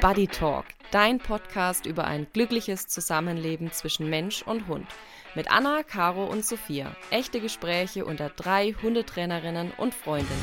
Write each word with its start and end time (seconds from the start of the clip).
Buddy 0.00 0.28
Talk, 0.28 0.66
dein 0.92 1.18
Podcast 1.18 1.84
über 1.84 2.04
ein 2.04 2.28
glückliches 2.32 2.86
Zusammenleben 2.86 3.72
zwischen 3.72 4.08
Mensch 4.08 4.42
und 4.42 4.68
Hund. 4.68 4.86
Mit 5.34 5.50
Anna, 5.50 5.82
Caro 5.82 6.24
und 6.24 6.46
Sophia. 6.46 6.94
Echte 7.10 7.40
Gespräche 7.40 8.04
unter 8.04 8.28
drei 8.28 8.76
Hundetrainerinnen 8.80 9.72
und 9.76 9.92
Freundinnen. 9.92 10.40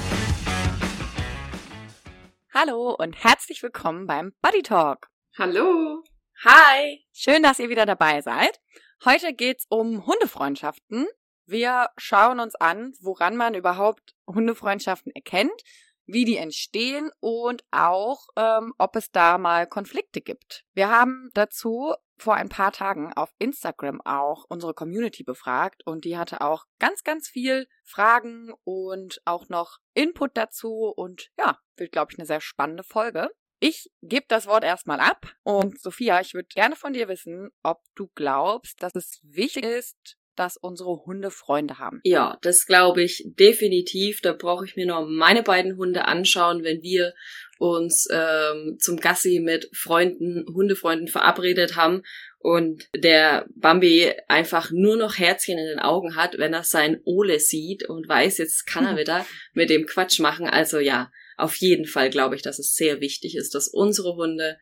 Hallo 2.53 2.97
und 2.99 3.15
herzlich 3.23 3.63
willkommen 3.63 4.07
beim 4.07 4.33
Buddy 4.41 4.61
Talk. 4.61 5.07
Hallo. 5.37 6.03
Hi. 6.43 7.05
Schön, 7.13 7.41
dass 7.41 7.59
ihr 7.59 7.69
wieder 7.69 7.85
dabei 7.85 8.19
seid. 8.19 8.59
Heute 9.05 9.33
geht's 9.33 9.67
um 9.69 10.05
Hundefreundschaften. 10.05 11.07
Wir 11.45 11.87
schauen 11.95 12.41
uns 12.41 12.55
an, 12.55 12.91
woran 12.99 13.37
man 13.37 13.53
überhaupt 13.53 14.15
Hundefreundschaften 14.27 15.13
erkennt 15.15 15.61
wie 16.05 16.25
die 16.25 16.37
entstehen 16.37 17.11
und 17.19 17.63
auch, 17.71 18.27
ähm, 18.35 18.73
ob 18.77 18.95
es 18.95 19.11
da 19.11 19.37
mal 19.37 19.67
Konflikte 19.67 20.21
gibt. 20.21 20.65
Wir 20.73 20.89
haben 20.89 21.29
dazu 21.33 21.93
vor 22.17 22.35
ein 22.35 22.49
paar 22.49 22.71
Tagen 22.71 23.11
auf 23.13 23.33
Instagram 23.39 24.01
auch 24.01 24.45
unsere 24.47 24.73
Community 24.73 25.23
befragt 25.23 25.85
und 25.85 26.05
die 26.05 26.17
hatte 26.17 26.41
auch 26.41 26.65
ganz, 26.79 27.03
ganz 27.03 27.27
viel 27.27 27.67
Fragen 27.83 28.53
und 28.63 29.21
auch 29.25 29.49
noch 29.49 29.77
Input 29.93 30.31
dazu 30.37 30.93
und 30.95 31.29
ja, 31.37 31.59
wird, 31.75 31.91
glaube 31.91 32.11
ich, 32.11 32.19
eine 32.19 32.25
sehr 32.25 32.41
spannende 32.41 32.83
Folge. 32.83 33.29
Ich 33.59 33.89
gebe 34.01 34.25
das 34.27 34.47
Wort 34.47 34.63
erstmal 34.63 34.99
ab 34.99 35.33
und 35.43 35.79
Sophia, 35.79 36.19
ich 36.19 36.33
würde 36.33 36.47
gerne 36.53 36.75
von 36.75 36.93
dir 36.93 37.07
wissen, 37.07 37.49
ob 37.63 37.81
du 37.95 38.09
glaubst, 38.15 38.81
dass 38.83 38.95
es 38.95 39.19
wichtig 39.23 39.65
ist, 39.65 40.17
dass 40.35 40.57
unsere 40.57 41.05
Hunde 41.05 41.31
Freunde 41.31 41.79
haben. 41.79 42.01
Ja, 42.03 42.37
das 42.41 42.65
glaube 42.65 43.03
ich 43.03 43.23
definitiv. 43.25 44.21
Da 44.21 44.33
brauche 44.33 44.65
ich 44.65 44.75
mir 44.75 44.85
noch 44.85 45.05
meine 45.07 45.43
beiden 45.43 45.77
Hunde 45.77 46.05
anschauen, 46.05 46.63
wenn 46.63 46.81
wir 46.81 47.13
uns 47.57 48.07
ähm, 48.11 48.77
zum 48.79 48.97
Gassi 48.97 49.39
mit 49.39 49.69
Freunden, 49.73 50.45
Hundefreunden 50.53 51.07
verabredet 51.07 51.75
haben 51.75 52.03
und 52.39 52.87
der 52.95 53.47
Bambi 53.55 54.11
einfach 54.27 54.71
nur 54.71 54.97
noch 54.97 55.17
Herzchen 55.17 55.57
in 55.57 55.65
den 55.65 55.79
Augen 55.79 56.15
hat, 56.15 56.37
wenn 56.37 56.53
er 56.53 56.63
sein 56.63 56.99
Ole 57.05 57.39
sieht 57.39 57.87
und 57.87 58.07
weiß, 58.07 58.37
jetzt 58.37 58.67
kann 58.67 58.85
er 58.85 58.97
wieder 58.97 59.25
mit 59.53 59.69
dem 59.69 59.85
Quatsch 59.85 60.19
machen. 60.19 60.47
Also 60.47 60.79
ja, 60.79 61.11
auf 61.37 61.55
jeden 61.55 61.85
Fall 61.85 62.09
glaube 62.09 62.35
ich, 62.35 62.41
dass 62.41 62.59
es 62.59 62.75
sehr 62.75 63.01
wichtig 63.01 63.35
ist, 63.35 63.55
dass 63.55 63.67
unsere 63.67 64.15
Hunde 64.15 64.57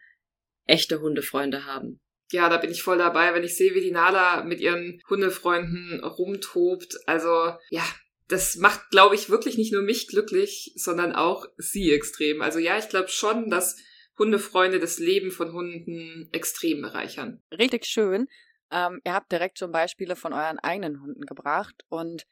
echte 0.66 1.02
Hundefreunde 1.02 1.66
haben 1.66 2.00
ja, 2.34 2.50
da 2.50 2.58
bin 2.58 2.72
ich 2.72 2.84
voll 2.84 2.98
dabei, 2.98 3.34
wenn 3.34 3.44
ich 3.44 3.56
sehe, 3.56 3.74
wie 3.74 3.82
die 3.82 3.92
Nala 3.92 4.44
mit 4.44 4.60
ihren 4.60 5.02
Hundefreunden 5.10 6.04
rumtobt. 6.04 6.98
Also, 7.06 7.54
ja, 7.70 7.84
das 8.28 8.56
macht, 8.56 8.90
glaube 8.90 9.16
ich, 9.16 9.30
wirklich 9.30 9.58
nicht 9.58 9.74
nur 9.74 9.84
mich 9.84 10.08
glücklich, 10.08 10.74
sondern 10.76 11.14
auch 11.14 11.46
sie 11.58 11.92
extrem. 11.92 12.42
Also 12.42 12.60
ja, 12.60 12.78
ich 12.78 12.90
glaube 12.90 13.10
schon, 13.10 13.50
dass 13.50 13.78
Hundefreunde 14.18 14.80
das 14.80 15.00
Leben 15.00 15.32
von 15.32 15.54
Hunden 15.54 16.30
extrem 16.32 16.82
bereichern. 16.82 17.42
Richtig 17.52 17.86
schön. 17.86 18.28
Ähm, 18.72 19.02
ihr 19.04 19.14
habt 19.14 19.32
direkt 19.32 19.60
schon 19.60 19.72
Beispiele 19.72 20.16
von 20.16 20.34
euren 20.34 20.60
eigenen 20.60 21.02
Hunden 21.02 21.26
gebracht 21.26 21.84
und 21.90 22.26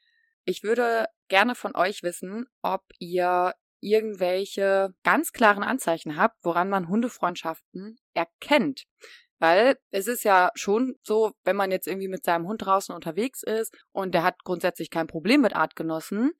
ich 0.44 0.62
würde 0.64 1.06
gerne 1.28 1.54
von 1.54 1.76
euch 1.76 2.02
wissen, 2.02 2.46
ob 2.62 2.82
ihr 2.98 3.54
irgendwelche 3.80 4.94
ganz 5.02 5.32
klaren 5.32 5.62
Anzeichen 5.62 6.16
habt, 6.16 6.36
woran 6.42 6.68
man 6.68 6.88
Hundefreundschaften 6.88 7.98
erkennt. 8.14 8.84
Weil 9.42 9.76
es 9.90 10.06
ist 10.06 10.22
ja 10.22 10.52
schon 10.54 10.94
so, 11.02 11.32
wenn 11.42 11.56
man 11.56 11.72
jetzt 11.72 11.88
irgendwie 11.88 12.06
mit 12.06 12.24
seinem 12.24 12.46
Hund 12.46 12.62
draußen 12.64 12.94
unterwegs 12.94 13.42
ist 13.42 13.74
und 13.90 14.14
der 14.14 14.22
hat 14.22 14.44
grundsätzlich 14.44 14.88
kein 14.88 15.08
Problem 15.08 15.40
mit 15.40 15.56
Artgenossen, 15.56 16.30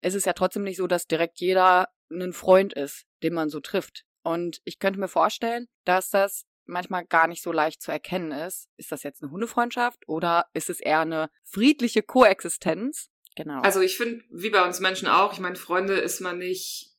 ist 0.00 0.14
es 0.14 0.26
ja 0.26 0.32
trotzdem 0.32 0.62
nicht 0.62 0.76
so, 0.76 0.86
dass 0.86 1.08
direkt 1.08 1.40
jeder 1.40 1.88
ein 2.08 2.32
Freund 2.32 2.72
ist, 2.72 3.04
den 3.24 3.34
man 3.34 3.48
so 3.48 3.58
trifft. 3.58 4.04
Und 4.22 4.60
ich 4.62 4.78
könnte 4.78 5.00
mir 5.00 5.08
vorstellen, 5.08 5.66
dass 5.84 6.10
das 6.10 6.44
manchmal 6.64 7.04
gar 7.04 7.26
nicht 7.26 7.42
so 7.42 7.50
leicht 7.50 7.82
zu 7.82 7.90
erkennen 7.90 8.30
ist. 8.30 8.68
Ist 8.76 8.92
das 8.92 9.02
jetzt 9.02 9.24
eine 9.24 9.32
Hundefreundschaft 9.32 9.98
oder 10.06 10.46
ist 10.54 10.70
es 10.70 10.78
eher 10.78 11.00
eine 11.00 11.30
friedliche 11.42 12.04
Koexistenz? 12.04 13.08
Genau. 13.34 13.60
Also 13.62 13.80
ich 13.80 13.96
finde, 13.96 14.22
wie 14.30 14.50
bei 14.50 14.64
uns 14.64 14.78
Menschen 14.78 15.08
auch, 15.08 15.32
ich 15.32 15.40
meine, 15.40 15.56
Freunde 15.56 15.94
ist 15.94 16.20
man 16.20 16.38
nicht 16.38 16.91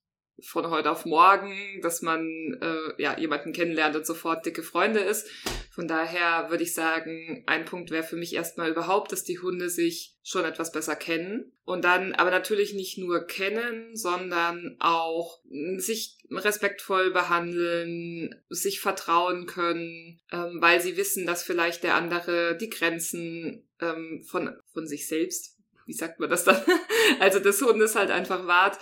von 0.45 0.69
heute 0.69 0.91
auf 0.91 1.05
morgen, 1.05 1.81
dass 1.81 2.01
man 2.01 2.57
äh, 2.61 3.01
ja 3.01 3.17
jemanden 3.17 3.53
kennenlernt 3.53 3.95
und 3.95 4.05
sofort 4.05 4.45
dicke 4.45 4.63
Freunde 4.63 4.99
ist. 4.99 5.27
Von 5.71 5.87
daher 5.87 6.49
würde 6.49 6.63
ich 6.63 6.73
sagen, 6.73 7.43
ein 7.47 7.65
Punkt 7.65 7.89
wäre 7.91 8.03
für 8.03 8.15
mich 8.15 8.35
erstmal 8.35 8.69
überhaupt, 8.69 9.11
dass 9.11 9.23
die 9.23 9.39
Hunde 9.39 9.69
sich 9.69 10.15
schon 10.23 10.45
etwas 10.45 10.71
besser 10.71 10.95
kennen. 10.95 11.51
Und 11.65 11.83
dann 11.83 12.13
aber 12.13 12.29
natürlich 12.29 12.73
nicht 12.73 12.97
nur 12.97 13.25
kennen, 13.25 13.95
sondern 13.95 14.75
auch 14.79 15.39
sich 15.77 16.17
respektvoll 16.29 17.11
behandeln, 17.11 18.35
sich 18.49 18.79
vertrauen 18.81 19.45
können, 19.45 20.19
ähm, 20.31 20.57
weil 20.59 20.81
sie 20.81 20.97
wissen, 20.97 21.25
dass 21.25 21.43
vielleicht 21.43 21.83
der 21.83 21.95
andere 21.95 22.57
die 22.57 22.69
Grenzen 22.69 23.67
ähm, 23.79 24.23
von 24.27 24.55
von 24.73 24.87
sich 24.87 25.07
selbst, 25.07 25.57
wie 25.85 25.93
sagt 25.93 26.19
man 26.19 26.29
das 26.29 26.43
dann, 26.43 26.61
also 27.19 27.39
des 27.39 27.61
Hundes 27.61 27.95
halt 27.95 28.11
einfach 28.11 28.45
wahrt 28.45 28.77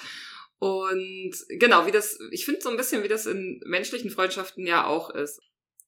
und 0.62 1.34
genau, 1.50 1.88
wie 1.88 1.92
das, 1.92 2.20
ich 2.30 2.46
finde 2.46 2.62
so 2.62 2.70
ein 2.70 2.78
bisschen, 2.78 3.02
wie 3.02 3.08
das 3.08 3.26
in 3.26 3.60
menschlichen 3.66 4.12
Freundschaften 4.12 4.68
ja 4.68 4.86
auch 4.86 5.10
ist. 5.10 5.40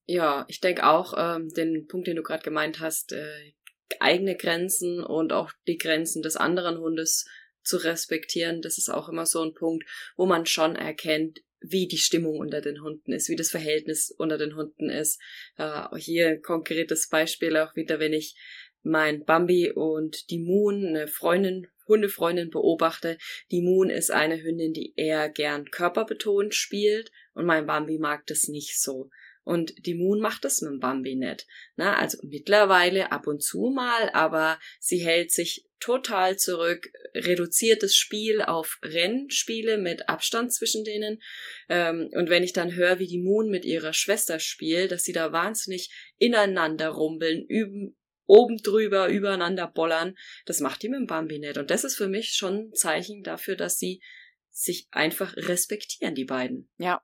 Ja, 0.08 0.46
ich 0.48 0.62
denke 0.62 0.88
auch, 0.88 1.14
ähm, 1.16 1.50
den 1.50 1.86
Punkt, 1.86 2.08
den 2.08 2.16
du 2.16 2.24
gerade 2.24 2.42
gemeint 2.42 2.80
hast, 2.80 3.12
äh, 3.12 3.54
eigene 4.00 4.36
Grenzen 4.36 5.04
und 5.04 5.32
auch 5.32 5.52
die 5.68 5.78
Grenzen 5.78 6.24
des 6.24 6.38
anderen 6.38 6.80
Hundes 6.80 7.28
zu 7.62 7.78
respektieren, 7.78 8.64
das 8.64 8.80
ist 8.80 8.90
auch 8.90 9.10
immer 9.10 9.28
so 9.28 9.44
ein 9.44 9.54
Punkt, 9.54 9.88
wo 10.18 10.26
man 10.26 10.48
schon 10.48 10.76
erkennt, 10.76 11.42
wie 11.62 11.88
die 11.88 12.00
Stimmung 12.00 12.40
unter 12.40 12.60
den 12.60 12.82
Hunden 12.82 13.14
ist, 13.14 13.30
wie 13.30 13.36
das 13.36 13.52
Verhältnis 13.52 14.10
unter 14.18 14.40
den 14.40 14.56
Hunden 14.56 14.90
ist. 14.90 15.22
Äh, 15.56 15.84
hier 15.98 16.30
ein 16.30 16.42
konkretes 16.42 17.10
Beispiel 17.10 17.58
auch 17.58 17.76
wieder, 17.76 18.00
wenn 18.00 18.14
ich 18.14 18.36
mein 18.82 19.24
Bambi 19.24 19.72
und 19.72 20.32
die 20.32 20.40
Moon, 20.40 20.84
eine 20.84 21.08
Freundin 21.08 21.68
Hundefreundin 21.88 22.50
beobachte, 22.50 23.18
die 23.52 23.62
Moon 23.62 23.90
ist 23.90 24.12
eine 24.12 24.42
Hündin, 24.42 24.74
die 24.74 24.94
eher 24.96 25.30
gern 25.30 25.66
körperbetont 25.72 26.54
spielt 26.54 27.12
und 27.34 27.46
mein 27.46 27.66
Bambi 27.66 27.98
mag 27.98 28.26
das 28.28 28.48
nicht 28.48 28.82
so. 28.82 29.10
Und 29.46 29.74
die 29.86 29.96
Moon 29.96 30.22
macht 30.22 30.46
das 30.46 30.62
mit 30.62 30.72
dem 30.72 30.80
Bambi 30.80 31.16
nicht. 31.16 31.46
Na, 31.76 31.98
also 31.98 32.18
mittlerweile 32.24 33.12
ab 33.12 33.28
und 33.28 33.44
zu 33.44 33.72
mal, 33.76 34.10
aber 34.14 34.58
sie 34.80 35.00
hält 35.00 35.32
sich 35.32 35.68
total 35.82 36.38
zurück, 36.38 36.90
reduziert 37.14 37.84
das 37.84 37.94
Spiel 37.94 38.42
auf 38.42 38.80
Rennspiele 38.84 39.78
mit 39.78 40.08
Abstand 40.08 40.54
zwischen 40.54 40.86
denen. 40.86 41.22
Ähm, 41.68 42.10
und 42.14 42.30
wenn 42.30 42.44
ich 42.44 42.54
dann 42.54 42.74
höre, 42.74 43.00
wie 43.00 43.08
die 43.08 43.22
Moon 43.22 43.50
mit 43.50 43.66
ihrer 43.66 43.92
Schwester 43.92 44.40
spielt, 44.40 44.92
dass 44.92 45.04
sie 45.04 45.12
da 45.12 45.34
wahnsinnig 45.34 45.92
ineinander 46.18 46.90
rumbeln, 46.90 47.46
üben, 47.46 47.98
oben 48.26 48.58
drüber 48.58 49.10
übereinander 49.10 49.68
bollern. 49.68 50.16
Das 50.46 50.60
macht 50.60 50.82
die 50.82 50.90
mit 50.90 51.00
dem 51.00 51.08
Bambi 51.08 51.40
nicht. 51.40 51.58
Und 51.58 51.70
das 51.70 51.84
ist 51.84 51.96
für 51.96 52.08
mich 52.08 52.34
schon 52.34 52.70
ein 52.70 52.74
Zeichen 52.74 53.24
dafür, 53.24 53.56
dass 53.56 53.78
sie 53.78 54.02
sich 54.50 54.88
einfach 54.92 55.36
respektieren, 55.36 56.16
die 56.16 56.26
beiden. 56.26 56.70
Ja, 56.78 57.02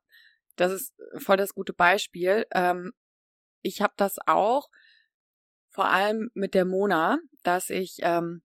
das 0.56 0.72
ist 0.72 0.96
voll 1.18 1.38
das 1.38 1.54
gute 1.54 1.74
Beispiel. 1.74 2.46
Ähm, 2.54 2.92
ich 3.62 3.82
habe 3.82 3.94
das 3.98 4.18
auch, 4.26 4.70
vor 5.70 5.86
allem 5.86 6.30
mit 6.34 6.54
der 6.54 6.66
Mona, 6.66 7.20
dass 7.44 7.70
ich 7.70 7.98
ähm, 8.02 8.44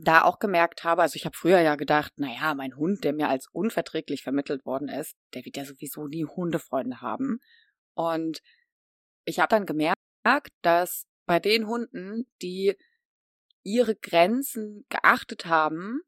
da 0.00 0.22
auch 0.22 0.38
gemerkt 0.38 0.84
habe, 0.84 1.02
also 1.02 1.16
ich 1.16 1.24
habe 1.24 1.36
früher 1.36 1.60
ja 1.60 1.76
gedacht, 1.76 2.12
naja, 2.16 2.54
mein 2.54 2.76
Hund, 2.76 3.04
der 3.04 3.12
mir 3.12 3.28
als 3.28 3.48
unverträglich 3.50 4.22
vermittelt 4.22 4.64
worden 4.64 4.88
ist, 4.88 5.16
der 5.34 5.44
wird 5.44 5.56
ja 5.56 5.64
sowieso 5.64 6.06
nie 6.06 6.24
Hundefreunde 6.24 7.00
haben. 7.00 7.40
Und 7.94 8.40
ich 9.24 9.40
habe 9.40 9.48
dann 9.48 9.66
gemerkt, 9.66 9.98
dass 10.62 11.04
bei 11.28 11.38
den 11.38 11.68
Hunden, 11.68 12.26
die 12.42 12.74
ihre 13.62 13.94
Grenzen 13.94 14.86
geachtet 14.88 15.44
haben 15.44 16.00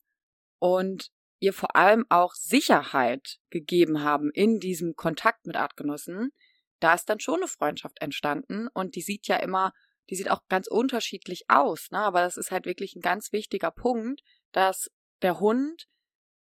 und 0.58 1.12
ihr 1.38 1.52
vor 1.52 1.76
allem 1.76 2.06
auch 2.08 2.34
Sicherheit 2.34 3.38
gegeben 3.50 4.02
haben 4.02 4.30
in 4.32 4.58
diesem 4.58 4.96
Kontakt 4.96 5.46
mit 5.46 5.56
Artgenossen, 5.56 6.32
da 6.80 6.94
ist 6.94 7.08
dann 7.10 7.20
schon 7.20 7.40
eine 7.40 7.48
Freundschaft 7.48 8.00
entstanden 8.00 8.68
und 8.68 8.96
die 8.96 9.02
sieht 9.02 9.28
ja 9.28 9.36
immer, 9.36 9.72
die 10.08 10.16
sieht 10.16 10.30
auch 10.30 10.40
ganz 10.48 10.66
unterschiedlich 10.66 11.44
aus, 11.48 11.90
ne? 11.90 11.98
aber 11.98 12.22
das 12.22 12.38
ist 12.38 12.50
halt 12.50 12.64
wirklich 12.64 12.96
ein 12.96 13.02
ganz 13.02 13.30
wichtiger 13.30 13.70
Punkt, 13.70 14.22
dass 14.52 14.90
der 15.20 15.38
Hund 15.38 15.86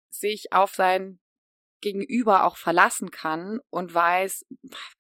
sich 0.10 0.52
auf 0.52 0.76
sein 0.76 1.20
Gegenüber 1.80 2.44
auch 2.44 2.58
verlassen 2.58 3.12
kann 3.12 3.60
und 3.70 3.94
weiß, 3.94 4.46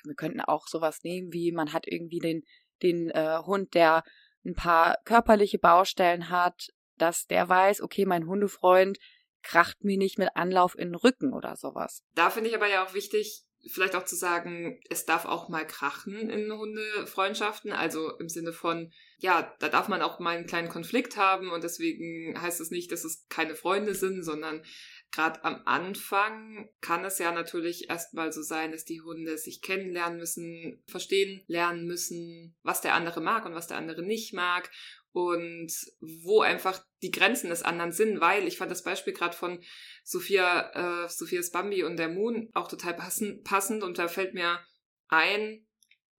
wir 0.03 0.15
könnten 0.15 0.39
auch 0.39 0.67
sowas 0.67 1.03
nehmen 1.03 1.33
wie, 1.33 1.51
man 1.51 1.73
hat 1.73 1.85
irgendwie 1.85 2.19
den 2.19 2.43
den 2.83 3.09
äh, 3.11 3.39
Hund, 3.45 3.73
der 3.73 4.03
ein 4.45 4.55
paar 4.55 4.97
körperliche 5.05 5.59
Baustellen 5.59 6.29
hat, 6.29 6.69
dass 6.97 7.25
der 7.27 7.47
weiß, 7.47 7.81
okay, 7.81 8.05
mein 8.05 8.27
Hundefreund 8.27 8.97
kracht 9.43 9.83
mir 9.83 9.97
nicht 9.97 10.17
mit 10.17 10.29
Anlauf 10.35 10.77
in 10.77 10.89
den 10.89 10.95
Rücken 10.95 11.33
oder 11.33 11.55
sowas. 11.55 12.03
Da 12.15 12.29
finde 12.29 12.49
ich 12.49 12.55
aber 12.55 12.67
ja 12.67 12.85
auch 12.85 12.93
wichtig, 12.93 13.45
vielleicht 13.71 13.95
auch 13.95 14.05
zu 14.05 14.15
sagen, 14.15 14.79
es 14.89 15.05
darf 15.05 15.25
auch 15.25 15.49
mal 15.49 15.65
krachen 15.65 16.29
in 16.29 16.51
Hundefreundschaften, 16.51 17.71
also 17.71 18.17
im 18.17 18.29
Sinne 18.29 18.53
von, 18.53 18.91
ja, 19.17 19.55
da 19.59 19.69
darf 19.69 19.87
man 19.87 20.01
auch 20.01 20.19
mal 20.19 20.37
einen 20.37 20.47
kleinen 20.47 20.69
Konflikt 20.69 21.17
haben 21.17 21.51
und 21.51 21.63
deswegen 21.63 22.39
heißt 22.39 22.61
es 22.61 22.71
nicht, 22.71 22.91
dass 22.91 23.03
es 23.03 23.25
keine 23.29 23.55
Freunde 23.55 23.95
sind, 23.95 24.23
sondern 24.23 24.63
gerade 25.11 25.43
am 25.43 25.61
Anfang 25.65 26.69
kann 26.81 27.05
es 27.05 27.19
ja 27.19 27.31
natürlich 27.31 27.89
erstmal 27.89 28.31
so 28.31 28.41
sein, 28.41 28.71
dass 28.71 28.85
die 28.85 29.01
Hunde 29.01 29.37
sich 29.37 29.61
kennenlernen 29.61 30.17
müssen, 30.17 30.83
verstehen 30.87 31.43
lernen 31.47 31.85
müssen, 31.85 32.55
was 32.63 32.81
der 32.81 32.93
andere 32.93 33.21
mag 33.21 33.45
und 33.45 33.55
was 33.55 33.67
der 33.67 33.77
andere 33.77 34.03
nicht 34.03 34.33
mag 34.33 34.69
und 35.11 35.71
wo 35.99 36.41
einfach 36.41 36.83
die 37.01 37.11
Grenzen 37.11 37.49
des 37.49 37.63
anderen 37.63 37.91
sind, 37.91 38.21
weil 38.21 38.47
ich 38.47 38.57
fand 38.57 38.69
das 38.69 38.83
Beispiel 38.83 39.13
gerade 39.13 39.35
von 39.35 39.63
Sophia, 40.03 41.05
äh, 41.05 41.09
Sophias 41.09 41.51
Bambi 41.51 41.83
und 41.83 41.97
der 41.97 42.09
Moon 42.09 42.49
auch 42.53 42.67
total 42.67 42.93
passend, 42.93 43.43
passend 43.43 43.83
und 43.83 43.97
da 43.97 44.07
fällt 44.07 44.33
mir 44.33 44.59
ein, 45.07 45.65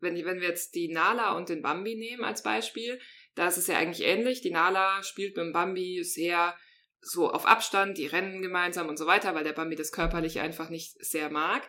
wenn, 0.00 0.16
wenn 0.24 0.40
wir 0.40 0.48
jetzt 0.48 0.74
die 0.74 0.88
Nala 0.88 1.36
und 1.36 1.48
den 1.48 1.62
Bambi 1.62 1.96
nehmen 1.96 2.24
als 2.24 2.42
Beispiel, 2.42 3.00
da 3.34 3.46
ist 3.46 3.56
es 3.56 3.68
ja 3.68 3.76
eigentlich 3.76 4.06
ähnlich. 4.06 4.40
Die 4.40 4.50
Nala 4.50 5.02
spielt 5.02 5.36
mit 5.36 5.46
dem 5.46 5.52
Bambi 5.52 6.02
sehr 6.02 6.56
so 7.00 7.30
auf 7.30 7.46
Abstand, 7.46 7.98
die 7.98 8.06
rennen 8.06 8.42
gemeinsam 8.42 8.88
und 8.88 8.98
so 8.98 9.06
weiter, 9.06 9.34
weil 9.34 9.44
der 9.44 9.52
Bambi 9.52 9.76
das 9.76 9.92
körperlich 9.92 10.40
einfach 10.40 10.68
nicht 10.68 11.04
sehr 11.04 11.30
mag. 11.30 11.68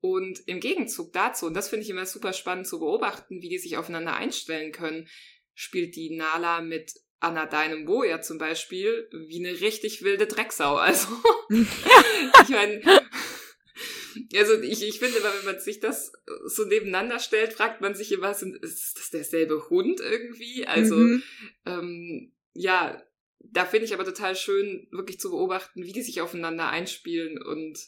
Und 0.00 0.40
im 0.46 0.60
Gegenzug 0.60 1.12
dazu, 1.12 1.46
und 1.46 1.54
das 1.54 1.68
finde 1.68 1.84
ich 1.84 1.90
immer 1.90 2.06
super 2.06 2.32
spannend 2.32 2.66
zu 2.66 2.78
beobachten, 2.78 3.42
wie 3.42 3.50
die 3.50 3.58
sich 3.58 3.76
aufeinander 3.76 4.16
einstellen 4.16 4.72
können, 4.72 5.08
spielt 5.54 5.94
die 5.94 6.16
Nala 6.16 6.62
mit 6.62 6.92
Anna 7.20 7.44
Deinem 7.44 7.84
Boja 7.84 8.22
zum 8.22 8.38
Beispiel 8.38 9.08
wie 9.12 9.46
eine 9.46 9.60
richtig 9.60 10.02
wilde 10.02 10.26
Drecksau. 10.26 10.76
Also, 10.80 11.08
ich 11.50 12.48
meine, 12.48 12.80
also 14.34 14.60
ich, 14.62 14.82
ich 14.82 14.98
finde 14.98 15.18
immer, 15.18 15.32
wenn 15.38 15.52
man 15.52 15.60
sich 15.60 15.80
das 15.80 16.12
so 16.46 16.64
nebeneinander 16.64 17.18
stellt, 17.18 17.52
fragt 17.52 17.82
man 17.82 17.94
sich 17.94 18.10
immer, 18.12 18.30
ist 18.30 18.98
das 18.98 19.10
derselbe 19.10 19.68
Hund 19.68 20.00
irgendwie? 20.00 20.66
Also, 20.66 20.96
mhm. 20.96 21.22
ähm, 21.66 22.32
ja, 22.54 23.02
da 23.40 23.64
finde 23.64 23.86
ich 23.86 23.94
aber 23.94 24.04
total 24.04 24.36
schön, 24.36 24.86
wirklich 24.90 25.18
zu 25.18 25.30
beobachten, 25.30 25.82
wie 25.82 25.92
die 25.92 26.02
sich 26.02 26.20
aufeinander 26.20 26.68
einspielen 26.68 27.42
und 27.42 27.78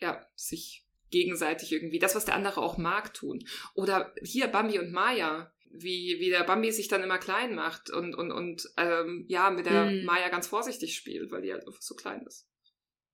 ja, 0.00 0.26
sich 0.34 0.84
gegenseitig 1.10 1.72
irgendwie 1.72 1.98
das, 1.98 2.14
was 2.14 2.24
der 2.24 2.34
andere 2.34 2.60
auch 2.60 2.78
mag, 2.78 3.14
tun. 3.14 3.44
Oder 3.74 4.14
hier 4.22 4.48
Bambi 4.48 4.78
und 4.78 4.92
Maya, 4.92 5.52
wie, 5.70 6.16
wie 6.18 6.30
der 6.30 6.44
Bambi 6.44 6.72
sich 6.72 6.88
dann 6.88 7.02
immer 7.02 7.18
klein 7.18 7.54
macht 7.54 7.90
und, 7.90 8.14
und, 8.14 8.32
und 8.32 8.68
ähm, 8.76 9.24
ja, 9.28 9.50
mit 9.50 9.66
der 9.66 9.88
hm. 9.88 10.04
Maya 10.04 10.28
ganz 10.28 10.46
vorsichtig 10.46 10.96
spielt, 10.96 11.30
weil 11.30 11.42
die 11.42 11.52
halt 11.52 11.66
einfach 11.66 11.82
so 11.82 11.94
klein 11.94 12.24
ist. 12.26 12.46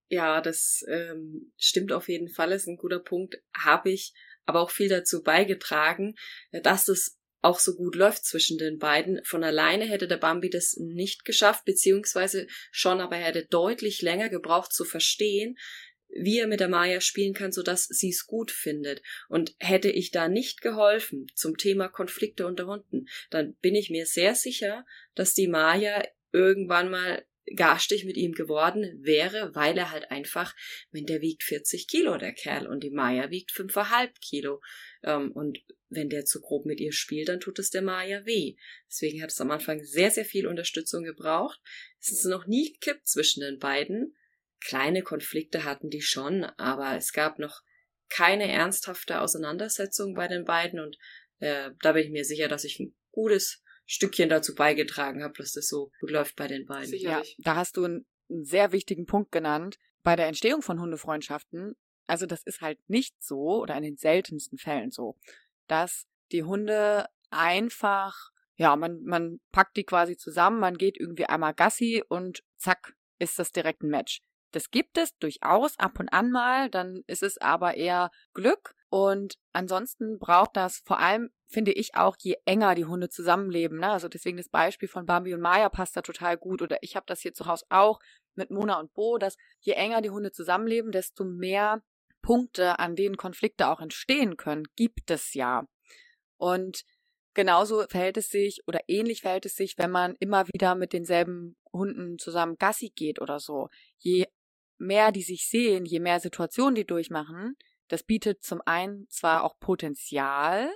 Ja, 0.09 0.41
das 0.41 0.85
ähm, 0.89 1.53
stimmt 1.57 1.93
auf 1.93 2.09
jeden 2.09 2.29
Fall, 2.29 2.53
ist 2.53 2.69
ein 2.69 2.77
guter 2.77 3.01
Punkt. 3.01 3.43
Habe 3.57 3.91
ich 3.91 4.13
aber 4.45 4.61
auch 4.61 4.71
viel 4.71 4.89
dazu 4.89 5.23
beigetragen, 5.23 6.15
dass 6.63 6.89
es 6.89 7.19
auch 7.45 7.59
so 7.59 7.75
gut 7.75 7.95
läuft 7.95 8.25
zwischen 8.25 8.59
den 8.59 8.79
beiden. 8.79 9.23
Von 9.25 9.45
alleine 9.45 9.85
hätte 9.85 10.09
der 10.09 10.17
Bambi 10.17 10.51
das 10.51 10.77
nicht 10.79 11.25
geschafft, 11.25 11.65
beziehungsweise 11.65 12.47
schon, 12.73 13.01
aber 13.01 13.17
er 13.17 13.27
hätte 13.27 13.47
deutlich 13.47 14.03
länger 14.03 14.31
gebraucht 14.31 14.73
zu 14.73 14.85
verstehen, 14.85 15.57
wie 16.09 16.39
er 16.39 16.47
mit 16.47 16.61
der 16.61 16.69
Maya 16.69 17.01
spielen 17.01 17.35
kann, 17.35 17.53
so 17.53 17.63
dass 17.63 17.85
sie 17.85 18.11
es 18.11 18.27
gut 18.27 18.51
findet. 18.51 19.03
Und 19.29 19.55
hätte 19.59 19.91
ich 19.91 20.11
da 20.11 20.29
nicht 20.29 20.63
geholfen 20.63 21.27
zum 21.35 21.57
Thema 21.57 21.89
Konflikte 21.89 22.47
unter 22.47 22.67
Hunden, 22.67 23.07
dann 23.31 23.55
bin 23.57 23.75
ich 23.75 23.91
mir 23.91 24.07
sehr 24.07 24.35
sicher, 24.35 24.87
dass 25.15 25.35
die 25.35 25.49
Maya 25.49 26.03
irgendwann 26.33 26.91
mal 26.91 27.25
garstig 27.57 28.05
mit 28.05 28.17
ihm 28.17 28.33
geworden 28.33 28.99
wäre, 29.03 29.55
weil 29.55 29.77
er 29.77 29.91
halt 29.91 30.11
einfach, 30.11 30.55
wenn 30.91 31.07
der 31.07 31.21
wiegt 31.21 31.43
40 31.43 31.89
Kilo, 31.89 32.17
der 32.17 32.33
Kerl, 32.33 32.67
und 32.67 32.83
die 32.83 32.91
Maya 32.91 33.31
wiegt 33.31 33.51
5,5 33.51 34.11
Kilo. 34.21 34.63
Ähm, 35.03 35.33
und 35.33 35.63
wenn 35.89 36.09
der 36.09 36.25
zu 36.25 36.41
grob 36.41 36.65
mit 36.67 36.81
ihr 36.81 36.93
spielt, 36.93 37.29
dann 37.29 37.41
tut 37.41 37.59
es 37.59 37.71
der 37.71 37.83
Maya 37.83 38.25
weh. 38.25 38.57
Deswegen 38.89 39.23
hat 39.23 39.31
es 39.31 39.41
am 39.41 39.51
Anfang 39.51 39.83
sehr, 39.85 40.11
sehr 40.11 40.25
viel 40.25 40.47
Unterstützung 40.47 41.05
gebraucht. 41.05 41.61
Es 42.01 42.11
ist 42.11 42.25
noch 42.25 42.47
nie 42.47 42.73
gekippt 42.73 43.07
zwischen 43.09 43.41
den 43.41 43.59
beiden. 43.59 44.17
Kleine 44.61 45.03
Konflikte 45.03 45.65
hatten 45.65 45.91
die 45.91 46.03
schon, 46.03 46.45
aber 46.45 46.97
es 46.97 47.13
gab 47.13 47.39
noch 47.39 47.63
keine 48.09 48.51
ernsthafte 48.51 49.21
Auseinandersetzung 49.21 50.15
bei 50.15 50.29
den 50.29 50.45
beiden 50.45 50.79
und 50.79 50.97
äh, 51.41 51.71
da 51.81 51.93
bin 51.93 52.05
ich 52.05 52.11
mir 52.11 52.25
sicher, 52.25 52.49
dass 52.49 52.65
ich 52.65 52.79
ein 52.79 52.95
gutes 53.11 53.64
Stückchen 53.87 54.29
dazu 54.29 54.55
beigetragen 54.55 55.23
habe, 55.23 55.35
dass 55.37 55.53
das 55.53 55.67
so 55.67 55.91
gut 56.01 56.11
läuft 56.11 56.37
bei 56.37 56.47
den 56.47 56.67
beiden. 56.67 56.89
Sicherlich. 56.89 57.37
Ja, 57.39 57.45
da 57.45 57.57
hast 57.57 57.77
du 57.77 57.85
einen, 57.85 58.07
einen 58.31 58.45
sehr 58.45 58.73
wichtigen 58.73 59.07
Punkt 59.07 59.33
genannt. 59.33 59.79
Bei 60.03 60.17
der 60.17 60.27
Entstehung 60.27 60.63
von 60.63 60.81
Hundefreundschaften, 60.81 61.75
also 62.07 62.27
das 62.27 62.43
ist 62.43 62.61
halt 62.61 62.79
nicht 62.89 63.15
so 63.23 63.63
oder 63.63 63.77
in 63.77 63.83
den 63.83 63.97
seltensten 63.97 64.59
Fällen 64.59 64.91
so, 64.91 65.17
dass 65.67 66.07
die 66.33 66.43
Hunde 66.43 67.07
einfach, 67.31 68.31
ja, 68.57 68.77
man, 68.77 69.03
man 69.05 69.41
packt 69.53 69.77
die 69.77 69.85
quasi 69.85 70.17
zusammen, 70.17 70.61
man 70.61 70.77
geht 70.77 70.99
irgendwie 70.99 71.27
einmal 71.27 71.55
Gassi 71.55 72.03
und 72.09 72.43
zack, 72.57 72.95
ist 73.19 73.39
das 73.39 73.53
direkt 73.53 73.83
ein 73.83 73.91
Match. 73.91 74.21
Das 74.53 74.71
gibt 74.71 74.99
es 74.99 75.17
durchaus 75.19 75.79
ab 75.79 75.99
und 75.99 76.11
an 76.11 76.31
mal, 76.31 76.71
dann 76.71 77.03
ist 77.07 77.23
es 77.23 77.39
aber 77.39 77.75
eher 77.75 78.11
Glück 78.35 78.75
und 78.89 79.35
ansonsten 79.53 80.19
braucht 80.19 80.57
das 80.57 80.83
vor 80.85 81.01
allem, 81.01 81.31
finde 81.55 81.73
ich 81.73 81.95
auch, 81.95 82.17
je 82.21 82.37
enger 82.45 82.75
die 82.75 82.85
Hunde 82.85 83.09
zusammenleben. 83.09 83.79
Ne? 83.79 83.91
Also 83.91 84.09
deswegen 84.09 84.37
das 84.37 84.49
Beispiel 84.49 84.89
von 84.89 85.07
Bambi 85.07 85.33
und 85.33 85.41
Maya 85.41 85.71
passt 85.71 85.97
da 85.97 86.03
total 86.03 86.37
gut. 86.37 86.61
Oder 86.61 86.79
ich 86.83 86.97
habe 86.97 87.07
das 87.07 87.21
hier 87.21 87.33
zu 87.33 87.47
Hause 87.47 87.65
auch 87.71 88.01
mit 88.35 88.51
Mona 88.51 88.79
und 88.79 88.93
Bo, 88.93 89.17
dass 89.17 89.37
je 89.61 89.73
enger 89.73 90.03
die 90.03 90.11
Hunde 90.11 90.33
zusammenleben, 90.33 90.93
desto 90.93 91.25
mehr 91.25 91.83
Punkte, 92.21 92.79
an 92.79 92.97
denen 92.97 93.17
Konflikte 93.17 93.69
auch 93.69 93.81
entstehen 93.81 94.37
können, 94.37 94.65
gibt 94.77 95.11
es 95.11 95.35
ja. 95.35 95.67
Und 96.37 96.85
genauso 97.35 97.85
verhält 97.89 98.17
es 98.17 98.29
sich 98.29 98.63
oder 98.67 98.81
ähnlich 98.89 99.23
verhält 99.23 99.47
es 99.47 99.55
sich, 99.55 99.79
wenn 99.79 99.91
man 99.91 100.17
immer 100.19 100.49
wieder 100.49 100.75
mit 100.75 100.93
denselben 100.93 101.57
Hunden 101.73 102.19
zusammen 102.19 102.57
Gassi 102.59 102.91
geht 102.91 103.21
oder 103.21 103.41
so. 103.41 103.69
Je 103.99 104.27
mehr 104.79 105.13
die 105.13 105.23
sich 105.23 105.49
sehen, 105.49 105.85
je 105.85 106.01
mehr 106.01 106.19
Situationen 106.21 106.75
die 106.75 106.87
durchmachen, 106.87 107.57
das 107.89 108.03
bietet 108.03 108.43
zum 108.43 108.61
einen 108.65 109.09
zwar 109.09 109.45
auch 109.45 109.59
Potenzial, 109.61 110.75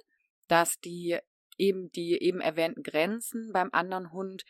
dass 0.48 0.78
die 0.80 1.18
eben 1.56 1.90
die 1.92 2.22
eben 2.22 2.40
erwähnten 2.40 2.82
Grenzen 2.82 3.52
beim 3.52 3.70
anderen 3.72 4.12
Hund 4.12 4.44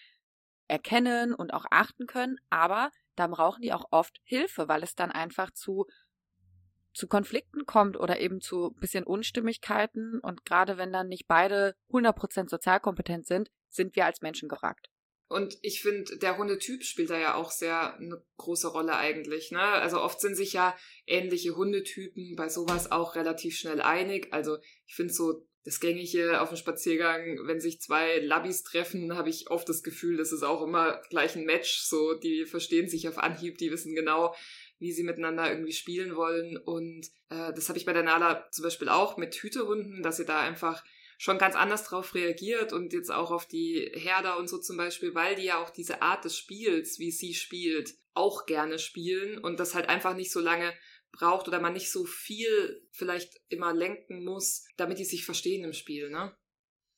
erkennen 0.69 1.35
und 1.35 1.53
auch 1.55 1.65
achten 1.71 2.07
können, 2.07 2.37
aber 2.51 2.91
da 3.17 3.27
brauchen 3.27 3.63
die 3.63 3.73
auch 3.73 3.87
oft 3.91 4.21
Hilfe, 4.23 4.69
weil 4.69 4.83
es 4.83 4.95
dann 4.95 5.11
einfach 5.11 5.51
zu 5.51 5.87
zu 6.95 7.07
Konflikten 7.07 7.65
kommt 7.65 7.97
oder 7.97 8.19
eben 8.19 8.41
zu 8.41 8.75
bisschen 8.81 9.05
Unstimmigkeiten 9.05 10.19
und 10.21 10.45
gerade 10.45 10.79
wenn 10.79 10.93
dann 10.93 11.09
nicht 11.09 11.29
beide 11.29 11.77
100% 11.91 12.49
sozialkompetent 12.49 13.27
sind, 13.27 13.51
sind 13.69 13.95
wir 13.95 14.05
als 14.05 14.21
Menschen 14.21 14.49
gefragt. 14.49 14.89
Und 15.29 15.59
ich 15.61 15.83
finde, 15.83 16.17
der 16.19 16.39
Hundetyp 16.39 16.83
spielt 16.83 17.11
da 17.11 17.19
ja 17.19 17.35
auch 17.35 17.51
sehr 17.51 17.95
eine 17.97 18.25
große 18.39 18.69
Rolle 18.69 18.97
eigentlich. 18.97 19.51
Ne? 19.51 19.61
Also 19.61 20.01
oft 20.01 20.21
sind 20.21 20.35
sich 20.35 20.55
ja 20.55 20.75
ähnliche 21.07 21.55
Hundetypen 21.55 22.35
bei 22.35 22.49
sowas 22.49 22.91
auch 22.91 23.15
relativ 23.15 23.57
schnell 23.57 23.83
einig. 23.83 24.33
Also 24.33 24.57
ich 24.87 24.95
finde 24.95 25.13
so 25.13 25.47
das 25.65 25.81
Gängige 25.81 26.41
auf 26.41 26.49
dem 26.49 26.57
Spaziergang, 26.57 27.47
wenn 27.47 27.61
sich 27.61 27.81
zwei 27.81 28.19
Labbys 28.19 28.63
treffen, 28.63 29.17
habe 29.17 29.29
ich 29.29 29.51
oft 29.51 29.69
das 29.69 29.83
Gefühl, 29.83 30.17
das 30.17 30.33
ist 30.33 30.43
auch 30.43 30.63
immer 30.63 31.01
gleich 31.11 31.37
ein 31.37 31.45
Match. 31.45 31.81
So, 31.81 32.15
die 32.15 32.47
verstehen 32.47 32.89
sich 32.89 33.09
auf 33.09 33.19
Anhieb, 33.19 33.59
die 33.59 33.71
wissen 33.71 33.95
genau, 33.95 34.35
wie 34.79 34.93
sie 34.93 35.03
miteinander 35.03 35.51
irgendwie 35.51 35.73
spielen 35.73 36.17
wollen. 36.17 36.57
Und 36.57 37.07
äh, 37.31 37.53
das 37.53 37.69
habe 37.69 37.79
ich 37.79 37.85
bei 37.85 37.93
der 37.93 38.03
Nala 38.03 38.49
zum 38.51 38.63
Beispiel 38.63 38.89
auch 38.89 39.17
mit 39.17 39.35
Hütehunden, 39.35 40.03
dass 40.03 40.17
sie 40.17 40.25
da 40.25 40.41
einfach 40.41 40.85
schon 41.19 41.37
ganz 41.37 41.57
anders 41.57 41.85
drauf 41.85 42.15
reagiert 42.15 42.73
und 42.73 42.93
jetzt 42.93 43.11
auch 43.11 43.33
auf 43.33 43.47
die 43.47 43.91
Herder 43.93 44.39
und 44.39 44.49
so 44.49 44.59
zum 44.59 44.77
Beispiel, 44.77 45.17
weil 45.17 45.35
die 45.35 45.45
ja 45.45 45.61
auch 45.61 45.71
diese 45.71 46.01
Art 46.01 46.25
des 46.25 46.37
Spiels, 46.37 47.01
wie 47.01 47.11
sie 47.11 47.35
spielt, 47.35 47.95
auch 48.15 48.47
gerne 48.47 48.79
spielen 48.79 49.39
und 49.39 49.59
das 49.59 49.75
halt 49.75 49.89
einfach 49.89 50.15
nicht 50.15 50.31
so 50.31 50.41
lange 50.41 50.73
braucht 51.19 51.49
oder 51.49 51.61
man 51.61 51.73
nicht 51.73 51.91
so 51.91 52.05
viel 52.05 52.87
vielleicht 52.93 53.41
immer 53.49 53.75
lenken 53.75 54.25
muss, 54.25 54.67
damit 54.77 54.99
die 54.99 55.05
sich 55.05 55.25
verstehen 55.25 55.65
im 55.65 55.73
Spiel, 55.73 56.11
ne? 56.11 56.37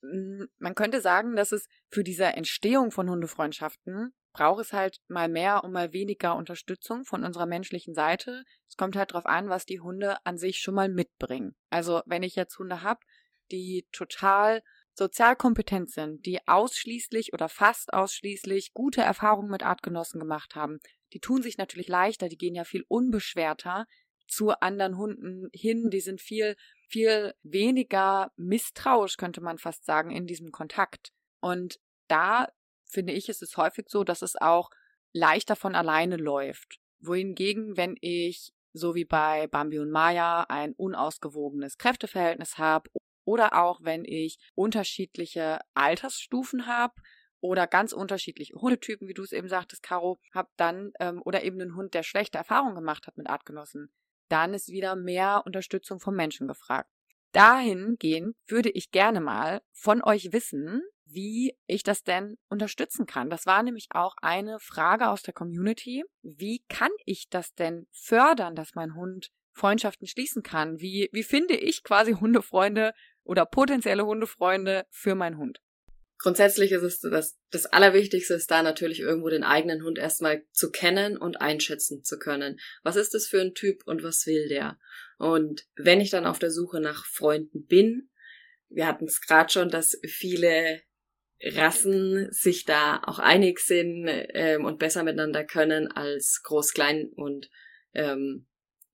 Mm, 0.03 0.45
man 0.59 0.75
könnte 0.75 1.01
sagen, 1.01 1.37
dass 1.37 1.53
es 1.53 1.69
für 1.89 2.05
diese 2.05 2.25
Entstehung 2.25 2.91
von 2.91 3.09
Hundefreundschaften 3.09 4.15
braucht 4.33 4.61
es 4.61 4.73
halt 4.73 5.01
mal 5.09 5.29
mehr 5.29 5.65
und 5.65 5.73
mal 5.73 5.93
weniger 5.93 6.37
Unterstützung 6.37 7.05
von 7.05 7.25
unserer 7.25 7.47
menschlichen 7.47 7.95
Seite. 7.95 8.45
Es 8.69 8.77
kommt 8.77 8.95
halt 8.95 9.11
darauf 9.11 9.27
an, 9.27 9.49
was 9.49 9.67
die 9.67 9.81
Hunde 9.81 10.25
an 10.25 10.39
sich 10.39 10.61
schon 10.61 10.75
mal 10.75 10.89
mitbringen. 10.89 11.57
Also 11.69 12.03
wenn 12.07 12.23
ich 12.23 12.37
jetzt 12.37 12.59
Hunde 12.59 12.83
habe, 12.83 13.01
die 13.51 13.89
total 13.91 14.63
sozial 14.95 15.35
kompetent 15.35 15.91
sind, 15.91 16.27
die 16.27 16.47
ausschließlich 16.47 17.33
oder 17.33 17.49
fast 17.49 17.93
ausschließlich 17.93 18.73
gute 18.73 19.01
Erfahrungen 19.01 19.51
mit 19.51 19.65
Artgenossen 19.65 20.21
gemacht 20.21 20.55
haben, 20.55 20.79
die 21.13 21.21
tun 21.21 21.43
sich 21.43 21.59
natürlich 21.59 21.89
leichter, 21.89 22.29
die 22.29 22.37
gehen 22.37 22.55
ja 22.55 22.65
viel 22.65 22.85
unbeschwerter 22.87 23.87
zu 24.31 24.51
anderen 24.61 24.97
Hunden 24.97 25.49
hin, 25.53 25.91
die 25.91 26.01
sind 26.01 26.21
viel, 26.21 26.57
viel 26.89 27.35
weniger 27.43 28.33
misstrauisch, 28.37 29.17
könnte 29.17 29.41
man 29.41 29.59
fast 29.59 29.85
sagen, 29.85 30.11
in 30.11 30.27
diesem 30.27 30.53
Kontakt. 30.53 31.13
Und 31.41 31.81
da 32.09 32.49
finde 32.85 33.13
ich, 33.13 33.29
ist 33.29 33.43
es 33.43 33.57
häufig 33.57 33.87
so, 33.89 34.05
dass 34.05 34.23
es 34.23 34.37
auch 34.37 34.71
leichter 35.13 35.57
von 35.57 35.75
alleine 35.75 36.17
läuft. 36.17 36.81
Wohingegen, 37.01 37.77
wenn 37.77 37.97
ich 38.01 38.53
so 38.73 38.95
wie 38.95 39.05
bei 39.05 39.47
Bambi 39.49 39.79
und 39.79 39.91
Maya 39.91 40.45
ein 40.49 40.75
unausgewogenes 40.75 41.79
Kräfteverhältnis 41.79 42.59
habe 42.59 42.91
oder 43.25 43.61
auch 43.61 43.81
wenn 43.83 44.05
ich 44.05 44.39
unterschiedliche 44.55 45.61
Altersstufen 45.75 46.67
habe 46.67 46.95
oder 47.41 47.67
ganz 47.67 47.93
unterschiedliche 47.93 48.55
Hundetypen, 48.55 49.09
wie 49.09 49.15
du 49.15 49.23
es 49.23 49.33
eben 49.33 49.49
sagtest, 49.49 49.83
Caro, 49.83 50.21
hab 50.33 50.51
dann 50.57 50.93
ähm, 51.01 51.23
oder 51.25 51.43
eben 51.43 51.61
einen 51.61 51.75
Hund, 51.75 51.95
der 51.95 52.03
schlechte 52.03 52.39
Erfahrungen 52.39 52.75
gemacht 52.75 53.07
hat 53.07 53.17
mit 53.17 53.29
Artgenossen, 53.29 53.93
dann 54.31 54.55
ist 54.55 54.69
wieder 54.69 54.97
mehr 54.97 55.43
Unterstützung 55.45 56.01
vom 56.01 56.15
Menschen 56.15 56.49
gefragt. 56.49 56.91
Dahingehend 57.33 58.37
würde 58.49 58.71
ich 58.71 58.91
gerne 58.91 59.21
mal 59.21 59.61
von 59.73 60.03
euch 60.03 60.33
wissen, 60.33 60.83
wie 61.05 61.57
ich 61.67 61.83
das 61.83 62.03
denn 62.03 62.37
unterstützen 62.49 63.07
kann. 63.07 63.31
Das 63.31 63.47
war 63.47 63.63
nämlich 63.63 63.89
auch 63.91 64.15
eine 64.21 64.59
Frage 64.61 65.09
aus 65.09 65.23
der 65.23 65.35
Community. 65.35 66.05
Wie 66.23 66.65
kann 66.69 66.91
ich 67.05 67.29
das 67.29 67.55
denn 67.55 67.87
fördern, 67.93 68.55
dass 68.55 68.75
mein 68.75 68.95
Hund 68.95 69.31
Freundschaften 69.53 70.07
schließen 70.07 70.43
kann? 70.43 70.81
Wie, 70.81 71.09
wie 71.13 71.23
finde 71.23 71.57
ich 71.57 71.83
quasi 71.83 72.13
Hundefreunde 72.13 72.93
oder 73.25 73.47
potenzielle 73.47 74.07
Hundefreunde 74.07 74.87
für 74.91 75.15
meinen 75.15 75.39
Hund? 75.39 75.61
Grundsätzlich 76.23 76.73
ist 76.73 76.83
es 76.83 77.01
das, 77.01 77.39
das 77.51 77.65
Allerwichtigste 77.65 78.35
ist 78.35 78.51
da 78.51 78.63
natürlich 78.63 79.01
irgendwo 79.01 79.31
den 79.31 79.43
eigenen 79.43 79.83
Hund 79.83 79.99
erstmal 79.99 80.45
zu 80.53 80.71
kennen 80.71 81.17
und 81.17 81.41
einschätzen 81.41 82.05
zu 82.05 82.19
können. 82.19 82.61
Was 82.83 82.97
ist 82.97 83.15
das 83.15 83.27
für 83.27 83.41
ein 83.41 83.55
Typ 83.55 83.87
und 83.87 84.03
was 84.03 84.27
will 84.27 84.49
der? 84.49 84.79
Und 85.19 85.67
wenn 85.77 86.01
ich 86.01 86.11
dann 86.11 86.27
auf 86.27 86.39
der 86.39 86.51
Suche 86.51 86.79
nach 86.81 87.07
Freunden 87.07 87.65
bin, 87.65 88.11
wir 88.69 88.87
hatten 88.87 89.07
es 89.07 89.23
gerade 89.23 89.51
schon, 89.51 89.71
dass 89.71 89.99
viele 90.05 90.83
Rassen 91.43 92.31
sich 92.31 92.67
da 92.67 93.03
auch 93.07 93.19
einig 93.19 93.59
sind 93.61 94.07
ähm, 94.07 94.67
und 94.67 94.79
besser 94.79 95.03
miteinander 95.05 95.45
können 95.45 95.91
als 95.91 96.43
groß, 96.45 96.75
klein 96.75 97.09
und 97.15 97.49
ähm, 97.95 98.47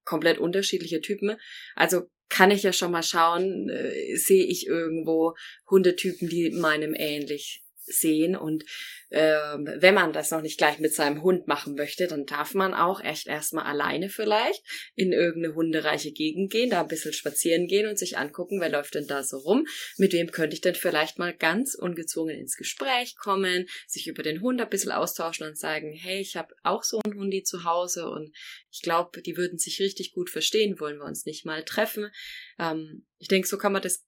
komplett 0.05 0.39
unterschiedliche 0.39 1.01
Typen. 1.01 1.37
Also 1.75 2.09
kann 2.29 2.51
ich 2.51 2.63
ja 2.63 2.73
schon 2.73 2.93
mal 2.93 3.03
schauen, 3.03 3.69
äh, 3.69 4.17
sehe 4.17 4.45
ich 4.45 4.67
irgendwo 4.67 5.35
Hundetypen, 5.71 6.29
die 6.29 6.51
meinem 6.51 6.95
ähnlich 6.95 7.66
sehen. 7.87 8.37
Und 8.37 8.65
ähm, 9.11 9.69
wenn 9.79 9.95
man 9.95 10.13
das 10.13 10.31
noch 10.31 10.43
nicht 10.43 10.59
gleich 10.59 10.79
mit 10.79 10.95
seinem 10.95 11.23
Hund 11.23 11.47
machen 11.47 11.75
möchte, 11.75 12.07
dann 12.09 12.27
darf 12.27 12.55
man 12.55 12.75
auch 12.75 13.01
echt 13.01 13.29
erstmal 13.29 13.65
alleine 13.65 14.09
vielleicht 14.09 14.63
in 14.95 15.13
irgendeine 15.13 15.55
hundereiche 15.55 16.13
Gegend 16.13 16.51
gehen, 16.51 16.71
da 16.71 16.81
ein 16.81 16.89
bisschen 16.89 17.13
spazieren 17.13 17.69
gehen 17.69 17.87
und 17.89 17.99
sich 17.99 18.19
angucken, 18.19 18.61
wer 18.61 18.69
läuft 18.69 18.95
denn 18.95 19.07
da 19.07 19.23
so 19.23 19.39
rum, 19.39 19.67
mit 19.97 20.13
wem 20.13 20.31
könnte 20.33 20.55
ich 20.55 20.61
denn 20.61 20.75
vielleicht 20.75 21.19
mal 21.19 21.35
ganz 21.35 21.75
ungezwungen 21.75 22.37
ins 22.37 22.57
Gespräch 22.57 23.17
kommen, 23.17 23.67
sich 23.87 24.09
über 24.09 24.23
den 24.23 24.41
Hund 24.41 24.61
ein 24.61 24.69
bisschen 24.69 24.93
austauschen 24.93 25.47
und 25.47 25.57
sagen, 25.57 25.93
hey, 25.93 26.21
ich 26.21 26.37
habe 26.37 26.55
auch 26.63 26.83
so 26.83 27.01
einen 27.05 27.19
Hundi 27.19 27.45
zu 27.45 27.65
Hause 27.65 28.09
und 28.11 28.35
ich 28.71 28.83
glaube, 28.83 29.23
die 29.23 29.37
würden 29.37 29.59
sich 29.59 29.81
richtig 29.81 30.13
gut 30.13 30.31
verstehen, 30.31 30.81
wollen 30.81 30.99
wir 30.99 31.05
uns 31.05 31.27
nicht 31.27 31.47
mal 31.47 31.65
treffen. 31.65 32.11
Ähm, 32.59 33.07
ich 33.19 33.29
denke, 33.29 33.47
so 33.47 33.57
kann 33.57 33.73
man 33.73 33.83
das 33.83 34.05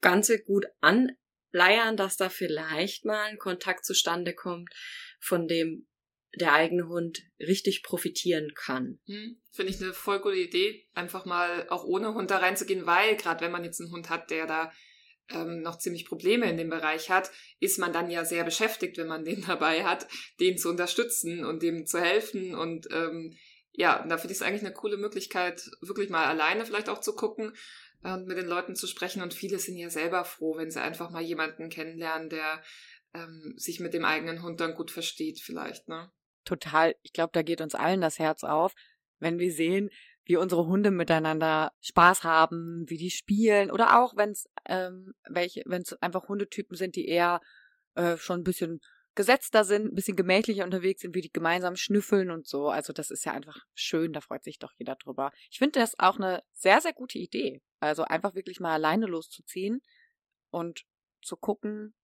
Ganze 0.00 0.40
gut 0.42 0.66
an 0.80 1.10
leiern, 1.52 1.96
dass 1.96 2.16
da 2.16 2.28
vielleicht 2.28 3.04
mal 3.04 3.24
ein 3.24 3.38
Kontakt 3.38 3.84
zustande 3.84 4.34
kommt, 4.34 4.72
von 5.20 5.48
dem 5.48 5.86
der 6.36 6.52
eigene 6.52 6.88
Hund 6.88 7.22
richtig 7.40 7.82
profitieren 7.82 8.52
kann. 8.54 9.00
Hm, 9.06 9.40
Finde 9.50 9.72
ich 9.72 9.82
eine 9.82 9.94
voll 9.94 10.20
gute 10.20 10.36
Idee, 10.36 10.86
einfach 10.94 11.24
mal 11.24 11.66
auch 11.70 11.84
ohne 11.84 12.14
Hund 12.14 12.30
da 12.30 12.38
reinzugehen, 12.38 12.86
weil 12.86 13.16
gerade 13.16 13.42
wenn 13.42 13.52
man 13.52 13.64
jetzt 13.64 13.80
einen 13.80 13.90
Hund 13.90 14.10
hat, 14.10 14.30
der 14.30 14.46
da 14.46 14.70
ähm, 15.30 15.62
noch 15.62 15.78
ziemlich 15.78 16.04
Probleme 16.04 16.48
in 16.48 16.56
dem 16.56 16.70
Bereich 16.70 17.10
hat, 17.10 17.30
ist 17.58 17.78
man 17.78 17.92
dann 17.92 18.10
ja 18.10 18.24
sehr 18.24 18.44
beschäftigt, 18.44 18.98
wenn 18.98 19.08
man 19.08 19.24
den 19.24 19.44
dabei 19.46 19.84
hat, 19.84 20.06
den 20.40 20.58
zu 20.58 20.68
unterstützen 20.68 21.44
und 21.44 21.62
dem 21.62 21.86
zu 21.86 22.00
helfen. 22.00 22.54
Und 22.54 22.88
ähm, 22.92 23.36
ja, 23.72 24.04
da 24.08 24.18
finde 24.18 24.32
ich 24.32 24.40
es 24.40 24.42
eigentlich 24.42 24.64
eine 24.64 24.74
coole 24.74 24.96
Möglichkeit, 24.96 25.70
wirklich 25.80 26.10
mal 26.10 26.26
alleine 26.26 26.64
vielleicht 26.64 26.88
auch 26.88 27.00
zu 27.00 27.14
gucken, 27.14 27.54
und 28.02 28.26
mit 28.26 28.38
den 28.38 28.46
Leuten 28.46 28.76
zu 28.76 28.86
sprechen. 28.86 29.22
Und 29.22 29.34
viele 29.34 29.58
sind 29.58 29.76
ja 29.76 29.90
selber 29.90 30.24
froh, 30.24 30.56
wenn 30.56 30.70
sie 30.70 30.80
einfach 30.80 31.10
mal 31.10 31.22
jemanden 31.22 31.68
kennenlernen, 31.68 32.28
der 32.28 32.62
ähm, 33.14 33.54
sich 33.56 33.80
mit 33.80 33.94
dem 33.94 34.04
eigenen 34.04 34.42
Hund 34.42 34.60
dann 34.60 34.74
gut 34.74 34.90
versteht, 34.90 35.40
vielleicht, 35.40 35.88
ne? 35.88 36.10
Total. 36.44 36.94
Ich 37.02 37.12
glaube, 37.12 37.30
da 37.32 37.42
geht 37.42 37.60
uns 37.60 37.74
allen 37.74 38.00
das 38.00 38.18
Herz 38.18 38.44
auf, 38.44 38.74
wenn 39.18 39.38
wir 39.38 39.52
sehen, 39.52 39.90
wie 40.24 40.36
unsere 40.36 40.66
Hunde 40.66 40.90
miteinander 40.90 41.72
Spaß 41.80 42.24
haben, 42.24 42.84
wie 42.88 42.98
die 42.98 43.10
spielen 43.10 43.70
oder 43.70 44.00
auch 44.00 44.16
wenn 44.16 44.30
es 44.30 44.48
ähm, 44.66 45.14
welche, 45.28 45.62
wenn 45.66 45.84
einfach 46.00 46.28
Hundetypen 46.28 46.76
sind, 46.76 46.96
die 46.96 47.06
eher 47.06 47.40
äh, 47.94 48.16
schon 48.16 48.40
ein 48.40 48.44
bisschen 48.44 48.80
gesetzter 49.16 49.64
sind, 49.64 49.86
ein 49.86 49.94
bisschen 49.94 50.16
gemächlicher 50.16 50.64
unterwegs 50.64 51.00
sind, 51.02 51.14
wie 51.14 51.22
die 51.22 51.32
gemeinsam 51.32 51.74
schnüffeln 51.74 52.30
und 52.30 52.46
so. 52.46 52.68
Also 52.68 52.92
das 52.92 53.10
ist 53.10 53.24
ja 53.24 53.32
einfach 53.32 53.58
schön, 53.74 54.12
da 54.12 54.20
freut 54.20 54.44
sich 54.44 54.58
doch 54.58 54.72
jeder 54.78 54.94
drüber. 54.94 55.32
Ich 55.50 55.58
finde 55.58 55.80
das 55.80 55.98
auch 55.98 56.16
eine 56.16 56.42
sehr, 56.52 56.80
sehr 56.80 56.92
gute 56.92 57.18
Idee. 57.18 57.62
Also 57.80 58.04
einfach 58.04 58.34
wirklich 58.34 58.60
mal 58.60 58.74
alleine 58.74 59.06
loszuziehen 59.06 59.80
und 60.50 60.84
zu 61.22 61.36
gucken, 61.36 61.94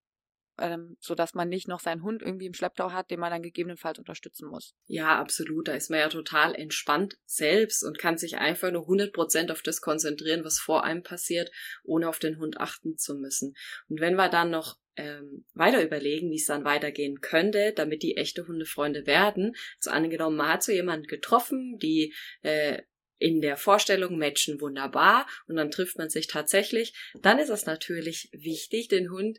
ähm, 0.58 0.96
so 1.00 1.14
dass 1.14 1.34
man 1.34 1.48
nicht 1.48 1.68
noch 1.68 1.80
seinen 1.80 2.02
Hund 2.02 2.22
irgendwie 2.22 2.46
im 2.46 2.54
Schlepptau 2.54 2.92
hat, 2.92 3.10
den 3.10 3.20
man 3.20 3.30
dann 3.30 3.42
gegebenenfalls 3.42 3.98
unterstützen 3.98 4.48
muss. 4.48 4.74
Ja, 4.86 5.18
absolut. 5.18 5.68
Da 5.68 5.74
ist 5.74 5.90
man 5.90 6.00
ja 6.00 6.08
total 6.08 6.54
entspannt 6.54 7.18
selbst 7.24 7.82
und 7.82 7.98
kann 7.98 8.18
sich 8.18 8.36
einfach 8.36 8.70
nur 8.70 8.86
100% 8.86 9.50
auf 9.50 9.62
das 9.62 9.80
konzentrieren, 9.80 10.44
was 10.44 10.58
vor 10.58 10.84
einem 10.84 11.02
passiert, 11.02 11.50
ohne 11.84 12.08
auf 12.08 12.18
den 12.18 12.38
Hund 12.38 12.58
achten 12.58 12.96
zu 12.98 13.14
müssen. 13.14 13.54
Und 13.88 14.00
wenn 14.00 14.14
wir 14.14 14.28
dann 14.28 14.50
noch 14.50 14.76
ähm, 14.96 15.44
weiter 15.54 15.82
überlegen, 15.82 16.30
wie 16.30 16.36
es 16.36 16.46
dann 16.46 16.64
weitergehen 16.64 17.20
könnte, 17.20 17.72
damit 17.74 18.02
die 18.02 18.16
echte 18.16 18.46
Hundefreunde 18.46 19.06
werden. 19.06 19.54
So 19.80 19.90
angenommen, 19.90 20.36
man 20.36 20.48
hat 20.48 20.62
so 20.62 20.72
jemanden 20.72 21.06
getroffen, 21.06 21.78
die 21.78 22.14
äh, 22.42 22.82
in 23.18 23.40
der 23.40 23.56
Vorstellung 23.56 24.18
matchen 24.18 24.60
wunderbar 24.60 25.28
und 25.46 25.56
dann 25.56 25.70
trifft 25.70 25.96
man 25.96 26.10
sich 26.10 26.26
tatsächlich, 26.26 26.92
dann 27.20 27.38
ist 27.38 27.50
es 27.50 27.66
natürlich 27.66 28.28
wichtig, 28.32 28.88
den 28.88 29.10
Hund 29.10 29.38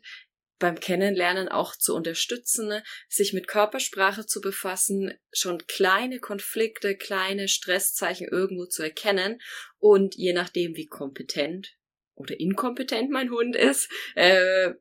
beim 0.58 0.80
Kennenlernen 0.80 1.48
auch 1.48 1.76
zu 1.76 1.94
unterstützen, 1.94 2.80
sich 3.08 3.34
mit 3.34 3.48
Körpersprache 3.48 4.24
zu 4.24 4.40
befassen, 4.40 5.12
schon 5.32 5.58
kleine 5.66 6.20
Konflikte, 6.20 6.96
kleine 6.96 7.48
Stresszeichen 7.48 8.28
irgendwo 8.28 8.64
zu 8.64 8.82
erkennen 8.82 9.40
und 9.78 10.14
je 10.14 10.32
nachdem, 10.32 10.76
wie 10.76 10.86
kompetent 10.86 11.76
oder 12.14 12.38
inkompetent 12.38 13.10
mein 13.10 13.30
Hund 13.30 13.56
ist, 13.56 13.90
äh, 14.14 14.72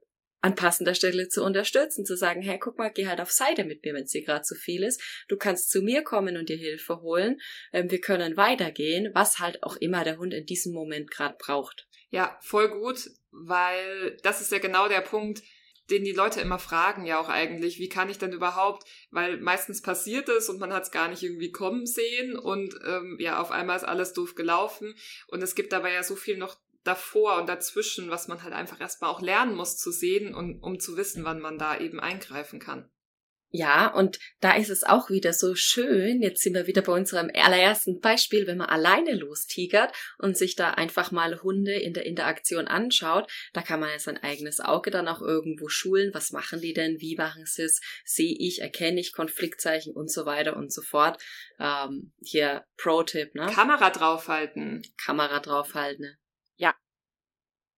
an 0.44 0.56
passender 0.56 0.94
Stelle 0.94 1.30
zu 1.30 1.42
unterstützen, 1.42 2.06
zu 2.06 2.18
sagen, 2.18 2.42
hey, 2.42 2.60
guck 2.60 2.78
mal, 2.78 2.92
geh 2.92 3.08
halt 3.08 3.22
auf 3.22 3.32
Seite 3.32 3.64
mit 3.64 3.86
mir, 3.86 3.94
wenn 3.94 4.04
es 4.04 4.12
dir 4.12 4.26
gerade 4.26 4.42
zu 4.42 4.56
viel 4.56 4.84
ist. 4.84 5.02
Du 5.30 5.38
kannst 5.38 5.72
zu 5.72 5.82
mir 5.82 6.04
kommen 6.04 6.36
und 6.36 6.50
dir 6.50 6.58
Hilfe 6.58 7.02
holen. 7.02 7.40
Ähm, 7.72 7.90
wir 7.90 8.02
können 8.02 8.36
weitergehen, 8.36 9.10
was 9.14 9.40
halt 9.40 9.64
auch 9.64 9.78
immer 9.78 10.04
der 10.04 10.18
Hund 10.18 10.34
in 10.34 10.46
diesem 10.46 10.74
Moment 10.74 11.10
gerade 11.10 11.38
braucht. 11.40 11.88
Ja, 12.10 12.38
voll 12.42 12.68
gut, 12.68 13.10
weil 13.32 14.18
das 14.24 14.42
ist 14.42 14.52
ja 14.52 14.60
genau 14.60 14.90
der 14.90 15.00
Punkt, 15.00 15.42
den 15.90 16.04
die 16.04 16.12
Leute 16.12 16.42
immer 16.42 16.60
fragen, 16.60 17.06
ja 17.06 17.20
auch 17.20 17.30
eigentlich, 17.30 17.80
wie 17.80 17.90
kann 17.90 18.10
ich 18.10 18.18
denn 18.18 18.34
überhaupt, 18.34 18.88
weil 19.12 19.38
meistens 19.38 19.82
passiert 19.82 20.28
es 20.28 20.50
und 20.50 20.60
man 20.60 20.74
hat 20.74 20.84
es 20.84 20.92
gar 20.92 21.08
nicht 21.08 21.24
irgendwie 21.24 21.52
kommen 21.52 21.86
sehen 21.86 22.38
und 22.38 22.74
ähm, 22.86 23.18
ja, 23.20 23.42
auf 23.42 23.52
einmal 23.52 23.78
ist 23.78 23.84
alles 23.84 24.14
doof 24.14 24.36
gelaufen 24.36 24.94
und 25.28 25.42
es 25.42 25.56
gibt 25.56 25.74
dabei 25.74 25.94
ja 25.94 26.04
so 26.04 26.16
viel 26.16 26.38
noch 26.38 26.58
davor 26.84 27.38
und 27.40 27.48
dazwischen, 27.48 28.10
was 28.10 28.28
man 28.28 28.44
halt 28.44 28.54
einfach 28.54 28.80
erstmal 28.80 29.10
auch 29.10 29.22
lernen 29.22 29.56
muss 29.56 29.78
zu 29.78 29.92
sehen 29.92 30.36
und 30.36 30.62
um 30.62 30.80
zu 30.80 30.98
wissen, 30.98 31.24
wann 31.24 31.40
man 31.40 31.58
da 31.58 31.78
eben 31.78 32.00
eingreifen 32.00 32.60
kann. 32.60 32.90
Ja, 33.56 33.94
und 33.94 34.18
da 34.40 34.56
ist 34.56 34.72
es 34.72 34.84
auch 34.84 35.12
wieder 35.12 35.32
so 35.32 35.54
schön. 35.54 36.24
Jetzt 36.24 36.42
sind 36.42 36.56
wir 36.56 36.66
wieder 36.66 36.82
bei 36.82 36.92
unserem 36.92 37.30
allerersten 37.36 38.00
Beispiel, 38.00 38.48
wenn 38.48 38.58
man 38.58 38.68
alleine 38.68 39.14
lostigert 39.14 39.96
und 40.18 40.36
sich 40.36 40.56
da 40.56 40.72
einfach 40.72 41.12
mal 41.12 41.40
Hunde 41.44 41.74
in 41.74 41.94
der 41.94 42.08
Interaktion 42.08 42.68
anschaut. 42.68 43.32
Da 43.54 43.62
kann 43.62 43.80
man 43.80 43.92
ja 43.92 44.00
sein 44.00 44.18
eigenes 44.18 44.60
Auge 44.60 44.90
dann 44.90 45.08
auch 45.08 45.22
irgendwo 45.22 45.68
schulen. 45.68 46.16
Was 46.16 46.32
machen 46.32 46.62
die 46.62 46.74
denn? 46.74 47.00
Wie 47.00 47.16
machen 47.16 47.46
sie 47.46 47.62
es? 47.62 47.80
Sehe 48.04 48.36
ich, 48.40 48.64
erkenne 48.64 49.00
ich 49.00 49.14
Konfliktzeichen 49.14 49.94
und 49.94 50.12
so 50.12 50.26
weiter 50.26 50.58
und 50.58 50.74
so 50.74 50.82
fort. 50.82 51.22
Ähm, 51.60 52.12
hier 52.24 52.66
Pro-Tipp, 52.78 53.36
ne? 53.36 53.52
Kamera 53.54 53.92
draufhalten. 53.92 54.82
Kamera 54.98 55.40
draufhalten. 55.40 56.18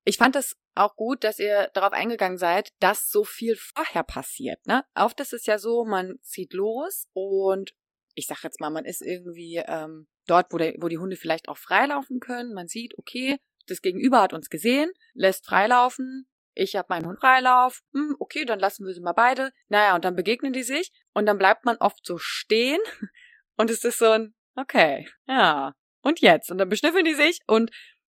Ich 0.05 0.17
fand 0.17 0.35
es 0.35 0.55
auch 0.75 0.95
gut, 0.95 1.23
dass 1.23 1.39
ihr 1.39 1.69
darauf 1.73 1.91
eingegangen 1.91 2.37
seid, 2.37 2.69
dass 2.79 3.09
so 3.09 3.23
viel 3.23 3.55
vorher 3.55 4.03
passiert. 4.03 4.65
Ne? 4.67 4.85
Oft 4.93 5.19
ist 5.19 5.33
es 5.33 5.47
ja 5.47 5.57
so, 5.57 5.83
man 5.83 6.19
zieht 6.21 6.53
los 6.53 7.07
und 7.13 7.73
ich 8.13 8.27
sag 8.27 8.43
jetzt 8.43 8.61
mal, 8.61 8.69
man 8.69 8.85
ist 8.85 9.01
irgendwie 9.01 9.61
ähm, 9.65 10.07
dort, 10.27 10.53
wo, 10.53 10.57
der, 10.57 10.75
wo 10.79 10.87
die 10.87 10.99
Hunde 10.99 11.15
vielleicht 11.15 11.49
auch 11.49 11.57
freilaufen 11.57 12.19
können. 12.19 12.53
Man 12.53 12.67
sieht, 12.67 12.97
okay, 12.97 13.37
das 13.67 13.81
Gegenüber 13.81 14.21
hat 14.21 14.33
uns 14.33 14.49
gesehen, 14.49 14.91
lässt 15.13 15.45
freilaufen. 15.45 16.27
Ich 16.53 16.75
habe 16.75 16.87
meinen 16.89 17.07
Hund 17.07 17.19
Freilauf. 17.19 17.81
Hm, 17.93 18.15
okay, 18.19 18.45
dann 18.45 18.59
lassen 18.59 18.85
wir 18.85 18.93
sie 18.93 19.01
mal 19.01 19.13
beide. 19.13 19.51
Naja, 19.67 19.95
und 19.95 20.05
dann 20.05 20.15
begegnen 20.15 20.53
die 20.53 20.63
sich 20.63 20.91
und 21.13 21.25
dann 21.25 21.37
bleibt 21.37 21.65
man 21.65 21.77
oft 21.77 22.05
so 22.05 22.17
stehen 22.17 22.79
und 23.57 23.69
es 23.69 23.83
ist 23.83 23.99
so 23.99 24.11
ein, 24.11 24.35
okay, 24.55 25.09
ja, 25.27 25.73
und 26.01 26.21
jetzt? 26.21 26.51
Und 26.51 26.59
dann 26.59 26.69
beschnüffeln 26.69 27.03
die 27.03 27.15
sich 27.15 27.39
und 27.47 27.71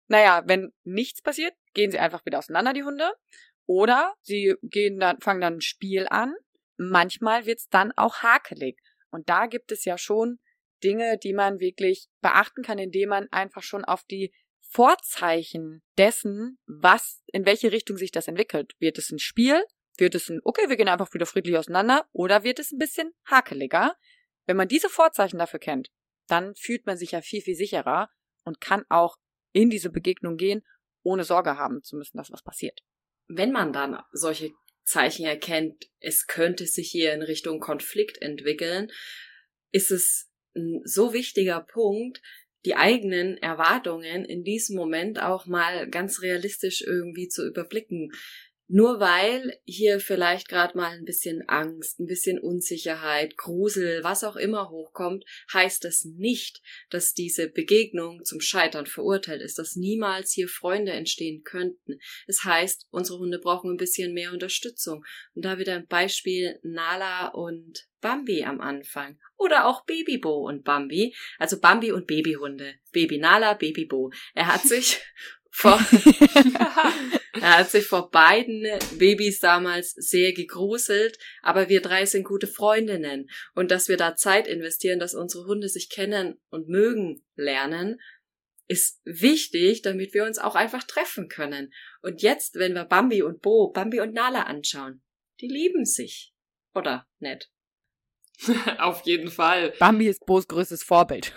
naja, 0.09 0.43
wenn 0.47 0.73
nichts 0.85 1.23
passiert, 1.23 1.55
gehen 1.75 1.91
sie 1.91 1.99
einfach 1.99 2.25
wieder 2.27 2.39
auseinander, 2.39 2.73
die 2.73 2.83
Hunde. 2.83 3.13
Oder 3.67 4.15
sie 4.23 4.55
gehen 4.63 4.99
dann, 4.99 5.21
fangen 5.21 5.41
dann 5.41 5.55
ein 5.55 5.61
Spiel 5.61 6.07
an. 6.09 6.35
Manchmal 6.79 7.47
wird's 7.47 7.69
dann 7.69 7.93
auch 7.93 8.23
hakelig. 8.23 8.79
Und 9.11 9.29
da 9.29 9.47
gibt 9.47 9.73
es 9.73 9.85
ja 9.85 9.99
schon 9.99 10.39
Dinge, 10.83 11.19
die 11.19 11.33
man 11.33 11.61
wirklich 11.61 12.09
beachten 12.21 12.63
kann, 12.63 12.79
indem 12.79 13.11
man 13.11 13.29
einfach 13.31 13.63
schon 13.63 13.85
auf 13.85 14.05
die 14.05 14.33
Vorzeichen 14.61 15.83
dessen, 15.97 16.59
was, 16.67 17.23
in 17.33 17.47
welche 17.47 17.73
Richtung 17.73 17.97
sich 17.97 18.11
das 18.11 18.29
entwickelt. 18.29 18.75
Wird 18.79 18.99
es 18.99 19.11
ein 19.11 19.19
Spiel? 19.19 19.63
Wird 19.97 20.15
es 20.15 20.29
ein, 20.29 20.41
okay, 20.45 20.69
wir 20.69 20.77
gehen 20.77 20.89
einfach 20.89 21.13
wieder 21.13 21.27
friedlich 21.27 21.57
auseinander 21.57 22.07
oder 22.13 22.45
wird 22.45 22.59
es 22.59 22.71
ein 22.71 22.79
bisschen 22.79 23.13
hakeliger? 23.27 23.97
Wenn 24.47 24.57
man 24.57 24.69
diese 24.69 24.89
Vorzeichen 24.89 25.39
dafür 25.39 25.59
kennt, 25.59 25.91
dann 26.29 26.55
fühlt 26.55 26.87
man 26.87 26.97
sich 26.97 27.13
ja 27.13 27.21
viel, 27.21 27.43
viel 27.43 27.57
sicherer 27.57 28.11
und 28.45 28.61
kann 28.61 28.85
auch 28.89 29.17
in 29.53 29.71
diese 29.71 29.91
Begegnung 29.91 30.37
gehen, 30.37 30.63
ohne 31.03 31.25
Sorge 31.25 31.57
haben 31.57 31.83
zu 31.83 31.97
müssen, 31.97 32.17
dass 32.17 32.31
was 32.31 32.43
passiert. 32.43 32.81
Wenn 33.29 33.53
man 33.53 33.73
dann 33.73 34.01
solche 34.13 34.51
Zeichen 34.85 35.27
erkennt, 35.27 35.91
es 36.01 36.27
könnte 36.27 36.67
sich 36.67 36.91
hier 36.91 37.13
in 37.13 37.23
Richtung 37.23 37.61
Konflikt 37.61 38.21
entwickeln, 38.23 38.91
ist 39.71 39.91
es 39.91 40.31
ein 40.57 40.81
so 40.85 41.13
wichtiger 41.13 41.61
Punkt, 41.61 42.23
die 42.65 42.75
eigenen 42.75 43.37
Erwartungen 43.39 44.25
in 44.25 44.45
diesem 44.45 44.77
Moment 44.77 45.23
auch 45.23 45.47
mal 45.47 45.89
ganz 45.89 46.23
realistisch 46.23 46.83
irgendwie 46.83 47.29
zu 47.29 47.47
überblicken. 47.47 48.11
Nur 48.71 49.01
weil 49.01 49.59
hier 49.65 49.99
vielleicht 49.99 50.49
gerade 50.49 50.77
mal 50.77 50.93
ein 50.93 51.07
bisschen 51.07 51.49
Angst, 51.49 51.99
ein 51.99 52.07
bisschen 52.07 52.39
Unsicherheit, 52.39 53.39
Grusel, 53.39 54.05
was 54.05 54.25
auch 54.25 54.37
immer 54.37 54.69
hochkommt, 54.69 55.25
heißt 55.55 55.85
das 55.85 56.05
nicht, 56.05 56.61
dass 56.91 57.15
diese 57.15 57.49
Begegnung 57.49 58.25
zum 58.25 58.43
Scheitern 58.43 58.85
verurteilt 58.85 59.41
ist, 59.41 59.59
dass 59.59 59.75
niemals 59.75 60.33
hier 60.33 60.49
Freunde 60.49 60.93
entstehen 60.93 61.45
könnten. 61.45 61.99
Es 62.27 62.45
heißt, 62.45 62.89
unsere 62.91 63.19
Hunde 63.19 63.39
brauchen 63.39 63.71
ein 63.71 63.79
bisschen 63.79 64.13
mehr 64.13 64.33
Unterstützung. 64.33 65.03
Und 65.35 65.47
da 65.47 65.59
wieder 65.59 65.75
ein 65.75 65.87
Beispiel 65.87 66.59
Nala 66.63 67.29
und 67.29 67.89
Bambi 68.01 68.45
am 68.45 68.61
Anfang. 68.61 69.19
Oder 69.37 69.67
auch 69.67 69.85
Babybo 69.85 70.47
und 70.47 70.65
Bambi. 70.65 71.15
Also 71.39 71.61
Bambi 71.61 71.93
und 71.93 72.07
Babyhunde. 72.07 72.75
Baby 72.93 73.19
Nala, 73.19 73.55
Baby 73.55 73.87
Bo. 73.87 74.11
Er 74.35 74.47
hat 74.47 74.63
sich 74.67 75.01
vor, 75.59 75.73
er 77.35 77.59
hat 77.59 77.71
sich 77.71 77.85
vor 77.85 78.11
beiden 78.11 78.65
Babys 78.97 79.41
damals 79.41 79.93
sehr 79.93 80.33
gegruselt, 80.33 81.19
aber 81.43 81.69
wir 81.69 81.83
drei 81.83 82.07
sind 82.07 82.25
gute 82.25 82.47
Freundinnen. 82.47 83.29
Und 83.55 83.71
dass 83.73 83.89
wir 83.89 83.97
da 83.97 84.15
Zeit 84.15 84.47
investieren, 84.47 85.01
dass 85.01 85.15
unsere 85.15 85.47
Hunde 85.47 85.69
sich 85.69 85.91
kennen 85.91 86.41
und 86.51 86.69
mögen 86.69 87.25
lernen, 87.35 88.01
ist 88.69 89.01
wichtig, 89.05 89.83
damit 89.83 90.15
wir 90.15 90.25
uns 90.25 90.39
auch 90.39 90.55
einfach 90.55 90.85
treffen 90.85 91.29
können. 91.29 91.73
Und 92.03 92.23
jetzt, 92.23 92.55
wenn 92.55 92.75
wir 92.75 92.85
Bambi 92.85 93.23
und 93.23 93.41
Bo, 93.41 93.73
Bambi 93.73 94.01
und 94.01 94.13
Nala 94.13 94.43
anschauen, 94.43 95.03
die 95.41 95.49
lieben 95.49 95.85
sich. 95.85 96.33
Oder 96.75 97.09
nett? 97.19 97.51
Auf 98.79 99.03
jeden 99.07 99.31
Fall. 99.31 99.73
Bambi 99.81 100.07
ist 100.07 100.25
Bo's 100.25 100.47
größtes 100.47 100.85
Vorbild. 100.85 101.33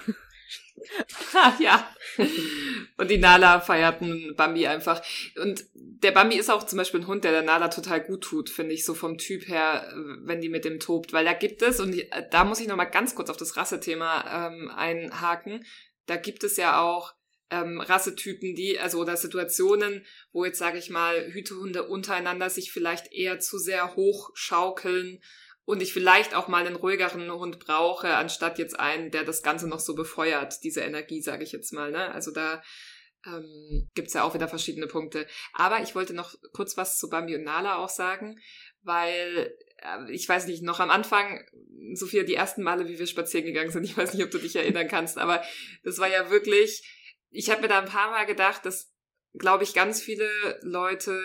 ja. 1.60 1.88
Und 2.98 3.10
die 3.10 3.18
Nala 3.18 3.60
feierten 3.60 4.36
Bambi 4.36 4.68
einfach. 4.68 5.02
Und 5.36 5.66
der 5.74 6.12
Bambi 6.12 6.38
ist 6.38 6.50
auch 6.50 6.66
zum 6.66 6.78
Beispiel 6.78 7.02
ein 7.02 7.08
Hund, 7.08 7.24
der 7.24 7.32
der 7.32 7.44
Nala 7.44 7.68
total 7.70 8.02
gut 8.02 8.24
tut, 8.24 8.50
finde 8.50 8.74
ich, 8.74 8.86
so 8.86 8.94
vom 8.94 9.18
Typ 9.18 9.48
her, 9.48 9.94
wenn 10.24 10.42
die 10.42 10.50
mit 10.50 10.66
dem 10.66 10.80
tobt. 10.80 11.14
Weil 11.14 11.26
da 11.26 11.34
gibt 11.34 11.62
es, 11.62 11.80
und 11.80 11.96
da 12.32 12.44
muss 12.44 12.60
ich 12.60 12.68
nochmal 12.68 12.90
ganz 12.90 13.16
kurz 13.16 13.30
auf 13.30 13.38
das 13.38 13.58
Rassethema 13.58 14.48
ähm, 14.48 14.70
einhaken, 14.70 15.66
da 16.06 16.18
gibt 16.18 16.44
es 16.44 16.58
ja 16.58 16.82
auch 16.82 17.14
ähm, 17.52 17.80
Rassetypen, 17.80 18.56
die, 18.56 18.80
also 18.80 19.00
oder 19.00 19.18
Situationen, 19.18 20.06
wo 20.32 20.46
jetzt, 20.46 20.58
sage 20.58 20.78
ich 20.78 20.90
mal, 20.90 21.32
Hütehunde 21.32 21.84
untereinander 21.84 22.50
sich 22.50 22.72
vielleicht 22.72 23.12
eher 23.12 23.40
zu 23.40 23.58
sehr 23.58 23.96
hochschaukeln 23.96 25.22
und 25.66 25.82
ich 25.82 25.94
vielleicht 25.94 26.36
auch 26.36 26.48
mal 26.48 26.66
einen 26.66 26.76
ruhigeren 26.76 27.32
Hund 27.32 27.60
brauche, 27.60 28.16
anstatt 28.16 28.60
jetzt 28.60 28.80
einen, 28.80 29.12
der 29.12 29.24
das 29.24 29.44
Ganze 29.44 29.68
noch 29.68 29.80
so 29.80 29.96
befeuert, 29.96 30.64
diese 30.64 30.82
Energie, 30.82 31.22
sage 31.22 31.44
ich 31.44 31.52
jetzt 31.52 31.72
mal. 31.72 31.92
Ne? 31.92 32.12
Also 32.12 32.32
da 32.32 32.62
ähm, 33.26 33.90
gibt 33.94 34.14
ja 34.14 34.24
auch 34.24 34.34
wieder 34.34 34.48
verschiedene 34.48 34.88
Punkte. 34.88 35.28
Aber 35.54 35.82
ich 35.82 35.96
wollte 35.96 36.14
noch 36.14 36.34
kurz 36.54 36.78
was 36.78 36.98
zu 36.98 37.10
Bambi 37.10 37.36
und 37.36 37.44
Nala 37.44 37.78
auch 37.78 37.90
sagen, 37.90 38.40
weil 38.84 39.56
äh, 39.78 40.12
ich 40.12 40.28
weiß 40.28 40.48
nicht, 40.48 40.64
noch 40.64 40.80
am 40.80 40.90
Anfang, 40.90 41.46
Sophia, 41.94 42.24
die 42.24 42.36
ersten 42.36 42.64
Male, 42.64 42.88
wie 42.88 43.00
wir 43.00 43.08
spazieren 43.08 43.46
gegangen 43.46 43.72
sind, 43.72 43.84
ich 43.86 43.98
weiß 43.98 44.14
nicht, 44.14 44.24
ob 44.24 44.32
du 44.32 44.40
dich 44.40 44.56
erinnern 44.56 44.88
kannst, 44.88 45.18
aber 45.18 45.44
das 45.84 46.00
war 46.00 46.10
ja 46.10 46.30
wirklich, 46.30 46.84
ich 47.30 47.50
habe 47.50 47.62
mir 47.62 47.68
da 47.68 47.80
ein 47.80 47.86
paar 47.86 48.12
Mal 48.12 48.26
gedacht, 48.26 48.66
dass 48.66 48.91
glaube 49.34 49.64
ich, 49.64 49.74
ganz 49.74 50.02
viele 50.02 50.30
Leute 50.62 51.22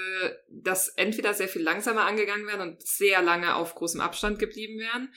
das 0.48 0.88
entweder 0.88 1.34
sehr 1.34 1.48
viel 1.48 1.62
langsamer 1.62 2.04
angegangen 2.04 2.46
werden 2.46 2.72
und 2.72 2.86
sehr 2.86 3.22
lange 3.22 3.56
auf 3.56 3.74
großem 3.74 4.00
Abstand 4.00 4.38
geblieben 4.38 4.78
wären 4.78 5.12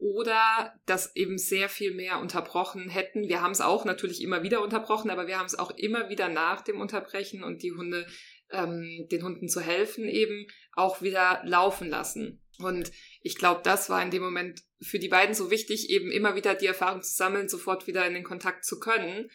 oder 0.00 0.74
das 0.86 1.14
eben 1.14 1.36
sehr 1.36 1.68
viel 1.68 1.94
mehr 1.94 2.20
unterbrochen 2.20 2.88
hätten. 2.88 3.28
Wir 3.28 3.42
haben 3.42 3.50
es 3.50 3.60
auch 3.60 3.84
natürlich 3.84 4.22
immer 4.22 4.42
wieder 4.42 4.62
unterbrochen, 4.62 5.10
aber 5.10 5.26
wir 5.26 5.38
haben 5.38 5.46
es 5.46 5.58
auch 5.58 5.70
immer 5.72 6.08
wieder 6.08 6.30
nach 6.30 6.62
dem 6.62 6.80
Unterbrechen 6.80 7.44
und 7.44 7.62
die 7.62 7.72
Hunde, 7.72 8.06
ähm, 8.50 9.06
den 9.10 9.22
Hunden 9.22 9.48
zu 9.48 9.60
helfen, 9.60 10.08
eben 10.08 10.46
auch 10.72 11.02
wieder 11.02 11.42
laufen 11.44 11.90
lassen. 11.90 12.42
Und 12.58 12.90
ich 13.20 13.36
glaube, 13.36 13.60
das 13.62 13.90
war 13.90 14.02
in 14.02 14.10
dem 14.10 14.22
Moment 14.22 14.62
für 14.80 14.98
die 14.98 15.08
beiden 15.08 15.34
so 15.34 15.50
wichtig, 15.50 15.90
eben 15.90 16.10
immer 16.10 16.34
wieder 16.34 16.54
die 16.54 16.66
Erfahrung 16.66 17.02
zu 17.02 17.14
sammeln, 17.14 17.50
sofort 17.50 17.86
wieder 17.86 18.06
in 18.06 18.14
den 18.14 18.24
Kontakt 18.24 18.64
zu 18.64 18.80
können 18.80 19.30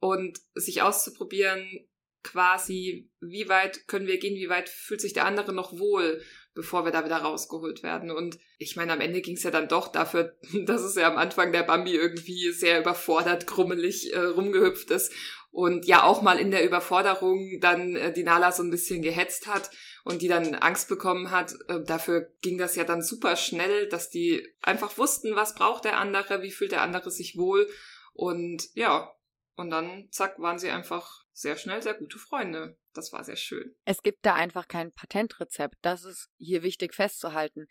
und 0.00 0.38
sich 0.54 0.82
auszuprobieren, 0.82 1.88
quasi, 2.22 3.10
wie 3.20 3.48
weit 3.48 3.86
können 3.88 4.06
wir 4.06 4.18
gehen, 4.18 4.36
wie 4.36 4.48
weit 4.48 4.68
fühlt 4.68 5.00
sich 5.00 5.12
der 5.12 5.24
andere 5.24 5.52
noch 5.52 5.78
wohl, 5.78 6.22
bevor 6.54 6.84
wir 6.84 6.92
da 6.92 7.04
wieder 7.04 7.18
rausgeholt 7.18 7.82
werden. 7.82 8.10
Und 8.10 8.38
ich 8.58 8.76
meine, 8.76 8.92
am 8.92 9.00
Ende 9.00 9.20
ging 9.20 9.36
es 9.36 9.42
ja 9.42 9.50
dann 9.50 9.68
doch 9.68 9.88
dafür, 9.88 10.36
dass 10.66 10.82
es 10.82 10.96
ja 10.96 11.10
am 11.10 11.16
Anfang 11.16 11.52
der 11.52 11.62
Bambi 11.62 11.94
irgendwie 11.94 12.52
sehr 12.52 12.80
überfordert, 12.80 13.46
krummelig 13.46 14.12
äh, 14.12 14.18
rumgehüpft 14.18 14.90
ist 14.90 15.12
und 15.50 15.86
ja 15.86 16.04
auch 16.04 16.22
mal 16.22 16.38
in 16.38 16.50
der 16.50 16.64
Überforderung 16.64 17.58
dann 17.60 17.96
äh, 17.96 18.12
die 18.12 18.22
Nala 18.22 18.52
so 18.52 18.62
ein 18.62 18.70
bisschen 18.70 19.02
gehetzt 19.02 19.46
hat 19.46 19.70
und 20.04 20.22
die 20.22 20.28
dann 20.28 20.54
Angst 20.54 20.88
bekommen 20.88 21.30
hat. 21.30 21.54
Äh, 21.68 21.82
dafür 21.84 22.30
ging 22.42 22.58
das 22.58 22.76
ja 22.76 22.84
dann 22.84 23.02
super 23.02 23.36
schnell, 23.36 23.88
dass 23.88 24.10
die 24.10 24.46
einfach 24.62 24.98
wussten, 24.98 25.34
was 25.34 25.54
braucht 25.54 25.84
der 25.84 25.98
andere, 25.98 26.42
wie 26.42 26.50
fühlt 26.50 26.72
der 26.72 26.82
andere 26.82 27.10
sich 27.10 27.36
wohl 27.36 27.68
und 28.12 28.68
ja, 28.74 29.12
und 29.56 29.70
dann 29.70 30.08
zack 30.10 30.38
waren 30.38 30.58
sie 30.58 30.70
einfach 30.70 31.24
sehr 31.32 31.56
schnell 31.56 31.82
sehr 31.82 31.94
gute 31.94 32.18
Freunde. 32.18 32.78
Das 32.92 33.12
war 33.12 33.24
sehr 33.24 33.36
schön. 33.36 33.74
Es 33.84 34.02
gibt 34.02 34.24
da 34.26 34.34
einfach 34.34 34.68
kein 34.68 34.92
Patentrezept. 34.92 35.76
Das 35.82 36.04
ist 36.04 36.28
hier 36.38 36.62
wichtig 36.62 36.94
festzuhalten. 36.94 37.66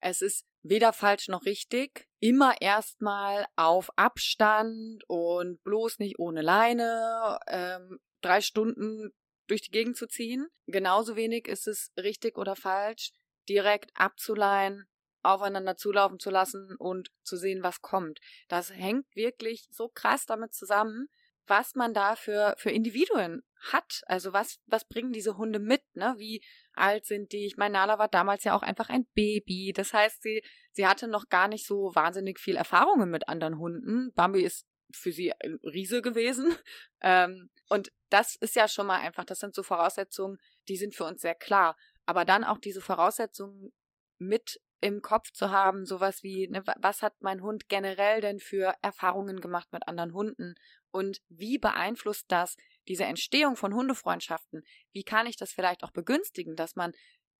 Es 0.00 0.20
ist 0.20 0.44
weder 0.62 0.92
falsch 0.92 1.28
noch 1.28 1.44
richtig. 1.44 2.06
Immer 2.20 2.60
erstmal 2.60 3.46
auf 3.56 3.90
Abstand 3.96 5.02
und 5.06 5.62
bloß 5.64 5.98
nicht 5.98 6.18
ohne 6.18 6.42
Leine 6.42 7.38
ähm, 7.46 7.98
drei 8.20 8.40
Stunden 8.40 9.12
durch 9.46 9.62
die 9.62 9.70
Gegend 9.70 9.96
zu 9.96 10.06
ziehen. 10.06 10.48
Genauso 10.66 11.16
wenig 11.16 11.48
ist 11.48 11.66
es 11.66 11.92
richtig 11.96 12.36
oder 12.36 12.56
falsch, 12.56 13.12
direkt 13.48 13.90
abzuleihen, 13.94 14.86
aufeinander 15.22 15.76
zulaufen 15.76 16.18
zu 16.18 16.30
lassen 16.30 16.76
und 16.78 17.10
zu 17.22 17.36
sehen, 17.36 17.62
was 17.62 17.80
kommt. 17.80 18.20
Das 18.48 18.70
hängt 18.70 19.06
wirklich 19.14 19.66
so 19.70 19.88
krass 19.88 20.26
damit 20.26 20.54
zusammen, 20.54 21.08
was 21.46 21.74
man 21.74 21.94
da 21.94 22.16
für, 22.16 22.54
für 22.58 22.70
Individuen 22.70 23.42
hat. 23.72 24.02
Also 24.06 24.32
was, 24.32 24.60
was 24.66 24.86
bringen 24.86 25.12
diese 25.12 25.36
Hunde 25.36 25.58
mit, 25.58 25.82
ne? 25.94 26.14
Wie 26.18 26.42
alt 26.74 27.06
sind 27.06 27.32
die? 27.32 27.46
Ich 27.46 27.56
meine, 27.56 27.74
Nala 27.74 27.98
war 27.98 28.08
damals 28.08 28.44
ja 28.44 28.56
auch 28.56 28.62
einfach 28.62 28.88
ein 28.88 29.06
Baby. 29.14 29.72
Das 29.74 29.92
heißt, 29.92 30.22
sie, 30.22 30.42
sie 30.72 30.86
hatte 30.86 31.08
noch 31.08 31.28
gar 31.28 31.48
nicht 31.48 31.66
so 31.66 31.94
wahnsinnig 31.94 32.38
viel 32.38 32.56
Erfahrungen 32.56 33.10
mit 33.10 33.28
anderen 33.28 33.58
Hunden. 33.58 34.12
Bambi 34.14 34.42
ist 34.42 34.66
für 34.92 35.12
sie 35.12 35.32
ein 35.32 35.58
Riese 35.62 36.02
gewesen. 36.02 36.54
Ähm, 37.06 37.50
und 37.68 37.92
das 38.08 38.34
ist 38.36 38.56
ja 38.56 38.66
schon 38.66 38.86
mal 38.86 38.98
einfach, 39.00 39.24
das 39.24 39.38
sind 39.38 39.54
so 39.54 39.62
Voraussetzungen, 39.62 40.38
die 40.68 40.78
sind 40.78 40.94
für 40.94 41.04
uns 41.04 41.20
sehr 41.20 41.34
klar. 41.34 41.76
Aber 42.06 42.24
dann 42.24 42.44
auch 42.44 42.56
diese 42.56 42.80
Voraussetzungen 42.80 43.74
mit 44.16 44.58
im 44.84 45.00
Kopf 45.00 45.32
zu 45.32 45.50
haben, 45.50 45.86
sowas 45.86 46.22
wie, 46.22 46.46
ne, 46.46 46.62
was 46.76 47.00
hat 47.00 47.14
mein 47.20 47.40
Hund 47.40 47.70
generell 47.70 48.20
denn 48.20 48.38
für 48.38 48.74
Erfahrungen 48.82 49.40
gemacht 49.40 49.72
mit 49.72 49.88
anderen 49.88 50.12
Hunden 50.12 50.56
und 50.90 51.22
wie 51.30 51.56
beeinflusst 51.56 52.26
das 52.28 52.58
diese 52.86 53.04
Entstehung 53.04 53.56
von 53.56 53.72
Hundefreundschaften? 53.72 54.62
Wie 54.92 55.02
kann 55.02 55.26
ich 55.26 55.38
das 55.38 55.52
vielleicht 55.52 55.84
auch 55.84 55.90
begünstigen, 55.90 56.54
dass 56.54 56.76
man 56.76 56.92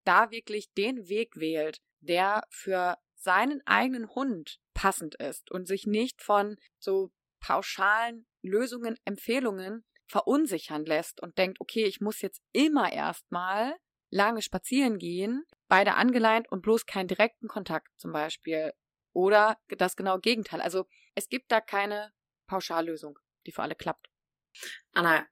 da 0.04 0.30
wirklich 0.30 0.72
den 0.72 1.07
Weg 1.11 1.37
wählt, 1.37 1.83
der 2.00 2.44
für 2.48 2.96
seinen 3.14 3.61
eigenen 3.66 4.09
Hund 4.09 4.59
passend 4.72 5.14
ist 5.16 5.50
und 5.50 5.68
sich 5.68 5.87
nicht 5.87 6.22
von 6.22 6.57
so 6.78 7.12
pauschalen 7.40 8.26
Lösungen, 8.40 8.96
Empfehlungen 9.04 9.85
verunsichern 10.07 10.87
lässt 10.87 11.20
und 11.20 11.37
denkt, 11.37 11.61
okay, 11.61 11.85
ich 11.85 12.00
muss 12.00 12.22
jetzt 12.22 12.40
immer 12.52 12.90
erstmal 12.90 13.76
lange 14.09 14.40
spazieren 14.40 14.98
gehen, 14.98 15.44
beide 15.68 15.94
angeleint 15.94 16.50
und 16.50 16.62
bloß 16.62 16.87
keinen 16.87 17.09
direkten 17.09 17.48
Kontakt 17.48 17.88
zum 17.96 18.12
Beispiel. 18.12 18.72
Oder 19.12 19.59
das 19.68 19.96
genaue 19.96 20.20
Gegenteil. 20.20 20.61
Also 20.61 20.87
es 21.14 21.29
gibt 21.29 21.53
da 21.53 21.61
keine 21.61 22.12
Pauschallösung 22.46 23.18
die 23.46 23.53
für 23.53 23.62
alle 23.62 23.74
klappt. 23.74 24.09
Anna, 24.92 25.27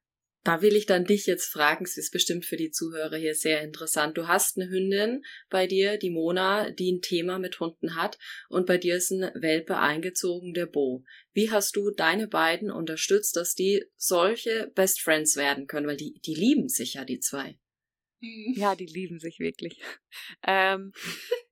da 0.45 0.61
will 0.61 0.75
ich 0.75 0.87
dann 0.87 1.05
dich 1.05 1.27
jetzt 1.27 1.47
fragen, 1.47 1.85
es 1.85 1.97
ist 1.97 2.11
bestimmt 2.11 2.45
für 2.45 2.57
die 2.57 2.73
Zuhörer 2.73 3.17
hier 3.17 3.37
sehr 3.37 3.63
interessant. 3.63 4.19
Du 4.19 4.27
hast 4.27 4.59
eine 4.59 4.69
Hündin 4.69 5.23
bei 5.51 5.69
dir, 5.69 5.99
die 5.99 6.11
Mona, 6.11 6.71
die 6.71 6.93
ein 6.93 7.01
Thema 7.01 7.39
mit 7.39 7.61
Hunden 7.61 7.95
hat 7.95 8.19
und 8.49 8.67
bei 8.67 8.77
dir 8.77 8.97
ist 8.97 9.13
ein 9.13 9.31
Welpe 9.41 9.79
eingezogen, 9.79 10.53
der 10.53 10.67
Bo. 10.67 11.05
Wie 11.33 11.51
hast 11.53 11.77
du 11.77 11.93
deine 11.93 12.27
beiden 12.27 12.73
unterstützt, 12.73 13.37
dass 13.37 13.55
die 13.55 13.85
solche 13.97 14.73
Best 14.75 15.01
Friends 15.01 15.37
werden 15.37 15.69
können? 15.69 15.87
Weil 15.87 15.97
die, 15.97 16.21
die 16.27 16.35
lieben 16.35 16.69
sich 16.69 16.95
ja, 16.95 17.05
die 17.05 17.21
zwei. 17.21 17.57
Mhm. 18.23 18.55
Ja, 18.57 18.75
die 18.75 18.87
lieben 18.87 19.19
sich 19.19 19.39
wirklich. 19.39 19.81
Ähm, 20.45 20.93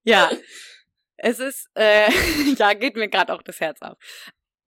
ja, 0.03 0.31
es 1.17 1.39
ist, 1.39 1.69
äh, 1.75 2.11
ja, 2.59 2.73
geht 2.75 2.97
mir 2.97 3.09
gerade 3.09 3.33
auch 3.35 3.43
das 3.43 3.61
Herz 3.61 3.81
auf. 3.83 3.99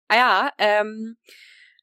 Ah 0.09 0.17
ja, 0.17 0.53
ähm, 0.59 1.17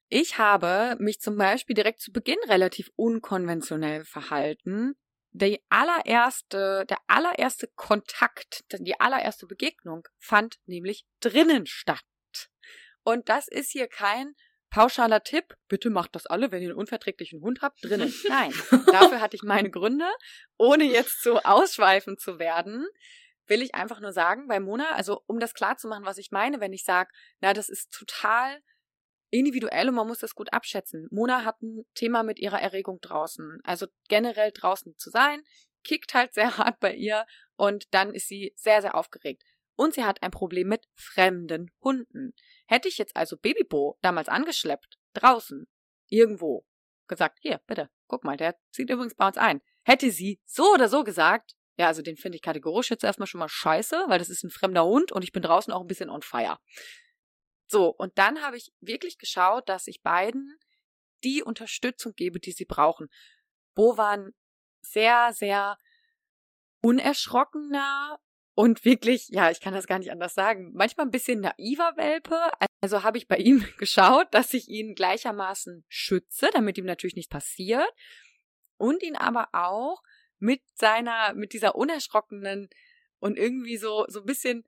ich 0.09 0.37
habe 0.37 0.95
mich 0.99 1.19
zum 1.19 1.37
Beispiel 1.37 1.73
direkt 1.73 2.01
zu 2.01 2.11
Beginn 2.11 2.37
relativ 2.47 2.91
unkonventionell 2.95 4.05
verhalten. 4.05 4.95
Die 5.31 5.61
allererste, 5.69 6.85
der 6.89 6.97
allererste 7.07 7.67
Kontakt, 7.75 8.65
die 8.79 8.99
allererste 8.99 9.47
Begegnung 9.47 10.07
fand 10.19 10.57
nämlich 10.65 11.05
drinnen 11.19 11.65
statt. 11.65 12.03
Und 13.03 13.29
das 13.29 13.47
ist 13.47 13.71
hier 13.71 13.87
kein 13.87 14.35
pauschaler 14.69 15.23
Tipp. 15.23 15.55
Bitte 15.67 15.89
macht 15.89 16.15
das 16.15 16.25
alle, 16.25 16.51
wenn 16.51 16.61
ihr 16.61 16.69
einen 16.69 16.77
unverträglichen 16.77 17.41
Hund 17.41 17.61
habt, 17.61 17.83
drinnen. 17.83 18.13
Nein. 18.29 18.53
Dafür 18.91 19.21
hatte 19.21 19.35
ich 19.35 19.43
meine 19.43 19.69
Gründe. 19.69 20.05
Ohne 20.57 20.83
jetzt 20.85 21.23
so 21.23 21.39
ausschweifend 21.39 22.19
zu 22.19 22.39
werden, 22.39 22.87
will 23.47 23.61
ich 23.61 23.75
einfach 23.75 23.99
nur 23.99 24.11
sagen, 24.11 24.47
bei 24.47 24.59
Mona, 24.59 24.91
also 24.91 25.21
um 25.25 25.39
das 25.39 25.53
klar 25.53 25.77
zu 25.77 25.87
machen, 25.87 26.05
was 26.05 26.17
ich 26.17 26.31
meine, 26.31 26.59
wenn 26.59 26.73
ich 26.73 26.83
sage, 26.83 27.09
na, 27.39 27.53
das 27.53 27.69
ist 27.69 27.91
total 27.91 28.61
individuell 29.29 29.89
und 29.89 29.95
man 29.95 30.07
muss 30.07 30.19
das 30.19 30.35
gut 30.35 30.53
abschätzen. 30.53 31.07
Mona 31.11 31.43
hat 31.43 31.61
ein 31.61 31.85
Thema 31.93 32.23
mit 32.23 32.39
ihrer 32.39 32.61
Erregung 32.61 32.99
draußen. 33.01 33.59
Also 33.63 33.87
generell 34.07 34.51
draußen 34.51 34.95
zu 34.97 35.09
sein, 35.09 35.43
kickt 35.83 36.13
halt 36.13 36.33
sehr 36.33 36.57
hart 36.57 36.79
bei 36.79 36.93
ihr 36.93 37.25
und 37.55 37.85
dann 37.91 38.13
ist 38.13 38.27
sie 38.27 38.53
sehr, 38.55 38.81
sehr 38.81 38.95
aufgeregt. 38.95 39.43
Und 39.75 39.93
sie 39.93 40.03
hat 40.03 40.23
ein 40.23 40.31
Problem 40.31 40.69
mit 40.69 40.87
fremden 40.95 41.71
Hunden. 41.81 42.33
Hätte 42.67 42.87
ich 42.87 42.97
jetzt 42.97 43.15
also 43.15 43.37
Babybo 43.37 43.97
damals 44.01 44.29
angeschleppt, 44.29 44.97
draußen, 45.13 45.67
irgendwo, 46.09 46.65
gesagt, 47.07 47.39
hier, 47.41 47.61
bitte, 47.67 47.89
guck 48.07 48.23
mal, 48.23 48.37
der 48.37 48.57
zieht 48.71 48.89
übrigens 48.89 49.15
bei 49.15 49.27
uns 49.27 49.37
ein. 49.37 49.61
Hätte 49.83 50.11
sie 50.11 50.39
so 50.45 50.73
oder 50.73 50.89
so 50.89 51.03
gesagt, 51.03 51.53
ja, 51.77 51.87
also 51.87 52.01
den 52.01 52.17
finde 52.17 52.35
ich 52.35 52.41
kategorisch 52.41 52.89
jetzt 52.89 53.03
erstmal 53.03 53.27
schon 53.27 53.39
mal 53.39 53.49
scheiße, 53.49 54.05
weil 54.07 54.19
das 54.19 54.29
ist 54.29 54.43
ein 54.43 54.49
fremder 54.49 54.85
Hund 54.85 55.11
und 55.11 55.23
ich 55.23 55.31
bin 55.31 55.43
draußen 55.43 55.71
auch 55.71 55.81
ein 55.81 55.87
bisschen 55.87 56.09
on 56.09 56.21
fire. 56.21 56.57
So, 57.67 57.89
und 57.89 58.17
dann 58.17 58.41
habe 58.41 58.57
ich 58.57 58.71
wirklich 58.79 59.17
geschaut, 59.17 59.69
dass 59.69 59.87
ich 59.87 60.01
beiden 60.01 60.57
die 61.23 61.43
Unterstützung 61.43 62.13
gebe, 62.15 62.39
die 62.39 62.51
sie 62.51 62.65
brauchen. 62.65 63.09
Bo 63.75 63.97
war 63.97 64.11
ein 64.11 64.31
sehr, 64.81 65.33
sehr 65.33 65.77
unerschrockener 66.81 68.19
und 68.57 68.85
wirklich, 68.85 69.29
ja, 69.29 69.51
ich 69.51 69.61
kann 69.61 69.75
das 69.75 69.85
gar 69.85 69.99
nicht 69.99 70.11
anders 70.11 70.33
sagen, 70.33 70.71
manchmal 70.73 71.05
ein 71.05 71.11
bisschen 71.11 71.41
naiver 71.41 71.93
Welpe. 71.95 72.35
Also 72.81 73.03
habe 73.03 73.19
ich 73.19 73.27
bei 73.27 73.37
ihm 73.37 73.63
geschaut, 73.77 74.33
dass 74.33 74.51
ich 74.51 74.67
ihn 74.67 74.95
gleichermaßen 74.95 75.85
schütze, 75.87 76.49
damit 76.53 76.79
ihm 76.79 76.85
natürlich 76.85 77.15
nichts 77.15 77.29
passiert 77.29 77.87
und 78.77 79.03
ihn 79.03 79.15
aber 79.15 79.49
auch 79.53 80.01
mit 80.39 80.63
seiner, 80.73 81.35
mit 81.35 81.53
dieser 81.53 81.75
unerschrockenen 81.75 82.67
und 83.19 83.37
irgendwie 83.37 83.77
so, 83.77 84.05
so 84.07 84.21
ein 84.21 84.25
bisschen 84.25 84.63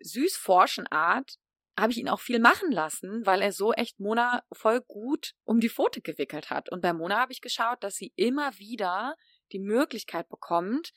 süß 0.00 0.36
forschen 0.36 0.88
Art 0.88 1.38
habe 1.78 1.92
ich 1.92 1.98
ihn 1.98 2.08
auch 2.08 2.20
viel 2.20 2.40
machen 2.40 2.72
lassen, 2.72 3.24
weil 3.24 3.42
er 3.42 3.52
so 3.52 3.72
echt 3.72 4.00
Mona 4.00 4.42
voll 4.50 4.80
gut 4.80 5.34
um 5.44 5.60
die 5.60 5.70
Pfote 5.70 6.00
gewickelt 6.00 6.50
hat. 6.50 6.68
Und 6.68 6.82
bei 6.82 6.92
Mona 6.92 7.20
habe 7.20 7.32
ich 7.32 7.40
geschaut, 7.40 7.84
dass 7.84 7.94
sie 7.94 8.12
immer 8.16 8.58
wieder 8.58 9.16
die 9.52 9.60
Möglichkeit 9.60 10.28
bekommt, 10.28 10.92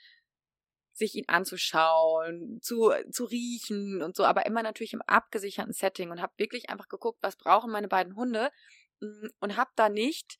sich 0.95 1.15
ihn 1.15 1.25
anzuschauen, 1.27 2.59
zu, 2.61 2.91
zu 3.11 3.25
riechen 3.25 4.01
und 4.01 4.15
so, 4.15 4.23
aber 4.23 4.45
immer 4.45 4.63
natürlich 4.63 4.93
im 4.93 5.01
abgesicherten 5.01 5.73
Setting 5.73 6.09
und 6.09 6.21
habe 6.21 6.33
wirklich 6.37 6.69
einfach 6.69 6.87
geguckt, 6.87 7.19
was 7.21 7.35
brauchen 7.35 7.71
meine 7.71 7.89
beiden 7.89 8.15
Hunde 8.15 8.49
mm, 9.01 9.27
und 9.39 9.57
habe 9.57 9.71
da 9.75 9.89
nicht 9.89 10.39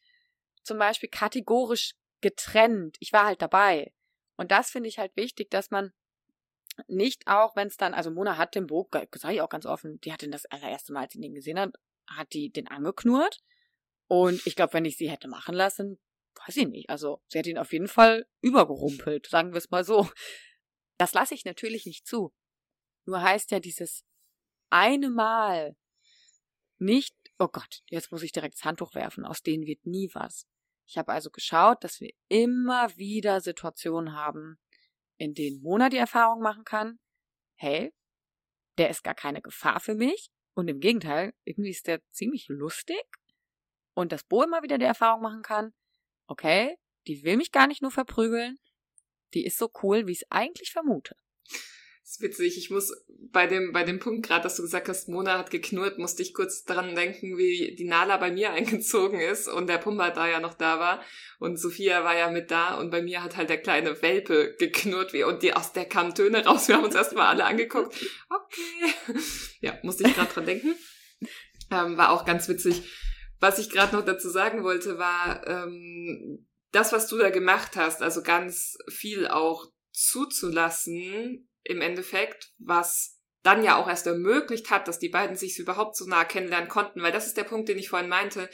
zum 0.64 0.80
Beispiel 0.80 1.10
kategorisch 1.10 1.96
getrennt. 2.22 2.96
Ich 3.00 3.12
war 3.12 3.26
halt 3.26 3.42
dabei. 3.42 3.94
Und 4.38 4.52
das 4.52 4.70
finde 4.70 4.90
ich 4.90 4.98
halt 4.98 5.16
wichtig, 5.16 5.52
dass 5.52 5.72
man 5.72 5.94
nicht 6.88 7.28
auch, 7.28 7.56
wenn 7.56 7.68
es 7.68 7.78
dann, 7.78 7.94
also 7.94 8.10
Mona 8.10 8.38
hat 8.38 8.56
den 8.56 8.68
Bo, 8.68 8.90
sage 9.16 9.36
ich 9.36 9.42
auch 9.42 9.50
ganz 9.50 9.66
offen, 9.66 10.00
die 10.02 10.12
hat 10.12 10.22
den 10.22 10.32
das 10.32 10.46
allererste 10.46 10.94
Mal, 10.94 11.04
als 11.04 11.14
sie 11.14 11.22
den 11.22 11.34
gesehen 11.34 11.60
hat, 11.60 11.74
hat 12.08 12.34
die 12.34 12.50
den 12.50 12.68
angeknurrt. 12.68 13.40
Und 14.08 14.46
ich 14.48 14.56
glaube, 14.56 14.74
wenn 14.74 14.86
ich 14.86 14.98
sie 14.98 15.10
hätte 15.10 15.28
machen 15.28 15.56
lassen, 15.56 16.00
weiß 16.48 16.58
ich 16.58 16.68
nicht. 16.68 16.90
Also 16.90 17.22
sie 17.28 17.40
hat 17.40 17.48
ihn 17.48 17.58
auf 17.58 17.74
jeden 17.74 17.88
Fall 17.88 18.28
übergerumpelt, 18.42 19.28
sagen 19.28 19.52
wir 19.52 19.58
es 19.58 19.70
mal 19.70 19.84
so. 19.84 20.10
Das 20.98 21.14
lasse 21.14 21.34
ich 21.34 21.46
natürlich 21.46 21.86
nicht 21.86 22.08
zu. 22.08 22.34
Nur 23.06 23.22
heißt 23.22 23.52
ja 23.52 23.60
dieses 23.60 24.04
eine 24.70 25.10
Mal 25.10 25.76
nicht, 26.78 27.16
oh 27.40 27.48
Gott, 27.48 27.82
jetzt 27.90 28.12
muss 28.12 28.24
ich 28.24 28.32
direkt 28.32 28.56
das 28.56 28.64
Handtuch 28.64 28.96
werfen, 28.96 29.26
aus 29.26 29.42
denen 29.42 29.66
wird 29.66 29.86
nie 29.86 30.10
was. 30.14 30.48
Ich 30.88 30.98
habe 30.98 31.12
also 31.12 31.32
geschaut, 31.32 31.84
dass 31.84 32.00
wir 32.00 32.12
immer 32.28 32.96
wieder 32.98 33.42
Situationen 33.42 34.14
haben, 34.14 34.60
in 35.18 35.34
denen 35.34 35.62
Mona 35.62 35.90
die 35.90 35.98
Erfahrung 35.98 36.42
machen 36.42 36.64
kann, 36.64 37.00
hey, 37.56 37.94
der 38.78 38.90
ist 38.90 39.04
gar 39.04 39.16
keine 39.16 39.42
Gefahr 39.42 39.80
für 39.80 39.96
mich. 39.96 40.30
Und 40.54 40.68
im 40.68 40.80
Gegenteil, 40.80 41.34
irgendwie 41.44 41.72
ist 41.72 41.88
der 41.88 42.02
ziemlich 42.12 42.48
lustig. 42.48 43.04
Und 43.94 44.12
dass 44.12 44.24
Bo 44.24 44.44
immer 44.44 44.64
wieder 44.64 44.78
die 44.78 44.86
Erfahrung 44.86 45.22
machen 45.22 45.42
kann, 45.42 45.74
okay, 46.28 46.76
die 47.08 47.24
will 47.24 47.38
mich 47.38 47.52
gar 47.52 47.68
nicht 47.68 47.82
nur 47.82 47.92
verprügeln, 47.92 48.58
die 49.34 49.46
ist 49.46 49.58
so 49.58 49.70
cool, 49.84 50.08
wie 50.08 50.14
ich 50.14 50.22
es 50.22 50.32
eigentlich 50.32 50.72
vermute. 50.72 51.16
Das 52.06 52.18
ist 52.18 52.22
witzig. 52.22 52.58
Ich 52.60 52.70
muss 52.70 52.94
bei 53.32 53.48
dem, 53.48 53.72
bei 53.72 53.84
dem 53.84 53.98
Punkt 53.98 54.28
gerade, 54.28 54.44
dass 54.44 54.58
du 54.58 54.62
gesagt 54.62 54.88
hast, 54.90 55.10
Mona 55.10 55.40
hat 55.40 55.50
geknurrt, 55.50 55.98
musste 55.98 56.22
ich 56.22 56.36
kurz 56.36 56.64
daran 56.64 56.94
denken, 56.94 57.36
wie 57.36 57.74
die 57.76 57.86
Nala 57.86 58.18
bei 58.18 58.30
mir 58.30 58.52
eingezogen 58.54 59.20
ist 59.20 59.48
und 59.48 59.68
der 59.68 59.80
Pumba 59.80 60.12
da 60.12 60.28
ja 60.28 60.40
noch 60.40 60.54
da 60.54 60.80
war 60.80 61.04
und 61.40 61.60
Sophia 61.60 62.04
war 62.04 62.16
ja 62.16 62.30
mit 62.30 62.52
da 62.52 62.76
und 62.76 62.92
bei 62.92 63.02
mir 63.02 63.24
hat 63.24 63.38
halt 63.38 63.50
der 63.50 63.58
kleine 63.60 64.04
Welpe 64.04 64.56
geknurrt 64.60 65.14
wie, 65.14 65.24
und 65.24 65.42
die 65.42 65.56
aus 65.56 65.74
der 65.74 65.86
kamen 65.86 66.14
Töne 66.14 66.46
raus. 66.46 66.68
Wir 66.68 66.76
haben 66.76 66.86
uns 66.86 66.94
erstmal 66.94 67.26
alle 67.26 67.46
angeguckt. 67.46 67.96
Okay. 68.30 69.20
Ja, 69.62 69.80
musste 69.82 70.08
ich 70.08 70.14
gerade 70.14 70.32
dran 70.32 70.46
denken. 70.46 70.76
Ähm, 71.72 71.98
war 71.98 72.12
auch 72.12 72.26
ganz 72.26 72.48
witzig. 72.48 72.84
Was 73.46 73.60
ich 73.60 73.70
gerade 73.70 73.96
noch 73.96 74.04
dazu 74.04 74.28
sagen 74.28 74.64
wollte, 74.64 74.98
war 74.98 75.46
ähm, 75.46 76.48
das, 76.72 76.92
was 76.92 77.06
du 77.06 77.16
da 77.20 77.30
gemacht 77.30 77.76
hast, 77.76 78.02
also 78.02 78.24
ganz 78.24 78.76
viel 78.90 79.28
auch 79.28 79.68
zuzulassen, 79.92 81.48
im 81.64 81.80
Endeffekt, 81.80 82.54
was 82.58 83.20
dann 83.44 83.64
ja 83.64 83.76
auch 83.76 83.88
erst 83.88 84.08
ermöglicht 84.08 84.72
hat, 84.72 84.88
dass 84.88 84.98
die 84.98 85.10
beiden 85.10 85.36
sich 85.36 85.60
überhaupt 85.60 85.96
so 85.96 86.08
nah 86.08 86.26
kennenlernen 86.26 86.70
konnten, 86.70 87.04
weil 87.04 87.12
das 87.12 87.28
ist 87.28 87.38
der 87.38 87.44
Punkt, 87.44 87.70
den 87.70 87.78
ich 87.78 87.90
vorhin 87.90 88.10
meinte, 88.10 88.50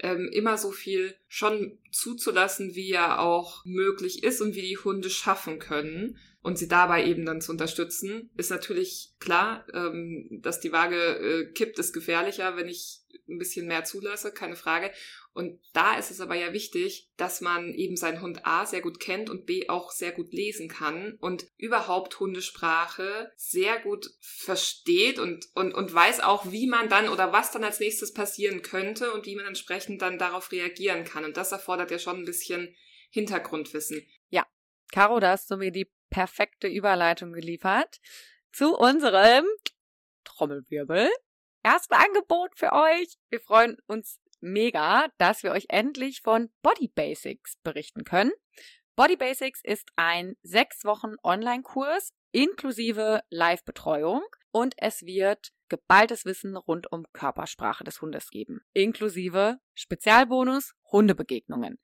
ähm, 0.00 0.28
immer 0.32 0.58
so 0.58 0.72
viel 0.72 1.14
schon 1.28 1.78
zuzulassen, 1.92 2.74
wie 2.74 2.90
er 2.90 3.20
auch 3.20 3.64
möglich 3.64 4.24
ist 4.24 4.40
und 4.40 4.56
wie 4.56 4.62
die 4.62 4.76
Hunde 4.76 5.08
schaffen 5.08 5.60
können 5.60 6.18
und 6.42 6.58
sie 6.58 6.66
dabei 6.66 7.06
eben 7.06 7.24
dann 7.24 7.40
zu 7.40 7.52
unterstützen, 7.52 8.28
ist 8.36 8.50
natürlich 8.50 9.12
klar, 9.20 9.64
ähm, 9.72 10.40
dass 10.42 10.58
die 10.58 10.72
Waage 10.72 10.96
äh, 10.96 11.52
kippt, 11.52 11.78
ist 11.78 11.92
gefährlicher, 11.92 12.56
wenn 12.56 12.66
ich 12.68 13.01
ein 13.28 13.38
bisschen 13.38 13.66
mehr 13.66 13.84
zulasse, 13.84 14.32
keine 14.32 14.56
Frage. 14.56 14.90
Und 15.32 15.60
da 15.72 15.96
ist 15.96 16.10
es 16.10 16.20
aber 16.20 16.34
ja 16.34 16.52
wichtig, 16.52 17.10
dass 17.16 17.40
man 17.40 17.72
eben 17.72 17.96
seinen 17.96 18.20
Hund 18.20 18.44
A 18.44 18.66
sehr 18.66 18.82
gut 18.82 19.00
kennt 19.00 19.30
und 19.30 19.46
B 19.46 19.68
auch 19.68 19.90
sehr 19.90 20.12
gut 20.12 20.32
lesen 20.32 20.68
kann 20.68 21.16
und 21.20 21.46
überhaupt 21.56 22.20
Hundesprache 22.20 23.32
sehr 23.36 23.78
gut 23.80 24.10
versteht 24.20 25.18
und, 25.18 25.46
und, 25.54 25.72
und 25.72 25.92
weiß 25.92 26.20
auch, 26.20 26.50
wie 26.50 26.66
man 26.66 26.88
dann 26.88 27.08
oder 27.08 27.32
was 27.32 27.50
dann 27.50 27.64
als 27.64 27.80
nächstes 27.80 28.12
passieren 28.12 28.62
könnte 28.62 29.12
und 29.12 29.24
wie 29.24 29.36
man 29.36 29.46
entsprechend 29.46 30.02
dann 30.02 30.18
darauf 30.18 30.52
reagieren 30.52 31.04
kann. 31.04 31.24
Und 31.24 31.36
das 31.36 31.52
erfordert 31.52 31.90
ja 31.90 31.98
schon 31.98 32.18
ein 32.18 32.26
bisschen 32.26 32.74
Hintergrundwissen. 33.10 34.06
Ja, 34.28 34.46
Caro, 34.90 35.20
da 35.20 35.30
hast 35.30 35.50
du 35.50 35.56
mir 35.56 35.70
die 35.70 35.90
perfekte 36.10 36.68
Überleitung 36.68 37.32
geliefert 37.32 38.00
zu 38.52 38.76
unserem 38.76 39.46
Trommelwirbel. 40.24 41.08
Erste 41.62 41.96
Angebot 41.96 42.56
für 42.56 42.72
euch. 42.72 43.16
Wir 43.30 43.40
freuen 43.40 43.76
uns 43.86 44.20
mega, 44.40 45.08
dass 45.18 45.42
wir 45.42 45.52
euch 45.52 45.66
endlich 45.68 46.20
von 46.20 46.50
Body 46.62 46.88
Basics 46.88 47.56
berichten 47.62 48.04
können. 48.04 48.32
Body 48.96 49.16
Basics 49.16 49.60
ist 49.62 49.88
ein 49.96 50.36
sechs 50.42 50.84
Wochen 50.84 51.14
Online-Kurs 51.22 52.12
inklusive 52.32 53.22
Live-Betreuung 53.30 54.22
und 54.50 54.74
es 54.78 55.02
wird 55.02 55.52
geballtes 55.68 56.24
Wissen 56.24 56.56
rund 56.56 56.90
um 56.90 57.06
Körpersprache 57.12 57.84
des 57.84 58.00
Hundes 58.02 58.30
geben, 58.30 58.60
inklusive 58.72 59.58
Spezialbonus 59.74 60.74
Hundebegegnungen. 60.90 61.78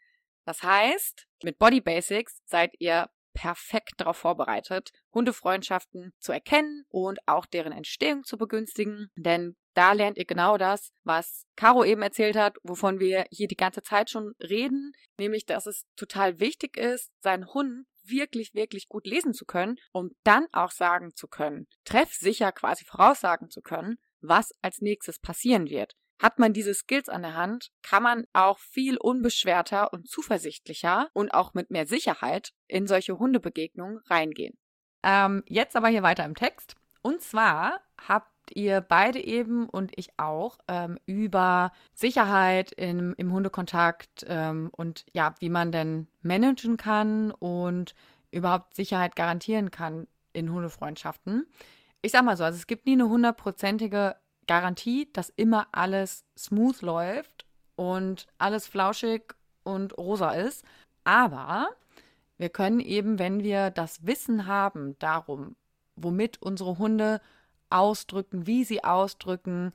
Das 0.44 0.62
heißt, 0.62 1.26
mit 1.42 1.58
Body 1.58 1.80
Basics 1.80 2.40
seid 2.46 2.74
ihr 2.78 3.08
perfekt 3.38 3.92
darauf 3.98 4.16
vorbereitet, 4.16 4.90
Hundefreundschaften 5.14 6.12
zu 6.18 6.32
erkennen 6.32 6.84
und 6.88 7.20
auch 7.26 7.46
deren 7.46 7.70
Entstehung 7.70 8.24
zu 8.24 8.36
begünstigen. 8.36 9.12
Denn 9.14 9.56
da 9.74 9.92
lernt 9.92 10.18
ihr 10.18 10.24
genau 10.24 10.58
das, 10.58 10.90
was 11.04 11.46
Caro 11.54 11.84
eben 11.84 12.02
erzählt 12.02 12.34
hat, 12.34 12.56
wovon 12.64 12.98
wir 12.98 13.26
hier 13.30 13.46
die 13.46 13.54
ganze 13.54 13.82
Zeit 13.84 14.10
schon 14.10 14.32
reden, 14.42 14.90
nämlich 15.18 15.46
dass 15.46 15.66
es 15.66 15.84
total 15.94 16.40
wichtig 16.40 16.76
ist, 16.76 17.12
seinen 17.20 17.46
Hund 17.54 17.86
wirklich, 18.02 18.54
wirklich 18.54 18.88
gut 18.88 19.06
lesen 19.06 19.32
zu 19.32 19.44
können, 19.44 19.76
um 19.92 20.10
dann 20.24 20.46
auch 20.50 20.72
sagen 20.72 21.14
zu 21.14 21.28
können, 21.28 21.68
treffsicher 21.84 22.50
quasi 22.50 22.84
voraussagen 22.86 23.50
zu 23.50 23.62
können, 23.62 23.98
was 24.20 24.50
als 24.62 24.80
nächstes 24.80 25.20
passieren 25.20 25.68
wird. 25.68 25.94
Hat 26.18 26.38
man 26.38 26.52
diese 26.52 26.74
Skills 26.74 27.08
an 27.08 27.22
der 27.22 27.34
Hand, 27.34 27.70
kann 27.82 28.02
man 28.02 28.24
auch 28.32 28.58
viel 28.58 28.96
unbeschwerter 28.96 29.92
und 29.92 30.08
zuversichtlicher 30.08 31.08
und 31.12 31.32
auch 31.32 31.54
mit 31.54 31.70
mehr 31.70 31.86
Sicherheit 31.86 32.52
in 32.66 32.86
solche 32.86 33.18
Hundebegegnungen 33.18 33.98
reingehen. 34.06 34.58
Ähm, 35.02 35.44
jetzt 35.46 35.76
aber 35.76 35.88
hier 35.88 36.02
weiter 36.02 36.24
im 36.24 36.34
Text. 36.34 36.74
Und 37.02 37.22
zwar 37.22 37.80
habt 38.06 38.32
ihr 38.54 38.80
beide 38.80 39.20
eben 39.20 39.68
und 39.68 39.92
ich 39.96 40.10
auch 40.18 40.58
ähm, 40.68 40.98
über 41.06 41.72
Sicherheit 41.94 42.72
im, 42.72 43.14
im 43.16 43.32
Hundekontakt 43.32 44.24
ähm, 44.28 44.70
und 44.76 45.04
ja, 45.12 45.34
wie 45.38 45.50
man 45.50 45.70
denn 45.70 46.08
managen 46.22 46.76
kann 46.76 47.30
und 47.30 47.94
überhaupt 48.30 48.74
Sicherheit 48.74 49.16
garantieren 49.16 49.70
kann 49.70 50.06
in 50.32 50.52
Hundefreundschaften. 50.52 51.46
Ich 52.02 52.12
sag 52.12 52.24
mal 52.24 52.36
so, 52.36 52.44
also 52.44 52.56
es 52.56 52.66
gibt 52.66 52.86
nie 52.86 52.92
eine 52.92 53.08
hundertprozentige 53.08 54.16
Garantie, 54.48 55.08
dass 55.12 55.28
immer 55.28 55.68
alles 55.70 56.24
smooth 56.36 56.82
läuft 56.82 57.46
und 57.76 58.26
alles 58.38 58.66
flauschig 58.66 59.34
und 59.62 59.96
rosa 59.96 60.32
ist. 60.32 60.64
Aber 61.04 61.68
wir 62.38 62.48
können 62.48 62.80
eben, 62.80 63.20
wenn 63.20 63.44
wir 63.44 63.70
das 63.70 64.04
Wissen 64.04 64.46
haben 64.46 64.98
darum, 64.98 65.54
womit 65.94 66.42
unsere 66.42 66.78
Hunde 66.78 67.20
ausdrücken, 67.70 68.46
wie 68.46 68.64
sie 68.64 68.82
ausdrücken, 68.82 69.72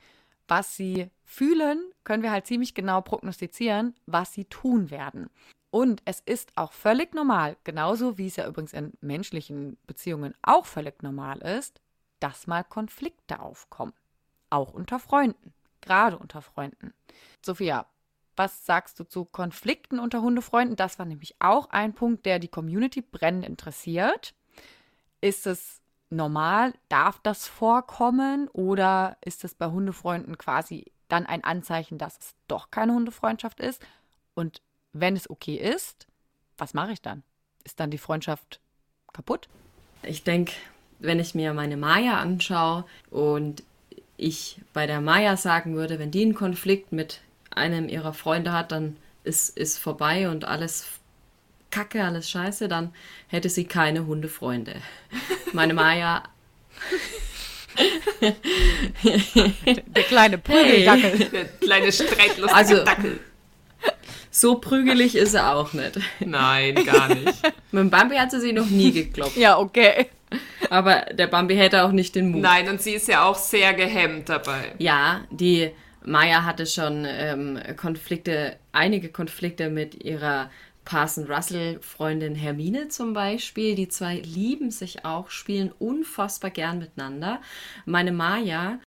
was 0.48 0.76
sie 0.76 1.10
fühlen, 1.24 1.80
können 2.04 2.24
wir 2.24 2.32
halt 2.32 2.48
ziemlich 2.48 2.74
genau 2.74 3.02
prognostizieren, 3.02 3.96
was 4.06 4.34
sie 4.34 4.46
tun 4.46 4.92
werden. 4.92 5.30
Und 5.70 6.02
es 6.06 6.20
ist 6.20 6.52
auch 6.56 6.74
völlig 6.74 7.14
normal, 7.16 7.58
genauso 7.64 8.18
wie 8.18 8.28
es 8.28 8.36
ja 8.36 8.48
übrigens 8.48 8.74
in 8.74 8.94
menschlichen 9.02 9.78
Beziehungen 9.88 10.34
auch 10.42 10.66
völlig 10.66 11.02
normal 11.02 11.40
ist, 11.40 11.82
dass 12.20 12.48
mal 12.48 12.64
Konflikte 12.64 13.40
aufkommen. 13.40 13.94
Auch 14.54 14.72
unter 14.72 15.00
Freunden, 15.00 15.52
gerade 15.82 16.16
unter 16.16 16.44
Freunden. 16.44 16.94
Sophia, 17.42 17.88
was 18.36 18.68
sagst 18.68 19.00
du 19.00 19.04
zu 19.04 19.26
Konflikten 19.26 19.98
unter 19.98 20.22
Hundefreunden? 20.22 20.76
Das 20.76 21.00
war 21.00 21.08
nämlich 21.08 21.34
auch 21.39 21.72
ein 21.72 21.96
Punkt, 21.96 22.28
der 22.28 22.38
die 22.38 22.50
Community 22.50 23.02
brennend 23.02 23.48
interessiert. 23.48 24.36
Ist 25.22 25.48
es 25.48 25.82
normal? 26.12 26.76
Darf 26.88 27.20
das 27.24 27.48
vorkommen? 27.48 28.48
Oder 28.50 29.18
ist 29.22 29.44
es 29.44 29.56
bei 29.56 29.66
Hundefreunden 29.66 30.38
quasi 30.38 30.92
dann 31.08 31.26
ein 31.26 31.44
Anzeichen, 31.44 31.98
dass 31.98 32.20
es 32.20 32.36
doch 32.48 32.70
keine 32.70 32.94
Hundefreundschaft 32.94 33.60
ist? 33.60 33.82
Und 34.36 34.62
wenn 34.92 35.16
es 35.16 35.32
okay 35.32 35.56
ist, 35.56 36.06
was 36.60 36.76
mache 36.76 36.92
ich 36.92 37.02
dann? 37.02 37.24
Ist 37.63 37.80
dann 37.80 37.89
die 37.89 37.98
Freundschaft 37.98 38.62
kaputt? 39.13 39.50
Ich 40.04 40.24
denke, 40.24 40.54
wenn 41.00 41.20
ich 41.20 41.34
mir 41.34 41.56
meine 41.56 41.76
Maya 41.76 42.20
anschaue 42.20 42.86
und 43.10 43.63
ich 44.17 44.58
bei 44.73 44.88
der 44.88 45.02
Maya 45.02 45.38
sagen 45.38 45.76
würde, 45.76 45.99
wenn 45.99 46.12
die 46.12 46.21
einen 46.23 46.36
Konflikt 46.36 46.91
mit 46.91 47.21
einem 47.49 47.89
ihrer 47.89 48.13
Freunde 48.13 48.52
hat, 48.52 48.71
dann 48.71 48.97
ist, 49.23 49.56
ist 49.58 49.78
vorbei 49.80 50.30
und 50.30 50.45
alles 50.45 50.86
Kacke, 51.71 52.04
alles 52.04 52.30
Scheiße, 52.30 52.67
dann 52.67 52.93
hätte 53.28 53.49
sie 53.49 53.65
keine 53.65 54.06
Hundefreunde. 54.06 54.76
Meine 55.54 55.73
Maya. 55.73 56.23
der 59.02 60.04
kleine 60.04 60.38
Prügeldackel. 60.38 61.30
Der 61.30 61.45
kleine 61.45 61.91
streitlustige 61.91 62.54
Also- 62.56 62.84
Dackel. 62.84 63.19
So 64.36 64.56
prügelig 64.56 65.15
ist 65.15 65.36
er 65.36 65.56
auch 65.56 65.73
nicht. 65.73 65.99
Nein, 66.19 66.73
gar 66.86 67.13
nicht. 67.13 67.39
Mit 67.71 67.82
dem 67.82 67.89
Bambi 67.91 68.15
hat 68.15 68.32
sie 68.32 68.39
sich 68.39 68.52
noch 68.54 68.65
nie 68.65 68.91
gekloppt. 68.91 69.38
Ja, 69.38 69.60
okay. 69.60 70.08
Aber 70.69 71.06
der 71.12 71.28
Bambi 71.28 71.56
hätte 71.56 71.84
auch 71.84 71.91
nicht 71.91 72.15
den 72.15 72.32
Mut. 72.32 72.41
Nein, 72.41 72.69
und 72.69 72.82
sie 72.82 72.93
ist 72.93 73.08
ja 73.08 73.26
auch 73.26 73.36
sehr 73.36 73.74
gehemmt 73.74 74.30
dabei. 74.30 74.74
Ja, 74.78 75.22
die 75.30 75.72
Maya 76.06 76.43
hatte 76.43 76.65
schon 76.65 77.06
ähm, 77.08 77.60
Konflikte, 77.78 78.58
einige 78.72 79.10
Konflikte 79.10 79.69
mit 79.69 80.04
ihrer 80.04 80.50
Parson 80.86 81.26
Russell 81.26 81.80
Freundin 81.82 82.36
Hermine 82.36 82.89
zum 82.89 83.13
Beispiel. 83.13 83.76
Die 83.76 83.88
zwei 83.88 84.15
lieben 84.15 84.72
sich 84.72 85.06
auch, 85.06 85.30
spielen 85.30 85.72
unfassbar 85.80 86.52
gern 86.52 86.80
miteinander. 86.80 87.41
Meine 87.86 88.12
Maya 88.12 88.80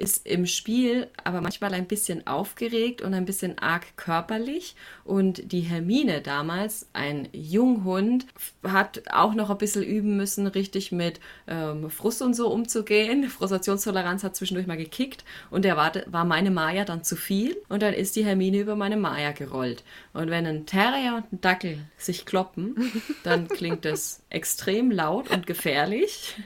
ist 0.00 0.26
im 0.26 0.46
Spiel 0.46 1.08
aber 1.22 1.42
manchmal 1.42 1.74
ein 1.74 1.86
bisschen 1.86 2.26
aufgeregt 2.26 3.02
und 3.02 3.12
ein 3.12 3.26
bisschen 3.26 3.58
arg 3.58 3.96
körperlich. 3.96 4.74
Und 5.04 5.52
die 5.52 5.60
Hermine 5.60 6.22
damals, 6.22 6.88
ein 6.94 7.28
Junghund, 7.32 8.26
hat 8.62 9.02
auch 9.12 9.34
noch 9.34 9.50
ein 9.50 9.58
bisschen 9.58 9.82
üben 9.82 10.16
müssen, 10.16 10.46
richtig 10.46 10.90
mit 10.90 11.20
ähm, 11.46 11.90
Frust 11.90 12.22
und 12.22 12.34
so 12.34 12.48
umzugehen. 12.48 13.28
Frustrationstoleranz 13.28 14.24
hat 14.24 14.36
zwischendurch 14.36 14.66
mal 14.66 14.78
gekickt 14.78 15.24
und 15.50 15.66
der 15.66 15.76
war, 15.76 15.92
war 16.06 16.24
meine 16.24 16.50
Maya 16.50 16.86
dann 16.86 17.04
zu 17.04 17.14
viel 17.14 17.58
und 17.68 17.82
dann 17.82 17.92
ist 17.92 18.16
die 18.16 18.24
Hermine 18.24 18.60
über 18.60 18.76
meine 18.76 18.96
Maya 18.96 19.32
gerollt. 19.32 19.84
Und 20.14 20.30
wenn 20.30 20.46
ein 20.46 20.64
Terrier 20.64 21.16
und 21.16 21.30
ein 21.30 21.40
Dackel 21.42 21.78
sich 21.98 22.24
kloppen, 22.24 22.90
dann 23.22 23.48
klingt 23.48 23.84
das 23.84 24.22
extrem 24.30 24.90
laut 24.90 25.30
und 25.30 25.46
gefährlich. 25.46 26.36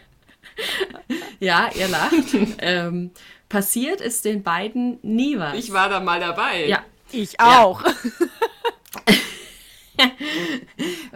ja, 1.40 1.70
ihr 1.74 1.88
lacht. 1.88 2.14
ähm, 2.58 3.10
passiert 3.54 4.00
ist 4.00 4.24
den 4.24 4.42
beiden 4.42 4.98
nie 5.02 5.38
was. 5.38 5.54
Ich 5.54 5.72
war 5.72 5.88
da 5.88 6.00
mal 6.00 6.18
dabei. 6.18 6.66
ja, 6.66 6.82
Ich 7.12 7.38
auch. 7.38 7.84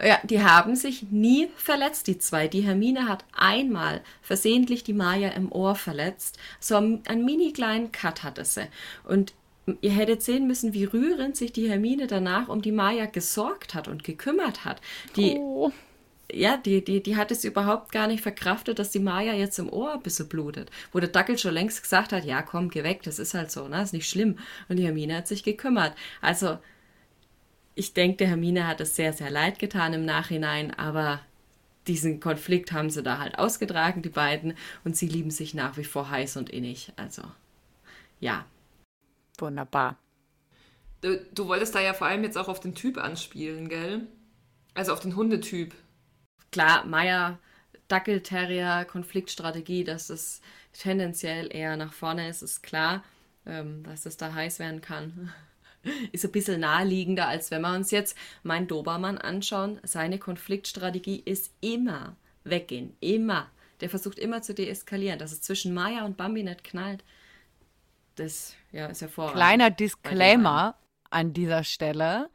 Ja, 0.01 0.19
die 0.23 0.41
haben 0.41 0.77
sich 0.77 1.11
nie 1.11 1.49
verletzt, 1.57 2.07
die 2.07 2.17
zwei. 2.17 2.47
Die 2.47 2.61
Hermine 2.61 3.09
hat 3.09 3.25
einmal 3.35 3.99
versehentlich 4.21 4.85
die 4.85 4.93
Maya 4.93 5.31
im 5.31 5.51
Ohr 5.51 5.75
verletzt. 5.75 6.39
So 6.61 6.77
einen, 6.77 7.05
einen 7.05 7.25
mini 7.25 7.51
kleinen 7.51 7.91
Cut 7.91 8.23
hatte 8.23 8.45
sie. 8.45 8.67
Und 9.03 9.33
ihr 9.81 9.91
hättet 9.91 10.23
sehen 10.23 10.47
müssen, 10.47 10.73
wie 10.73 10.85
rührend 10.85 11.35
sich 11.35 11.51
die 11.51 11.69
Hermine 11.69 12.07
danach 12.07 12.47
um 12.47 12.61
die 12.61 12.71
Maya 12.71 13.05
gesorgt 13.07 13.75
hat 13.75 13.89
und 13.89 14.05
gekümmert 14.05 14.63
hat. 14.63 14.79
Die, 15.17 15.35
Oh. 15.37 15.73
Ja, 16.31 16.57
die, 16.57 16.83
die, 16.83 17.01
die 17.01 17.17
hat 17.17 17.31
es 17.31 17.43
überhaupt 17.43 17.91
gar 17.91 18.07
nicht 18.07 18.21
verkraftet, 18.21 18.79
dass 18.79 18.91
die 18.91 18.99
Maya 18.99 19.33
jetzt 19.33 19.59
im 19.59 19.69
Ohr 19.69 19.93
ein 19.93 20.01
bisschen 20.01 20.29
blutet. 20.29 20.69
Wo 20.91 20.99
der 20.99 21.09
Dackel 21.09 21.37
schon 21.37 21.53
längst 21.53 21.81
gesagt 21.81 22.11
hat, 22.11 22.25
ja 22.25 22.41
komm, 22.41 22.69
geh 22.69 22.83
weg, 22.83 23.03
das 23.03 23.19
ist 23.19 23.33
halt 23.33 23.51
so, 23.51 23.67
ne? 23.67 23.81
ist 23.81 23.93
nicht 23.93 24.09
schlimm. 24.09 24.37
Und 24.67 24.77
die 24.77 24.85
Hermine 24.85 25.17
hat 25.17 25.27
sich 25.27 25.43
gekümmert. 25.43 25.95
Also, 26.21 26.59
ich 27.75 27.93
denke, 27.93 28.17
der 28.17 28.27
Hermine 28.27 28.67
hat 28.67 28.81
es 28.81 28.95
sehr, 28.95 29.13
sehr 29.13 29.29
leid 29.29 29.59
getan 29.59 29.93
im 29.93 30.05
Nachhinein, 30.05 30.73
aber 30.73 31.21
diesen 31.87 32.19
Konflikt 32.19 32.71
haben 32.71 32.89
sie 32.89 33.01
da 33.01 33.17
halt 33.17 33.39
ausgetragen, 33.39 34.01
die 34.01 34.09
beiden, 34.09 34.53
und 34.83 34.95
sie 34.95 35.07
lieben 35.07 35.31
sich 35.31 35.53
nach 35.53 35.77
wie 35.77 35.83
vor 35.83 36.09
heiß 36.09 36.37
und 36.37 36.49
innig. 36.49 36.91
Also, 36.95 37.23
ja. 38.19 38.45
Wunderbar. 39.39 39.97
Du, 41.01 41.17
du 41.33 41.47
wolltest 41.47 41.73
da 41.73 41.79
ja 41.79 41.93
vor 41.93 42.07
allem 42.07 42.23
jetzt 42.23 42.37
auch 42.37 42.49
auf 42.49 42.59
den 42.59 42.75
Typ 42.75 42.97
anspielen, 42.97 43.69
gell? 43.69 44.05
Also 44.73 44.93
auf 44.93 44.99
den 44.99 45.15
Hundetyp. 45.15 45.73
Klar, 46.51 46.85
Meier, 46.85 47.39
Dackelterrier, 47.87 48.85
Konfliktstrategie, 48.85 49.83
dass 49.83 50.09
es 50.09 50.41
tendenziell 50.73 51.53
eher 51.53 51.75
nach 51.77 51.93
vorne 51.93 52.29
ist, 52.29 52.41
ist 52.41 52.63
klar, 52.63 53.03
ähm, 53.45 53.83
dass 53.83 54.05
es 54.05 54.17
da 54.17 54.33
heiß 54.33 54.59
werden 54.59 54.81
kann. 54.81 55.33
Ist 56.11 56.25
ein 56.25 56.33
bisschen 56.33 56.59
naheliegender, 56.59 57.29
als 57.29 57.51
wenn 57.51 57.61
wir 57.61 57.73
uns 57.73 57.89
jetzt 57.89 58.17
meinen 58.43 58.67
Dobermann 58.67 59.17
anschauen. 59.17 59.79
Seine 59.83 60.19
Konfliktstrategie 60.19 61.21
ist 61.23 61.53
immer 61.61 62.17
weggehen. 62.43 62.97
Immer. 62.99 63.49
Der 63.79 63.89
versucht 63.89 64.19
immer 64.19 64.41
zu 64.41 64.53
deeskalieren. 64.53 65.19
Dass 65.19 65.31
es 65.31 65.41
zwischen 65.41 65.73
Maya 65.73 66.03
und 66.03 66.17
Bambi 66.17 66.43
nicht 66.43 66.65
knallt, 66.65 67.05
das 68.15 68.55
ja, 68.73 68.87
ist 68.87 68.99
hervorragend. 68.99 69.37
Kleiner 69.37 69.69
Disclaimer 69.69 70.75
an 71.09 71.31
dieser 71.31 71.63
Stelle. 71.63 72.29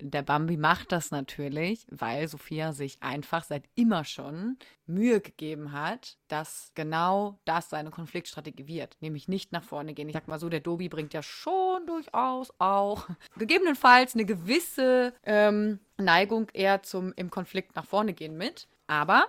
Der 0.00 0.22
Bambi 0.22 0.56
macht 0.56 0.92
das 0.92 1.10
natürlich, 1.10 1.84
weil 1.90 2.28
Sophia 2.28 2.72
sich 2.72 3.02
einfach 3.02 3.42
seit 3.42 3.64
immer 3.74 4.04
schon 4.04 4.56
Mühe 4.86 5.20
gegeben 5.20 5.72
hat, 5.72 6.16
dass 6.28 6.70
genau 6.74 7.38
das 7.44 7.70
seine 7.70 7.90
Konfliktstrategie 7.90 8.68
wird. 8.68 8.96
Nämlich 9.00 9.26
nicht 9.26 9.50
nach 9.50 9.64
vorne 9.64 9.94
gehen. 9.94 10.08
Ich 10.08 10.14
sag 10.14 10.28
mal 10.28 10.38
so, 10.38 10.48
der 10.48 10.60
Dobi 10.60 10.88
bringt 10.88 11.14
ja 11.14 11.22
schon 11.22 11.86
durchaus 11.86 12.52
auch 12.58 13.08
gegebenenfalls 13.36 14.14
eine 14.14 14.24
gewisse 14.24 15.12
ähm, 15.24 15.80
Neigung 15.96 16.48
eher 16.52 16.82
zum 16.84 17.12
im 17.16 17.30
Konflikt 17.30 17.74
nach 17.74 17.84
vorne 17.84 18.14
gehen 18.14 18.36
mit. 18.36 18.68
Aber 18.86 19.26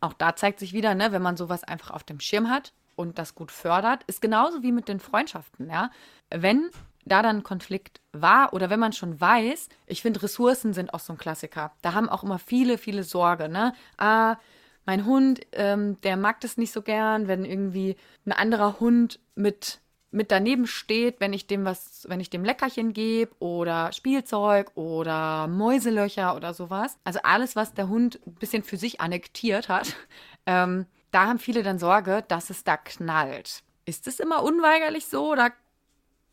auch 0.00 0.12
da 0.12 0.36
zeigt 0.36 0.60
sich 0.60 0.72
wieder, 0.72 0.94
ne, 0.94 1.10
wenn 1.10 1.22
man 1.22 1.36
sowas 1.36 1.64
einfach 1.64 1.90
auf 1.90 2.04
dem 2.04 2.20
Schirm 2.20 2.48
hat 2.48 2.72
und 2.94 3.18
das 3.18 3.34
gut 3.34 3.50
fördert, 3.50 4.04
ist 4.04 4.22
genauso 4.22 4.62
wie 4.62 4.72
mit 4.72 4.88
den 4.88 5.00
Freundschaften, 5.00 5.68
ja. 5.68 5.90
Wenn 6.30 6.70
da 7.04 7.22
dann 7.22 7.38
ein 7.38 7.42
Konflikt 7.42 8.00
war 8.12 8.52
oder 8.52 8.70
wenn 8.70 8.80
man 8.80 8.92
schon 8.92 9.20
weiß, 9.20 9.68
ich 9.86 10.02
finde, 10.02 10.22
Ressourcen 10.22 10.72
sind 10.72 10.94
auch 10.94 11.00
so 11.00 11.12
ein 11.12 11.18
Klassiker. 11.18 11.72
Da 11.82 11.94
haben 11.94 12.08
auch 12.08 12.22
immer 12.22 12.38
viele, 12.38 12.78
viele 12.78 13.04
Sorge, 13.04 13.48
ne? 13.48 13.74
Ah, 13.98 14.36
mein 14.84 15.06
Hund, 15.06 15.40
ähm, 15.52 16.00
der 16.02 16.16
mag 16.16 16.40
das 16.40 16.56
nicht 16.56 16.72
so 16.72 16.82
gern, 16.82 17.28
wenn 17.28 17.44
irgendwie 17.44 17.96
ein 18.26 18.32
anderer 18.32 18.80
Hund 18.80 19.20
mit 19.34 19.80
mit 20.12 20.30
daneben 20.30 20.66
steht, 20.66 21.20
wenn 21.20 21.32
ich 21.32 21.46
dem 21.46 21.64
was, 21.64 22.04
wenn 22.06 22.20
ich 22.20 22.30
dem 22.30 22.44
Leckerchen 22.44 22.92
gebe 22.92 23.34
oder 23.38 23.92
Spielzeug 23.92 24.70
oder 24.74 25.48
Mäuselöcher 25.48 26.36
oder 26.36 26.52
sowas. 26.54 26.98
Also 27.02 27.20
alles, 27.22 27.56
was 27.56 27.72
der 27.72 27.88
Hund 27.88 28.20
ein 28.26 28.34
bisschen 28.34 28.62
für 28.62 28.76
sich 28.76 29.00
annektiert 29.00 29.68
hat, 29.68 29.96
ähm, 30.46 30.86
da 31.10 31.26
haben 31.26 31.38
viele 31.38 31.62
dann 31.62 31.78
Sorge, 31.78 32.24
dass 32.28 32.50
es 32.50 32.62
da 32.62 32.76
knallt. 32.76 33.62
Ist 33.84 34.06
es 34.06 34.20
immer 34.20 34.42
unweigerlich 34.42 35.06
so 35.06 35.32
oder 35.32 35.50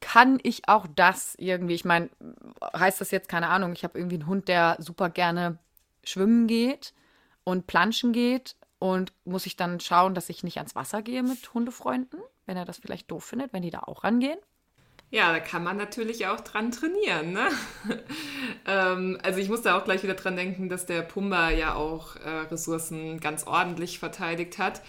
kann 0.02 0.40
ich 0.44 0.68
auch 0.68 0.88
das 0.96 1.36
irgendwie? 1.38 1.76
Ich 1.76 1.86
meine, 1.86 2.10
heißt 2.76 3.02
das 3.02 3.12
jetzt, 3.12 3.30
keine 3.30 3.48
Ahnung, 3.48 3.74
ich 3.74 3.84
habe 3.84 3.98
irgendwie 3.98 4.16
einen 4.16 4.28
Hund, 4.28 4.48
der 4.48 4.78
super 4.80 5.10
gerne 5.10 5.58
schwimmen 6.04 6.48
geht 6.48 6.94
und 7.44 7.68
planschen 7.68 8.14
geht 8.14 8.56
und 8.80 9.14
muss 9.26 9.46
ich 9.46 9.56
dann 9.56 9.80
schauen, 9.80 10.16
dass 10.16 10.30
ich 10.30 10.44
nicht 10.44 10.58
ans 10.58 10.76
Wasser 10.76 11.02
gehe 11.02 11.24
mit 11.24 11.54
Hundefreunden, 11.54 12.20
wenn 12.46 12.58
er 12.58 12.66
das 12.66 12.78
vielleicht 12.78 13.12
doof 13.12 13.26
findet, 13.26 13.54
wenn 13.54 13.62
die 13.62 13.72
da 13.72 13.82
auch 13.82 14.04
rangehen? 14.04 14.40
Ja, 15.12 15.34
da 15.34 15.40
kann 15.40 15.64
man 15.64 15.76
natürlich 15.76 16.28
auch 16.28 16.40
dran 16.40 16.72
trainieren. 16.72 17.34
Ne? 17.34 17.48
ähm, 18.68 19.18
also 19.24 19.40
ich 19.40 19.50
muss 19.50 19.64
da 19.64 19.78
auch 19.78 19.84
gleich 19.84 20.04
wieder 20.04 20.14
dran 20.14 20.36
denken, 20.36 20.70
dass 20.70 20.86
der 20.86 21.02
Pumba 21.02 21.50
ja 21.50 21.74
auch 21.74 22.16
äh, 22.18 22.30
Ressourcen 22.52 23.20
ganz 23.20 23.48
ordentlich 23.48 23.98
verteidigt 23.98 24.60
hat 24.60 24.82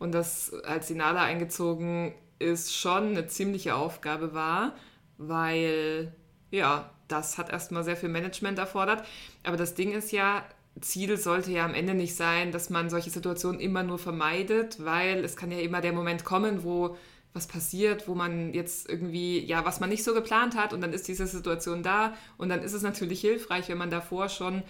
und 0.00 0.12
das 0.12 0.52
als 0.64 0.88
Sinala 0.88 1.22
eingezogen 1.22 2.12
ist 2.38 2.74
schon 2.74 3.08
eine 3.08 3.26
ziemliche 3.26 3.74
Aufgabe 3.74 4.34
war, 4.34 4.74
weil 5.16 6.12
ja, 6.50 6.90
das 7.08 7.38
hat 7.38 7.50
erstmal 7.50 7.84
sehr 7.84 7.96
viel 7.96 8.08
Management 8.08 8.58
erfordert. 8.58 9.04
Aber 9.44 9.56
das 9.56 9.74
Ding 9.74 9.92
ist 9.92 10.12
ja, 10.12 10.44
Ziel 10.80 11.16
sollte 11.16 11.50
ja 11.50 11.64
am 11.64 11.74
Ende 11.74 11.94
nicht 11.94 12.14
sein, 12.14 12.52
dass 12.52 12.70
man 12.70 12.90
solche 12.90 13.10
Situationen 13.10 13.60
immer 13.60 13.82
nur 13.82 13.98
vermeidet, 13.98 14.84
weil 14.84 15.24
es 15.24 15.36
kann 15.36 15.50
ja 15.50 15.58
immer 15.58 15.80
der 15.80 15.92
Moment 15.92 16.24
kommen, 16.24 16.62
wo 16.62 16.96
was 17.34 17.46
passiert, 17.46 18.08
wo 18.08 18.14
man 18.14 18.54
jetzt 18.54 18.88
irgendwie, 18.88 19.44
ja, 19.44 19.64
was 19.64 19.80
man 19.80 19.90
nicht 19.90 20.02
so 20.02 20.14
geplant 20.14 20.56
hat 20.56 20.72
und 20.72 20.80
dann 20.80 20.92
ist 20.92 21.08
diese 21.08 21.26
Situation 21.26 21.82
da 21.82 22.14
und 22.36 22.48
dann 22.48 22.62
ist 22.62 22.72
es 22.72 22.82
natürlich 22.82 23.20
hilfreich, 23.20 23.68
wenn 23.68 23.78
man 23.78 23.90
davor 23.90 24.28
schon 24.28 24.62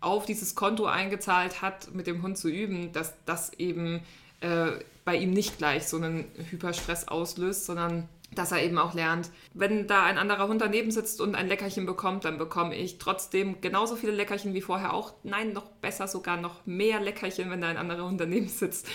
auf 0.00 0.26
dieses 0.26 0.54
Konto 0.54 0.86
eingezahlt 0.86 1.62
hat, 1.62 1.94
mit 1.94 2.06
dem 2.06 2.22
Hund 2.22 2.36
zu 2.36 2.48
üben, 2.48 2.92
dass 2.92 3.14
das 3.26 3.52
eben 3.54 4.00
äh, 4.40 4.72
bei 5.04 5.16
ihm 5.16 5.32
nicht 5.32 5.58
gleich 5.58 5.86
so 5.86 5.96
einen 5.96 6.26
Hyperstress 6.50 7.08
auslöst, 7.08 7.66
sondern 7.66 8.08
dass 8.32 8.52
er 8.52 8.62
eben 8.62 8.78
auch 8.78 8.94
lernt, 8.94 9.30
wenn 9.54 9.86
da 9.86 10.04
ein 10.04 10.18
anderer 10.18 10.46
Hund 10.46 10.60
daneben 10.60 10.90
sitzt 10.90 11.20
und 11.20 11.34
ein 11.34 11.48
Leckerchen 11.48 11.84
bekommt, 11.84 12.24
dann 12.24 12.38
bekomme 12.38 12.76
ich 12.76 12.98
trotzdem 12.98 13.60
genauso 13.60 13.96
viele 13.96 14.12
Leckerchen 14.12 14.54
wie 14.54 14.60
vorher 14.60 14.94
auch. 14.94 15.14
Nein, 15.24 15.52
noch 15.52 15.66
besser, 15.66 16.06
sogar 16.06 16.36
noch 16.36 16.64
mehr 16.64 17.00
Leckerchen, 17.00 17.50
wenn 17.50 17.60
da 17.60 17.68
ein 17.68 17.76
anderer 17.76 18.06
Hund 18.06 18.20
daneben 18.20 18.48
sitzt. 18.48 18.86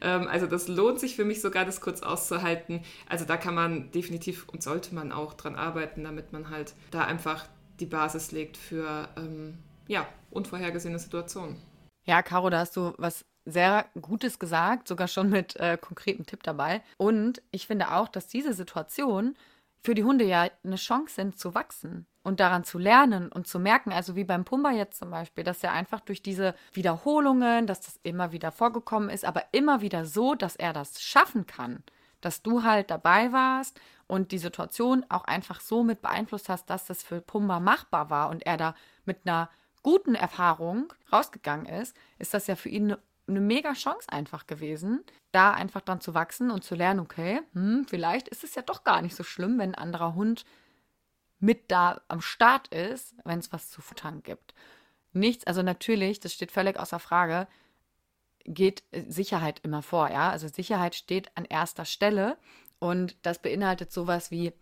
Ähm, 0.00 0.28
also 0.28 0.46
das 0.46 0.68
lohnt 0.68 1.00
sich 1.00 1.16
für 1.16 1.24
mich 1.24 1.40
sogar, 1.40 1.64
das 1.64 1.80
kurz 1.80 2.02
auszuhalten. 2.02 2.82
Also 3.08 3.24
da 3.24 3.36
kann 3.36 3.54
man 3.54 3.90
definitiv 3.92 4.46
und 4.48 4.62
sollte 4.62 4.94
man 4.94 5.10
auch 5.10 5.34
dran 5.34 5.54
arbeiten, 5.54 6.04
damit 6.04 6.32
man 6.32 6.50
halt 6.50 6.74
da 6.90 7.04
einfach 7.04 7.46
die 7.80 7.86
Basis 7.86 8.30
legt 8.30 8.56
für 8.58 9.08
ähm, 9.16 9.58
ja, 9.88 10.06
unvorhergesehene 10.30 10.98
Situationen. 10.98 11.56
Ja, 12.04 12.22
Caro, 12.22 12.50
da 12.50 12.58
hast 12.58 12.76
du 12.76 12.92
was 12.98 13.24
sehr 13.44 13.86
Gutes 14.00 14.38
gesagt, 14.38 14.88
sogar 14.88 15.08
schon 15.08 15.30
mit 15.30 15.56
äh, 15.56 15.76
konkretem 15.80 16.26
Tipp 16.26 16.42
dabei. 16.42 16.82
Und 16.96 17.42
ich 17.50 17.66
finde 17.66 17.92
auch, 17.92 18.08
dass 18.08 18.28
diese 18.28 18.54
Situation 18.54 19.36
für 19.82 19.94
die 19.94 20.04
Hunde 20.04 20.24
ja 20.24 20.48
eine 20.64 20.76
Chance 20.76 21.14
sind 21.14 21.38
zu 21.38 21.54
wachsen 21.54 22.06
und 22.22 22.38
daran 22.38 22.64
zu 22.64 22.78
lernen 22.78 23.30
und 23.30 23.48
zu 23.48 23.58
merken, 23.58 23.92
also 23.92 24.14
wie 24.14 24.24
beim 24.24 24.44
Pumba 24.44 24.70
jetzt 24.70 24.98
zum 24.98 25.10
Beispiel, 25.10 25.42
dass 25.42 25.64
er 25.64 25.72
einfach 25.72 26.00
durch 26.00 26.22
diese 26.22 26.54
Wiederholungen, 26.72 27.66
dass 27.66 27.80
das 27.80 27.98
immer 28.04 28.30
wieder 28.30 28.52
vorgekommen 28.52 29.10
ist, 29.10 29.24
aber 29.24 29.44
immer 29.50 29.80
wieder 29.80 30.04
so, 30.04 30.34
dass 30.34 30.54
er 30.54 30.72
das 30.72 31.02
schaffen 31.02 31.46
kann, 31.46 31.82
dass 32.20 32.42
du 32.42 32.62
halt 32.62 32.90
dabei 32.90 33.32
warst 33.32 33.80
und 34.06 34.30
die 34.30 34.38
Situation 34.38 35.04
auch 35.08 35.24
einfach 35.24 35.60
so 35.60 35.82
mit 35.82 36.00
beeinflusst 36.00 36.48
hast, 36.48 36.70
dass 36.70 36.86
das 36.86 37.02
für 37.02 37.20
Pumba 37.20 37.58
machbar 37.58 38.08
war 38.08 38.30
und 38.30 38.46
er 38.46 38.56
da 38.56 38.74
mit 39.04 39.26
einer 39.26 39.50
guten 39.82 40.14
Erfahrung 40.14 40.92
rausgegangen 41.12 41.66
ist, 41.66 41.96
ist 42.20 42.34
das 42.34 42.46
ja 42.46 42.54
für 42.54 42.68
ihn 42.68 42.92
eine 42.92 42.98
eine 43.28 43.40
mega 43.40 43.72
Chance 43.72 44.08
einfach 44.08 44.46
gewesen, 44.46 45.04
da 45.30 45.52
einfach 45.52 45.80
dann 45.80 46.00
zu 46.00 46.14
wachsen 46.14 46.50
und 46.50 46.64
zu 46.64 46.74
lernen, 46.74 47.00
okay, 47.00 47.40
hm, 47.52 47.86
vielleicht 47.88 48.28
ist 48.28 48.44
es 48.44 48.54
ja 48.54 48.62
doch 48.62 48.84
gar 48.84 49.02
nicht 49.02 49.14
so 49.14 49.22
schlimm, 49.22 49.58
wenn 49.58 49.74
ein 49.74 49.82
anderer 49.82 50.14
Hund 50.14 50.44
mit 51.38 51.70
da 51.70 52.02
am 52.08 52.20
Start 52.20 52.68
ist, 52.68 53.14
wenn 53.24 53.38
es 53.38 53.52
was 53.52 53.70
zu 53.70 53.80
futtern 53.80 54.22
gibt. 54.22 54.54
Nichts, 55.12 55.46
also 55.46 55.62
natürlich, 55.62 56.20
das 56.20 56.32
steht 56.32 56.52
völlig 56.52 56.78
außer 56.78 56.98
Frage, 56.98 57.46
geht 58.44 58.82
Sicherheit 58.92 59.60
immer 59.62 59.82
vor, 59.82 60.10
ja? 60.10 60.30
Also 60.30 60.48
Sicherheit 60.48 60.94
steht 60.94 61.36
an 61.36 61.44
erster 61.44 61.84
Stelle 61.84 62.38
und 62.78 63.16
das 63.22 63.40
beinhaltet 63.40 63.92
sowas 63.92 64.30
wie, 64.30 64.52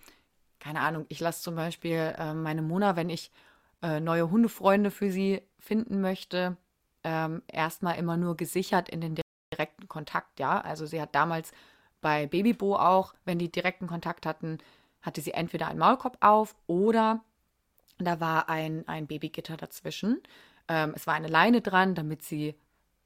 keine 0.58 0.80
Ahnung, 0.80 1.06
ich 1.08 1.20
lasse 1.20 1.42
zum 1.42 1.54
Beispiel 1.54 2.14
äh, 2.18 2.34
meine 2.34 2.62
Mona, 2.62 2.96
wenn 2.96 3.10
ich 3.10 3.30
äh, 3.82 4.00
neue 4.00 4.30
Hundefreunde 4.30 4.90
für 4.90 5.10
sie 5.10 5.42
finden 5.58 6.00
möchte, 6.00 6.56
ähm, 7.04 7.42
erstmal 7.46 7.96
immer 7.96 8.16
nur 8.16 8.36
gesichert 8.36 8.88
in 8.88 9.00
den 9.00 9.20
direkten 9.52 9.88
Kontakt, 9.88 10.40
ja. 10.40 10.60
Also 10.60 10.86
sie 10.86 11.00
hat 11.00 11.14
damals 11.14 11.52
bei 12.00 12.26
Babybo 12.26 12.76
auch, 12.76 13.14
wenn 13.24 13.38
die 13.38 13.50
direkten 13.50 13.86
Kontakt 13.86 14.26
hatten, 14.26 14.58
hatte 15.02 15.20
sie 15.20 15.32
entweder 15.32 15.68
einen 15.68 15.78
Maulkorb 15.78 16.18
auf 16.20 16.54
oder 16.66 17.22
da 17.98 18.20
war 18.20 18.48
ein, 18.48 18.86
ein 18.88 19.06
Babygitter 19.06 19.56
dazwischen. 19.56 20.22
Ähm, 20.68 20.92
es 20.94 21.06
war 21.06 21.14
eine 21.14 21.28
Leine 21.28 21.60
dran, 21.60 21.94
damit 21.94 22.22
sie, 22.22 22.54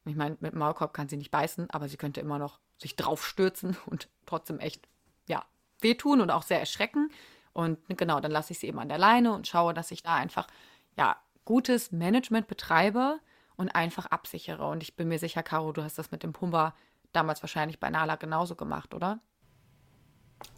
ich 0.05 0.17
meine, 0.17 0.37
mit 0.41 0.55
Maulkorb 0.55 0.93
kann 0.93 1.09
sie 1.09 1.17
nicht 1.17 1.31
beißen, 1.31 1.71
aber 1.71 1.89
sie 1.89 1.97
könnte 1.97 2.21
immer 2.21 2.39
noch 2.39 2.61
sich 2.79 2.97
draufstürzen 2.97 3.77
und 3.87 4.09
trotzdem 4.27 4.59
echt, 4.61 4.87
ja, 5.29 5.45
wehtun 5.81 6.21
und 6.21 6.31
auch 6.31 6.43
sehr 6.43 6.61
erschrecken. 6.61 7.11
Und 7.53 7.79
genau, 7.89 8.21
dann 8.21 8.33
lasse 8.33 8.53
ich 8.53 8.59
sie 8.59 8.67
eben 8.67 8.79
an 8.79 8.89
der 8.89 8.99
Leine 8.99 9.33
und 9.33 9.47
schaue, 9.47 9.75
dass 9.75 9.91
ich 9.91 10.03
da 10.03 10.15
einfach, 10.15 10.49
ja, 10.97 11.17
gutes 11.45 11.93
Management 11.93 12.49
betreibe, 12.49 13.21
und 13.57 13.71
einfach 13.71 14.07
absichere. 14.07 14.67
Und 14.69 14.83
ich 14.83 14.97
bin 14.97 15.09
mir 15.09 15.19
sicher, 15.19 15.43
Caro, 15.43 15.73
du 15.73 15.83
hast 15.83 15.99
das 15.99 16.11
mit 16.11 16.23
dem 16.23 16.33
Pumba 16.33 16.75
damals 17.13 17.43
wahrscheinlich 17.43 17.79
bei 17.79 17.91
Nala 17.91 18.17
genauso 18.17 18.55
gemacht, 18.57 18.95
oder? 18.95 19.21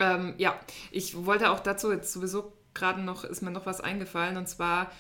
Ähm, 0.00 0.34
ja, 0.38 0.58
ich 0.90 1.26
wollte 1.26 1.50
auch 1.50 1.60
dazu 1.60 1.92
jetzt 1.92 2.12
sowieso 2.12 2.52
gerade 2.74 3.00
noch, 3.02 3.24
ist 3.24 3.42
mir 3.42 3.50
noch 3.50 3.66
was 3.66 3.80
eingefallen 3.80 4.36
und 4.36 4.48
zwar, 4.48 4.90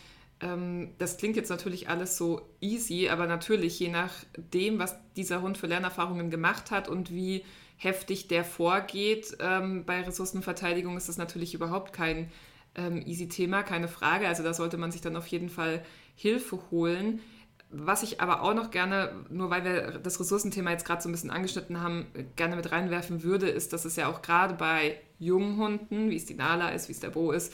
ähm, 0.40 0.94
das 0.98 1.16
klingt 1.16 1.36
jetzt 1.36 1.48
natürlich 1.50 1.88
alles 1.88 2.16
so 2.16 2.48
easy, 2.60 3.08
aber 3.08 3.26
natürlich 3.26 3.78
je 3.78 3.88
nachdem, 3.88 4.78
was 4.78 4.96
dieser 5.14 5.42
Hund 5.42 5.58
für 5.58 5.66
Lernerfahrungen 5.66 6.30
gemacht 6.30 6.70
hat 6.70 6.88
und 6.88 7.10
wie 7.10 7.44
heftig 7.76 8.28
der 8.28 8.44
vorgeht 8.44 9.36
ähm, 9.40 9.84
bei 9.84 10.02
Ressourcenverteidigung, 10.02 10.96
ist 10.96 11.08
das 11.08 11.18
natürlich 11.18 11.54
überhaupt 11.54 11.92
kein 11.92 12.30
ähm, 12.74 13.02
easy 13.06 13.28
Thema, 13.28 13.62
keine 13.62 13.88
Frage. 13.88 14.28
Also 14.28 14.42
da 14.42 14.54
sollte 14.54 14.78
man 14.78 14.92
sich 14.92 15.00
dann 15.00 15.16
auf 15.16 15.26
jeden 15.26 15.48
Fall 15.48 15.84
Hilfe 16.14 16.58
holen. 16.70 17.20
Was 17.70 18.02
ich 18.04 18.20
aber 18.20 18.42
auch 18.42 18.54
noch 18.54 18.70
gerne, 18.70 19.12
nur 19.28 19.50
weil 19.50 19.64
wir 19.64 19.98
das 19.98 20.20
Ressourcenthema 20.20 20.70
jetzt 20.70 20.84
gerade 20.84 21.02
so 21.02 21.08
ein 21.08 21.12
bisschen 21.12 21.30
angeschnitten 21.30 21.80
haben, 21.80 22.06
gerne 22.36 22.54
mit 22.54 22.70
reinwerfen 22.70 23.22
würde, 23.24 23.48
ist, 23.48 23.72
dass 23.72 23.84
es 23.84 23.96
ja 23.96 24.08
auch 24.08 24.22
gerade 24.22 24.54
bei 24.54 25.00
jungen 25.18 25.56
Hunden, 25.58 26.10
wie 26.10 26.16
es 26.16 26.26
die 26.26 26.34
Nala 26.34 26.70
ist, 26.70 26.88
wie 26.88 26.92
es 26.92 27.00
der 27.00 27.10
Bo 27.10 27.32
ist, 27.32 27.52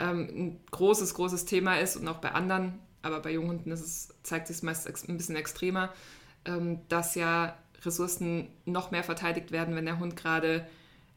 ähm, 0.00 0.28
ein 0.34 0.60
großes, 0.70 1.14
großes 1.14 1.44
Thema 1.44 1.76
ist 1.76 1.96
und 1.96 2.08
auch 2.08 2.18
bei 2.18 2.32
anderen, 2.32 2.80
aber 3.02 3.20
bei 3.20 3.32
jungen 3.32 3.50
Hunden 3.50 3.70
es, 3.70 4.12
zeigt 4.22 4.48
sich 4.48 4.56
es 4.56 4.62
meist 4.62 4.88
ein 5.08 5.16
bisschen 5.16 5.36
extremer, 5.36 5.92
ähm, 6.44 6.80
dass 6.88 7.14
ja 7.14 7.56
Ressourcen 7.84 8.48
noch 8.64 8.90
mehr 8.90 9.04
verteidigt 9.04 9.52
werden, 9.52 9.76
wenn 9.76 9.86
der 9.86 9.98
Hund 9.98 10.16
gerade 10.16 10.66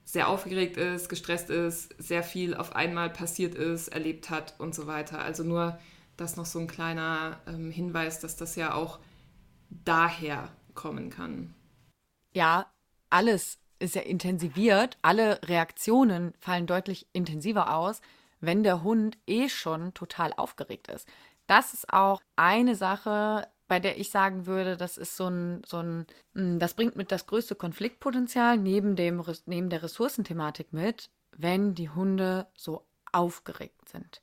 sehr 0.03 0.29
aufgeregt 0.29 0.77
ist, 0.77 1.10
gestresst 1.10 1.49
ist, 1.49 1.95
sehr 1.97 2.21
viel 2.21 2.53
auf 2.53 2.75
einmal 2.75 3.10
passiert 3.10 3.55
ist, 3.55 3.88
erlebt 3.88 4.29
hat 4.29 4.53
und 4.60 4.75
so 4.75 4.86
weiter. 4.86 5.19
Also 5.19 5.43
nur 5.43 5.79
das 6.17 6.38
noch 6.38 6.45
so 6.45 6.60
ein 6.60 6.67
kleiner 6.67 7.39
ähm, 7.47 7.71
Hinweis, 7.71 8.19
dass 8.19 8.36
das 8.36 8.56
ja 8.56 8.73
auch 8.73 8.99
daher 9.69 10.49
kommen 10.73 11.10
kann. 11.10 11.54
Ja, 12.34 12.71
alles 13.10 13.60
ist 13.80 13.95
ja 13.95 14.01
intensiviert. 14.01 14.97
Alle 15.01 15.39
Reaktionen 15.43 16.34
fallen 16.39 16.67
deutlich 16.67 17.08
intensiver 17.13 17.75
aus, 17.75 18.01
wenn 18.39 18.63
der 18.63 18.84
Hund 18.84 19.17
eh 19.28 19.49
schon 19.49 19.93
total 19.93 20.34
aufgeregt 20.34 20.88
ist. 20.88 21.08
Das 21.47 21.73
ist 21.73 21.91
auch 21.91 22.21
eine 22.36 22.75
Sache, 22.75 23.47
bei 23.67 23.80
der 23.80 23.97
ich 23.97 24.10
sagen 24.10 24.45
würde, 24.45 24.78
das 24.78 24.97
ist 24.97 25.15
so 25.15 25.28
ein, 25.28 25.62
so 25.65 25.78
ein, 25.78 26.06
hm, 26.34 26.60
das 26.60 26.73
bringt 26.73 26.95
mit 26.95 27.12
das 27.12 27.28
größte 27.28 27.56
Konfliktpotenzial 27.56 28.58
neben, 28.58 28.95
dem, 28.95 29.23
neben 29.45 29.69
der 29.69 29.84
Ressourcenthematik 29.84 30.73
mit, 30.73 31.10
wenn 31.36 31.75
die 31.75 31.89
Hunde 31.89 32.47
so 32.56 32.86
aufgeregt 33.12 33.89
sind. 33.89 34.21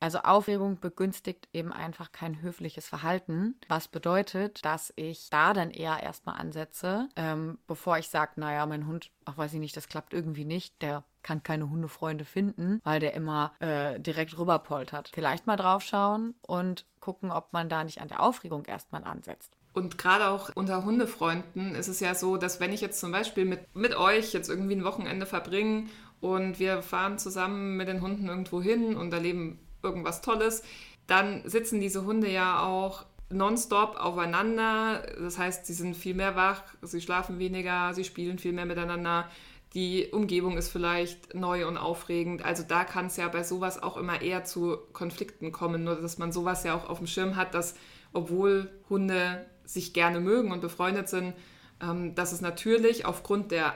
Also 0.00 0.18
Aufregung 0.18 0.78
begünstigt 0.78 1.48
eben 1.52 1.72
einfach 1.72 2.12
kein 2.12 2.42
höfliches 2.42 2.86
Verhalten, 2.86 3.54
was 3.68 3.88
bedeutet, 3.88 4.64
dass 4.64 4.92
ich 4.96 5.30
da 5.30 5.54
dann 5.54 5.70
eher 5.70 6.02
erstmal 6.02 6.38
ansetze, 6.38 7.08
ähm, 7.16 7.58
bevor 7.66 7.98
ich 7.98 8.08
sage, 8.08 8.32
naja, 8.36 8.66
mein 8.66 8.86
Hund, 8.86 9.10
ach 9.24 9.38
weiß 9.38 9.54
ich 9.54 9.60
nicht, 9.60 9.76
das 9.76 9.88
klappt 9.88 10.12
irgendwie 10.12 10.44
nicht, 10.44 10.80
der 10.82 11.04
kann 11.22 11.42
keine 11.42 11.68
Hundefreunde 11.70 12.24
finden, 12.24 12.80
weil 12.84 13.00
der 13.00 13.14
immer 13.14 13.52
äh, 13.58 13.98
direkt 13.98 14.38
rüberpoltert. 14.38 15.10
Vielleicht 15.12 15.46
mal 15.46 15.56
draufschauen 15.56 16.34
und 16.42 16.86
gucken, 17.00 17.32
ob 17.32 17.52
man 17.52 17.68
da 17.68 17.82
nicht 17.82 18.00
an 18.00 18.08
der 18.08 18.20
Aufregung 18.20 18.64
erstmal 18.64 19.02
ansetzt. 19.02 19.56
Und 19.72 19.98
gerade 19.98 20.28
auch 20.28 20.50
unter 20.54 20.84
Hundefreunden 20.84 21.74
ist 21.74 21.88
es 21.88 22.00
ja 22.00 22.14
so, 22.14 22.36
dass 22.36 22.60
wenn 22.60 22.72
ich 22.72 22.80
jetzt 22.80 23.00
zum 23.00 23.12
Beispiel 23.12 23.44
mit, 23.44 23.74
mit 23.74 23.94
euch 23.94 24.32
jetzt 24.32 24.48
irgendwie 24.48 24.76
ein 24.76 24.84
Wochenende 24.84 25.26
verbringe 25.26 25.86
und 26.20 26.58
wir 26.58 26.82
fahren 26.82 27.18
zusammen 27.18 27.76
mit 27.76 27.88
den 27.88 28.00
Hunden 28.00 28.28
irgendwo 28.28 28.62
hin 28.62 28.96
und 28.96 29.12
erleben 29.12 29.58
irgendwas 29.86 30.20
Tolles, 30.20 30.62
dann 31.06 31.48
sitzen 31.48 31.80
diese 31.80 32.04
Hunde 32.04 32.30
ja 32.30 32.62
auch 32.62 33.06
nonstop 33.30 33.96
aufeinander. 33.96 35.02
Das 35.18 35.38
heißt, 35.38 35.66
sie 35.66 35.72
sind 35.72 35.96
viel 35.96 36.14
mehr 36.14 36.36
wach, 36.36 36.62
sie 36.82 37.00
schlafen 37.00 37.38
weniger, 37.38 37.94
sie 37.94 38.04
spielen 38.04 38.38
viel 38.38 38.52
mehr 38.52 38.66
miteinander. 38.66 39.28
die 39.74 40.08
Umgebung 40.10 40.56
ist 40.56 40.70
vielleicht 40.70 41.34
neu 41.34 41.66
und 41.66 41.76
aufregend. 41.76 42.42
Also 42.42 42.62
da 42.62 42.84
kann 42.84 43.06
es 43.06 43.16
ja 43.16 43.28
bei 43.28 43.42
sowas 43.42 43.82
auch 43.82 43.98
immer 43.98 44.22
eher 44.22 44.44
zu 44.44 44.78
Konflikten 44.92 45.52
kommen, 45.52 45.84
nur 45.84 45.96
dass 45.96 46.18
man 46.18 46.32
sowas 46.32 46.64
ja 46.64 46.74
auch 46.74 46.88
auf 46.88 46.98
dem 46.98 47.06
Schirm 47.06 47.36
hat, 47.36 47.52
dass 47.52 47.74
obwohl 48.14 48.70
Hunde 48.88 49.44
sich 49.66 49.92
gerne 49.92 50.20
mögen 50.20 50.52
und 50.52 50.62
befreundet 50.62 51.08
sind, 51.10 51.34
ähm, 51.82 52.14
dass 52.14 52.32
es 52.32 52.40
natürlich 52.40 53.04
aufgrund 53.04 53.50
der 53.50 53.74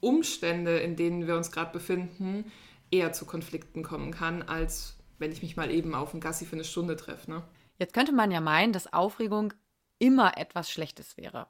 Umstände, 0.00 0.78
in 0.78 0.96
denen 0.96 1.26
wir 1.26 1.36
uns 1.36 1.50
gerade 1.50 1.72
befinden, 1.72 2.44
eher 2.90 3.12
zu 3.12 3.24
Konflikten 3.24 3.82
kommen 3.82 4.12
kann, 4.12 4.42
als 4.42 4.97
wenn 5.18 5.32
ich 5.32 5.42
mich 5.42 5.56
mal 5.56 5.70
eben 5.70 5.94
auf 5.94 6.12
einen 6.12 6.20
Gassi 6.20 6.46
für 6.46 6.56
eine 6.56 6.64
Stunde 6.64 6.96
treffe. 6.96 7.30
Ne? 7.30 7.42
Jetzt 7.78 7.94
könnte 7.94 8.12
man 8.12 8.30
ja 8.30 8.40
meinen, 8.40 8.72
dass 8.72 8.92
Aufregung 8.92 9.52
immer 9.98 10.36
etwas 10.36 10.70
Schlechtes 10.70 11.16
wäre. 11.16 11.46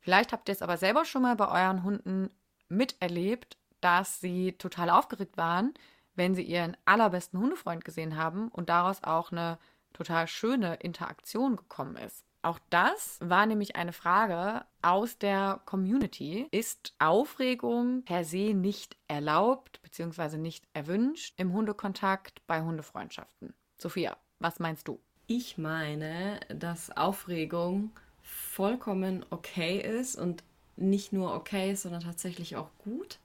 Vielleicht 0.00 0.32
habt 0.32 0.48
ihr 0.48 0.52
es 0.52 0.62
aber 0.62 0.76
selber 0.76 1.04
schon 1.04 1.22
mal 1.22 1.36
bei 1.36 1.48
euren 1.48 1.82
Hunden 1.82 2.30
miterlebt, 2.68 3.58
dass 3.80 4.20
sie 4.20 4.52
total 4.52 4.90
aufgeregt 4.90 5.36
waren, 5.36 5.74
wenn 6.14 6.34
sie 6.34 6.42
ihren 6.42 6.76
allerbesten 6.84 7.40
Hundefreund 7.40 7.84
gesehen 7.84 8.16
haben 8.16 8.48
und 8.48 8.68
daraus 8.68 9.02
auch 9.02 9.32
eine 9.32 9.58
total 9.92 10.26
schöne 10.26 10.74
Interaktion 10.76 11.56
gekommen 11.56 11.96
ist. 11.96 12.24
Auch 12.42 12.58
das 12.70 13.18
war 13.20 13.44
nämlich 13.46 13.76
eine 13.76 13.92
Frage 13.92 14.64
aus 14.80 15.18
der 15.18 15.60
Community. 15.66 16.48
Ist 16.50 16.94
Aufregung 16.98 18.02
per 18.04 18.24
se 18.24 18.54
nicht 18.54 18.96
erlaubt 19.08 19.80
bzw. 19.82 20.38
nicht 20.38 20.64
erwünscht 20.72 21.34
im 21.36 21.52
Hundekontakt 21.52 22.40
bei 22.46 22.62
Hundefreundschaften? 22.62 23.54
Sophia, 23.76 24.16
was 24.38 24.58
meinst 24.58 24.88
du? 24.88 25.00
Ich 25.26 25.58
meine, 25.58 26.40
dass 26.48 26.96
Aufregung 26.96 27.92
vollkommen 28.22 29.24
okay 29.30 29.78
ist 29.78 30.16
und 30.16 30.42
nicht 30.76 31.12
nur 31.12 31.34
okay 31.34 31.72
ist, 31.72 31.82
sondern 31.82 32.02
tatsächlich 32.02 32.56
auch 32.56 32.70
gut. 32.78 33.19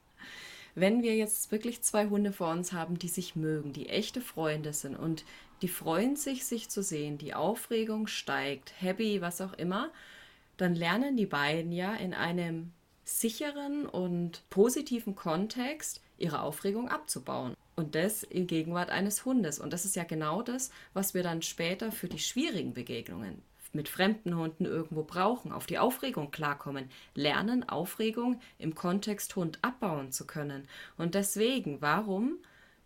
Wenn 0.75 1.03
wir 1.03 1.15
jetzt 1.15 1.51
wirklich 1.53 1.81
zwei 1.83 2.07
Hunde 2.07 2.33
vor 2.33 2.51
uns 2.51 2.73
haben, 2.73 2.99
die 2.99 3.07
sich 3.07 3.37
mögen, 3.37 3.71
die 3.71 3.87
echte 3.87 4.19
Freunde 4.19 4.73
sind 4.73 4.97
und 4.97 5.23
die 5.61 5.69
freuen 5.69 6.17
sich, 6.17 6.45
sich 6.45 6.69
zu 6.69 6.83
sehen, 6.83 7.17
die 7.17 7.33
Aufregung 7.33 8.07
steigt, 8.07 8.73
happy, 8.81 9.21
was 9.21 9.39
auch 9.39 9.53
immer, 9.53 9.89
dann 10.57 10.75
lernen 10.75 11.15
die 11.15 11.25
beiden 11.25 11.71
ja 11.71 11.93
in 11.95 12.13
einem 12.13 12.73
sicheren 13.05 13.85
und 13.85 14.43
positiven 14.49 15.15
Kontext 15.15 16.01
ihre 16.17 16.41
Aufregung 16.41 16.89
abzubauen. 16.89 17.55
Und 17.77 17.95
das 17.95 18.23
in 18.23 18.47
Gegenwart 18.47 18.89
eines 18.89 19.23
Hundes. 19.25 19.59
Und 19.59 19.71
das 19.71 19.85
ist 19.85 19.95
ja 19.95 20.03
genau 20.03 20.41
das, 20.41 20.71
was 20.93 21.13
wir 21.13 21.23
dann 21.23 21.41
später 21.41 21.91
für 21.91 22.07
die 22.07 22.19
schwierigen 22.19 22.73
Begegnungen 22.73 23.41
mit 23.75 23.89
fremden 23.89 24.35
Hunden 24.35 24.65
irgendwo 24.65 25.03
brauchen, 25.03 25.51
auf 25.51 25.65
die 25.65 25.77
Aufregung 25.77 26.31
klarkommen, 26.31 26.89
lernen, 27.13 27.67
Aufregung 27.67 28.39
im 28.57 28.73
Kontext 28.73 29.35
Hund 29.35 29.59
abbauen 29.61 30.11
zu 30.11 30.25
können. 30.25 30.67
Und 30.97 31.13
deswegen, 31.13 31.81
warum 31.81 32.39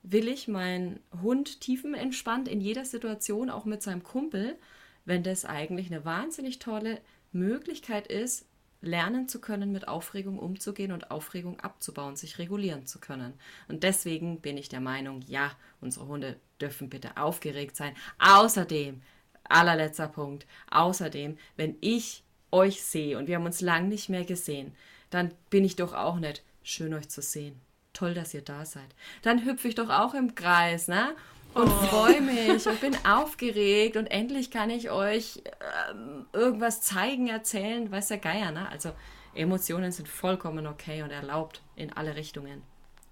will 0.03 0.27
ich 0.27 0.47
meinen 0.47 0.99
Hund 1.21 1.61
tiefenentspannt 1.61 2.47
in 2.47 2.61
jeder 2.61 2.85
Situation, 2.85 3.49
auch 3.49 3.65
mit 3.65 3.83
seinem 3.83 4.03
Kumpel, 4.03 4.57
wenn 5.05 5.23
das 5.23 5.45
eigentlich 5.45 5.87
eine 5.87 6.05
wahnsinnig 6.05 6.59
tolle 6.59 6.99
Möglichkeit 7.31 8.07
ist, 8.07 8.45
lernen 8.81 9.27
zu 9.27 9.41
können, 9.41 9.71
mit 9.71 9.87
Aufregung 9.87 10.39
umzugehen 10.39 10.91
und 10.91 11.11
Aufregung 11.11 11.59
abzubauen, 11.59 12.15
sich 12.15 12.39
regulieren 12.39 12.85
zu 12.85 12.99
können. 12.99 13.33
Und 13.67 13.83
deswegen 13.83 14.39
bin 14.39 14.57
ich 14.57 14.69
der 14.69 14.79
Meinung, 14.79 15.21
ja, 15.27 15.51
unsere 15.81 16.07
Hunde 16.07 16.37
dürfen 16.61 16.89
bitte 16.89 17.17
aufgeregt 17.17 17.75
sein. 17.75 17.93
Außerdem, 18.19 19.01
allerletzter 19.49 20.07
Punkt, 20.07 20.45
außerdem, 20.71 21.37
wenn 21.57 21.75
ich 21.81 22.23
euch 22.51 22.81
sehe 22.81 23.17
und 23.17 23.27
wir 23.27 23.35
haben 23.35 23.45
uns 23.45 23.61
lang 23.61 23.89
nicht 23.89 24.09
mehr 24.09 24.25
gesehen, 24.25 24.73
dann 25.09 25.33
bin 25.49 25.65
ich 25.65 25.75
doch 25.75 25.93
auch 25.93 26.17
nicht 26.17 26.43
schön 26.63 26.93
euch 26.93 27.09
zu 27.09 27.21
sehen 27.21 27.59
toll, 27.99 28.13
dass 28.13 28.33
ihr 28.33 28.41
da 28.41 28.65
seid. 28.65 28.95
Dann 29.21 29.45
hüpfe 29.45 29.67
ich 29.67 29.75
doch 29.75 29.89
auch 29.89 30.13
im 30.13 30.35
Kreis, 30.35 30.87
ne? 30.87 31.15
Und 31.53 31.67
oh. 31.67 31.85
freue 31.87 32.21
mich 32.21 32.67
und 32.67 32.79
bin 32.81 32.95
aufgeregt 33.05 33.97
und 33.97 34.07
endlich 34.07 34.51
kann 34.51 34.69
ich 34.69 34.89
euch 34.89 35.43
ähm, 35.91 36.25
irgendwas 36.31 36.81
zeigen, 36.81 37.27
erzählen, 37.27 37.91
weiß 37.91 38.09
der 38.09 38.19
Geier, 38.19 38.51
ne? 38.51 38.69
Also 38.69 38.91
Emotionen 39.35 39.91
sind 39.91 40.07
vollkommen 40.07 40.65
okay 40.67 41.03
und 41.03 41.11
erlaubt 41.11 41.61
in 41.75 41.91
alle 41.93 42.15
Richtungen. 42.15 42.61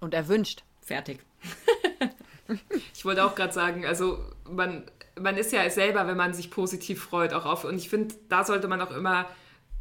Und 0.00 0.14
erwünscht. 0.14 0.62
Fertig. 0.80 1.20
ich 2.94 3.04
wollte 3.04 3.24
auch 3.24 3.34
gerade 3.34 3.52
sagen, 3.52 3.84
also 3.84 4.24
man, 4.48 4.90
man 5.20 5.36
ist 5.36 5.52
ja 5.52 5.68
selber, 5.70 6.06
wenn 6.06 6.16
man 6.16 6.34
sich 6.34 6.50
positiv 6.50 7.02
freut, 7.02 7.32
auch 7.32 7.44
auf. 7.44 7.64
Und 7.64 7.76
ich 7.76 7.88
finde, 7.88 8.14
da 8.28 8.44
sollte 8.44 8.68
man 8.68 8.80
auch 8.80 8.90
immer 8.90 9.26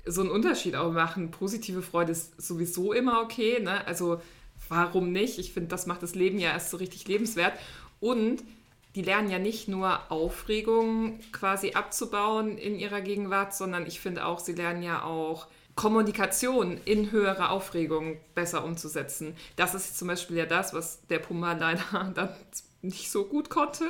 so 0.06 0.22
einen 0.22 0.32
Unterschied 0.32 0.76
auch 0.76 0.92
machen. 0.92 1.32
Positive 1.32 1.82
Freude 1.82 2.14
ist 2.14 2.42
sowieso 2.42 2.94
immer 2.94 3.22
okay. 3.22 3.60
Ne? 3.60 3.86
Also 3.86 4.22
warum 4.70 5.12
nicht? 5.12 5.40
Ich 5.40 5.54
finde, 5.54 5.70
das 5.70 5.86
macht 5.86 6.04
das 6.04 6.16
Leben 6.16 6.40
ja 6.40 6.52
erst 6.52 6.72
so 6.72 6.78
richtig 6.78 7.08
lebenswert. 7.08 7.54
Und 8.00 8.44
die 8.96 9.02
lernen 9.02 9.30
ja 9.30 9.40
nicht 9.40 9.68
nur 9.68 10.12
Aufregung 10.12 11.20
quasi 11.32 11.74
abzubauen 11.74 12.58
in 12.58 12.80
ihrer 12.80 13.02
Gegenwart, 13.02 13.54
sondern 13.54 13.86
ich 13.86 14.00
finde 14.00 14.26
auch, 14.26 14.40
sie 14.40 14.54
lernen 14.54 14.82
ja 14.82 15.04
auch 15.04 15.48
Kommunikation 15.76 16.80
in 16.86 17.12
höhere 17.12 17.50
Aufregung 17.52 18.18
besser 18.34 18.64
umzusetzen. 18.64 19.36
Das 19.56 19.76
ist 19.76 19.98
zum 19.98 20.08
Beispiel 20.08 20.38
ja 20.38 20.48
das, 20.48 20.74
was 20.74 21.06
der 21.08 21.20
Puma 21.20 21.54
leider 21.54 22.12
dann 22.16 22.30
nicht 22.88 23.12
so 23.12 23.26
gut 23.26 23.50
konnte, 23.50 23.86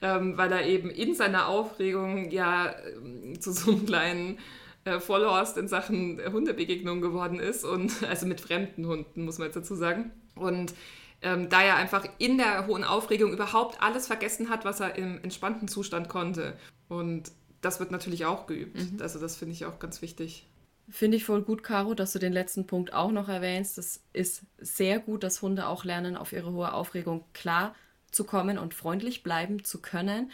ähm, 0.00 0.36
weil 0.36 0.52
er 0.52 0.66
eben 0.66 0.90
in 0.90 1.14
seiner 1.14 1.48
Aufregung 1.48 2.30
ja 2.30 2.74
ähm, 2.96 3.40
zu 3.40 3.52
so 3.52 3.72
einem 3.72 3.86
kleinen 3.86 4.38
äh, 4.84 5.00
Vollhorst 5.00 5.56
in 5.56 5.68
Sachen 5.68 6.20
Hundebegegnung 6.32 7.00
geworden 7.00 7.40
ist 7.40 7.64
und 7.64 8.02
also 8.08 8.26
mit 8.26 8.40
fremden 8.40 8.86
Hunden, 8.86 9.24
muss 9.24 9.38
man 9.38 9.46
jetzt 9.46 9.56
dazu 9.56 9.74
sagen. 9.74 10.12
Und 10.34 10.74
ähm, 11.22 11.48
da 11.48 11.62
er 11.62 11.76
einfach 11.76 12.04
in 12.18 12.36
der 12.36 12.66
hohen 12.66 12.84
Aufregung 12.84 13.32
überhaupt 13.32 13.80
alles 13.80 14.06
vergessen 14.06 14.50
hat, 14.50 14.64
was 14.64 14.80
er 14.80 14.96
im 14.96 15.22
entspannten 15.22 15.68
Zustand 15.68 16.08
konnte. 16.08 16.54
Und 16.88 17.30
das 17.60 17.78
wird 17.78 17.92
natürlich 17.92 18.24
auch 18.24 18.46
geübt. 18.46 18.76
Mhm. 18.76 18.98
Also 19.00 19.20
das 19.20 19.36
finde 19.36 19.54
ich 19.54 19.64
auch 19.64 19.78
ganz 19.78 20.02
wichtig. 20.02 20.46
Finde 20.88 21.16
ich 21.16 21.24
voll 21.24 21.42
gut, 21.42 21.62
Caro, 21.62 21.94
dass 21.94 22.12
du 22.12 22.18
den 22.18 22.32
letzten 22.32 22.66
Punkt 22.66 22.92
auch 22.92 23.12
noch 23.12 23.28
erwähnst. 23.28 23.78
Das 23.78 24.02
ist 24.12 24.42
sehr 24.58 24.98
gut, 24.98 25.22
dass 25.22 25.40
Hunde 25.40 25.68
auch 25.68 25.84
lernen, 25.84 26.16
auf 26.16 26.32
ihre 26.32 26.52
hohe 26.52 26.72
Aufregung 26.72 27.24
klar 27.32 27.74
zu 28.12 28.24
kommen 28.24 28.58
und 28.58 28.74
freundlich 28.74 29.22
bleiben 29.22 29.64
zu 29.64 29.80
können 29.80 30.30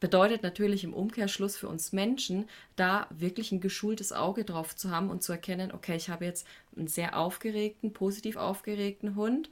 bedeutet 0.00 0.42
natürlich 0.42 0.84
im 0.84 0.94
Umkehrschluss 0.94 1.56
für 1.56 1.68
uns 1.68 1.92
Menschen, 1.92 2.48
da 2.76 3.06
wirklich 3.10 3.52
ein 3.52 3.60
geschultes 3.60 4.12
Auge 4.12 4.44
drauf 4.44 4.76
zu 4.76 4.90
haben 4.90 5.10
und 5.10 5.22
zu 5.22 5.32
erkennen, 5.32 5.72
okay, 5.72 5.96
ich 5.96 6.08
habe 6.08 6.24
jetzt 6.24 6.46
einen 6.76 6.88
sehr 6.88 7.18
aufgeregten, 7.18 7.92
positiv 7.92 8.36
aufgeregten 8.36 9.16
Hund. 9.16 9.50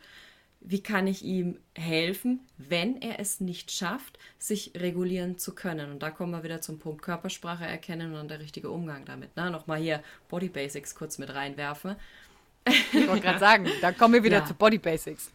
Wie 0.61 0.83
kann 0.83 1.07
ich 1.07 1.23
ihm 1.23 1.59
helfen, 1.77 2.41
wenn 2.57 3.01
er 3.01 3.21
es 3.21 3.41
nicht 3.41 3.71
schafft, 3.71 4.19
sich 4.39 4.73
regulieren 4.77 5.39
zu 5.39 5.55
können? 5.55 5.91
Und 5.91 6.03
da 6.03 6.11
kommen 6.11 6.33
wir 6.33 6.43
wieder 6.43 6.61
zum 6.61 6.79
Punkt 6.79 7.03
Körpersprache 7.03 7.65
erkennen 7.65 8.09
und 8.09 8.15
dann 8.15 8.29
der 8.29 8.41
richtige 8.41 8.71
Umgang 8.71 9.05
damit. 9.05 9.31
Na, 9.37 9.51
nochmal 9.51 9.79
hier 9.79 10.03
Body 10.29 10.49
Basics 10.49 10.95
kurz 10.95 11.19
mit 11.19 11.33
reinwerfen. 11.35 11.97
Ich 12.93 13.07
wollte 13.07 13.23
gerade 13.23 13.39
sagen, 13.39 13.69
da 13.81 13.93
kommen 13.93 14.15
wir 14.15 14.25
wieder 14.25 14.39
ja. 14.39 14.45
zu 14.45 14.55
Body 14.55 14.79
Basics. 14.79 15.31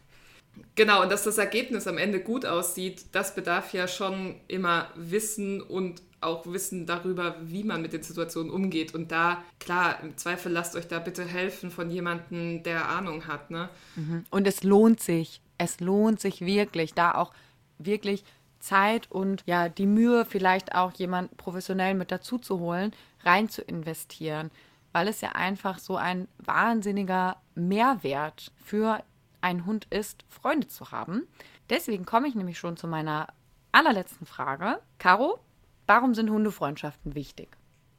Genau, 0.74 1.02
und 1.02 1.10
dass 1.10 1.24
das 1.24 1.38
Ergebnis 1.38 1.86
am 1.86 1.98
Ende 1.98 2.20
gut 2.20 2.46
aussieht, 2.46 3.06
das 3.12 3.34
bedarf 3.34 3.72
ja 3.72 3.88
schon 3.88 4.36
immer 4.48 4.88
Wissen 4.94 5.60
und 5.60 6.02
auch 6.22 6.46
Wissen 6.46 6.86
darüber, 6.86 7.36
wie 7.42 7.64
man 7.64 7.82
mit 7.82 7.92
den 7.92 8.02
Situationen 8.02 8.50
umgeht. 8.50 8.94
Und 8.94 9.12
da, 9.12 9.42
klar, 9.58 9.98
im 10.02 10.16
Zweifel 10.16 10.52
lasst 10.52 10.76
euch 10.76 10.88
da 10.88 10.98
bitte 10.98 11.24
helfen 11.24 11.70
von 11.70 11.90
jemandem, 11.90 12.62
der 12.62 12.88
Ahnung 12.88 13.26
hat. 13.26 13.50
Ne? 13.50 13.68
Mhm. 13.96 14.24
Und 14.30 14.46
es 14.46 14.62
lohnt 14.62 15.00
sich. 15.00 15.40
Es 15.58 15.80
lohnt 15.80 16.20
sich 16.20 16.40
wirklich, 16.40 16.94
da 16.94 17.14
auch 17.14 17.32
wirklich 17.78 18.24
Zeit 18.60 19.10
und 19.10 19.42
ja, 19.46 19.68
die 19.68 19.86
Mühe, 19.86 20.24
vielleicht 20.24 20.74
auch 20.74 20.92
jemand 20.92 21.36
professionell 21.36 21.94
mit 21.94 22.10
dazu 22.12 22.38
zu 22.38 22.60
holen, 22.60 22.92
rein 23.24 23.48
zu 23.48 23.62
investieren. 23.62 24.50
Weil 24.92 25.08
es 25.08 25.20
ja 25.20 25.32
einfach 25.32 25.78
so 25.78 25.96
ein 25.96 26.28
wahnsinniger 26.38 27.36
Mehrwert 27.54 28.52
für 28.64 29.02
ein 29.42 29.66
Hund 29.66 29.86
ist, 29.90 30.24
Freunde 30.28 30.68
zu 30.68 30.90
haben. 30.90 31.26
Deswegen 31.68 32.06
komme 32.06 32.28
ich 32.28 32.34
nämlich 32.34 32.58
schon 32.58 32.76
zu 32.76 32.86
meiner 32.86 33.28
allerletzten 33.72 34.26
Frage. 34.26 34.80
Caro, 34.98 35.38
warum 35.86 36.14
sind 36.14 36.30
Hundefreundschaften 36.30 37.14
wichtig? 37.14 37.56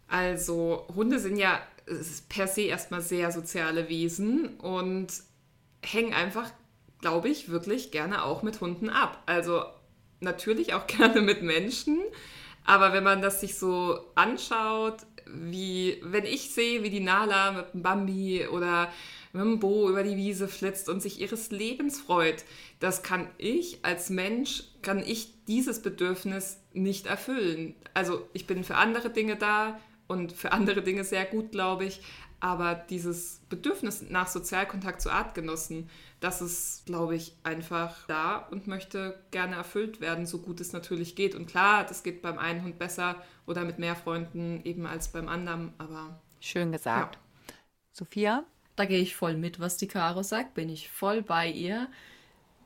Also, 0.08 0.88
Hunde 0.96 1.20
sind 1.20 1.38
ja 1.38 1.60
per 2.30 2.48
se 2.48 2.62
erstmal 2.62 3.02
sehr 3.02 3.32
soziale 3.32 3.89
Wesen 3.89 4.58
und 4.58 5.08
hängen 5.84 6.14
einfach, 6.14 6.50
glaube 7.02 7.30
ich, 7.30 7.50
wirklich 7.50 7.91
gerne 7.91 8.24
auch 8.24 8.44
mit 8.44 8.62
Hunden 8.62 8.89
ab. 8.89 9.22
Also, 9.26 9.64
natürlich 10.20 10.74
auch 10.74 10.88
gerne 10.88 11.22
mit 11.22 11.41
Menschen. 11.41 12.00
Aber 12.66 12.94
wenn 12.94 13.04
man 13.04 13.22
das 13.22 13.41
sich 13.41 13.58
so 13.58 14.00
anschaut, 14.16 14.98
wie, 15.26 16.00
wenn 16.04 16.26
ich 16.26 16.54
sehe, 16.54 16.84
wie 16.84 16.89
die 16.89 17.00
Nala 17.00 17.52
mit 17.52 17.74
dem 17.74 17.82
Bambi 17.82 18.48
oder 18.48 18.89
mit 19.34 19.42
dem 19.42 19.60
Bo 19.60 19.90
über 19.90 20.04
die 20.04 20.16
Wiese 20.16 20.48
flitzt 20.48 20.88
und 20.90 21.02
sich 21.02 21.20
ihres 21.20 21.52
Lebens 21.52 22.00
freut, 22.00 22.46
das 22.80 23.02
kann 23.02 23.28
ich 23.38 23.84
als 23.84 24.10
Mensch, 24.10 24.64
kann 24.82 25.00
ich 25.00 25.44
dieses 25.46 25.82
Bedürfnis 25.82 26.60
nicht 26.72 27.08
erfüllen. 27.08 27.76
Also 27.94 28.30
ich 28.34 28.48
bin 28.48 28.64
für 28.64 28.76
andere 28.76 29.10
Dinge 29.10 29.36
da 29.36 29.80
und 30.08 30.32
für 30.32 30.52
andere 30.52 30.84
Dinge 30.84 31.04
sehr 31.04 31.26
gut, 31.26 31.52
glaube 31.52 31.86
ich. 31.86 32.02
Aber 32.40 32.76
dieses 32.76 33.40
Bedürfnis 33.50 34.02
nach 34.10 34.28
Sozialkontakt 34.28 35.02
zu 35.02 35.10
Artgenossen, 35.10 35.90
das 36.20 36.42
ist, 36.42 36.86
glaube 36.86 37.16
ich, 37.16 37.38
einfach 37.44 38.06
da 38.08 38.36
und 38.38 38.68
möchte 38.68 39.18
gerne 39.32 39.56
erfüllt 39.56 40.02
werden, 40.02 40.26
so 40.26 40.40
gut 40.40 40.60
es 40.60 40.74
natürlich 40.74 41.16
geht. 41.16 41.36
Und 41.36 41.48
klar, 41.48 41.86
das 41.86 42.04
geht 42.04 42.22
beim 42.22 42.38
einen 42.38 42.64
Hund 42.64 42.78
besser 42.78 43.16
oder 43.48 43.64
mit 43.64 43.80
mehr 43.80 43.96
Freunden 43.96 44.62
eben 44.66 44.86
als 44.86 45.08
beim 45.08 45.30
anderen, 45.30 45.74
aber. 45.78 46.22
Schön 46.42 46.74
gesagt. 46.74 47.16
Ja. 47.16 47.54
Sophia? 47.94 48.44
Da 48.76 48.86
gehe 48.86 49.02
ich 49.02 49.16
voll 49.16 49.36
mit, 49.36 49.60
was 49.60 49.78
die 49.78 49.88
Caro 49.88 50.24
sagt, 50.24 50.56
bin 50.56 50.70
ich 50.70 50.90
voll 50.90 51.22
bei 51.22 51.48
ihr. 51.50 51.88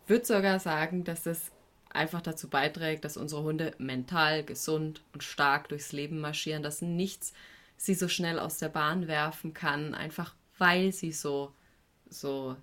Würde 0.08 0.26
sogar 0.26 0.60
sagen, 0.60 1.04
dass 1.04 1.26
es 1.26 1.52
einfach 1.90 2.22
dazu 2.22 2.50
beiträgt, 2.50 3.04
dass 3.04 3.18
unsere 3.18 3.44
Hunde 3.44 3.74
mental 3.78 4.44
gesund 4.44 5.04
und 5.14 5.24
stark 5.24 5.70
durchs 5.70 5.92
Leben 5.92 6.20
marschieren, 6.20 6.64
dass 6.64 6.82
nichts 6.82 7.34
sie 7.76 7.94
so 7.94 8.08
schnell 8.08 8.40
aus 8.40 8.58
der 8.58 8.70
Bahn 8.70 9.08
werfen 9.08 9.54
kann, 9.54 9.94
einfach 9.94 10.34
weil 10.58 10.92
sie 10.92 11.12
so, 11.12 11.54
so, 12.10 12.56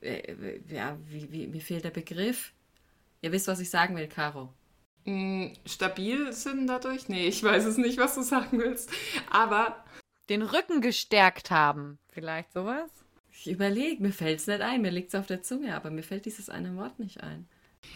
äh, 0.00 0.60
ja, 0.68 0.96
wie, 1.06 1.30
wie, 1.30 1.46
mir 1.46 1.60
fehlt 1.60 1.84
der 1.84 1.90
Begriff. 1.90 2.52
Ihr 3.22 3.32
wisst, 3.32 3.48
was 3.48 3.60
ich 3.60 3.70
sagen 3.70 3.96
will, 3.96 4.08
Caro. 4.08 4.52
Mm, 5.04 5.48
stabil 5.64 6.32
sind 6.32 6.66
dadurch? 6.66 7.08
Nee, 7.08 7.28
ich 7.28 7.42
weiß 7.42 7.64
es 7.64 7.76
nicht, 7.76 7.98
was 7.98 8.14
du 8.14 8.22
sagen 8.22 8.58
willst. 8.58 8.90
Aber. 9.30 9.84
Den 10.28 10.42
Rücken 10.42 10.80
gestärkt 10.80 11.50
haben. 11.50 11.98
Vielleicht 12.10 12.52
sowas? 12.52 12.90
Ich 13.30 13.50
überlege, 13.50 14.02
mir 14.02 14.12
fällt 14.12 14.40
es 14.40 14.46
nicht 14.46 14.60
ein, 14.60 14.82
mir 14.82 14.90
liegt 14.90 15.08
es 15.08 15.14
auf 15.14 15.26
der 15.26 15.42
Zunge, 15.42 15.76
aber 15.76 15.90
mir 15.90 16.02
fällt 16.02 16.24
dieses 16.24 16.48
eine 16.48 16.74
Wort 16.76 16.98
nicht 16.98 17.22
ein. 17.22 17.46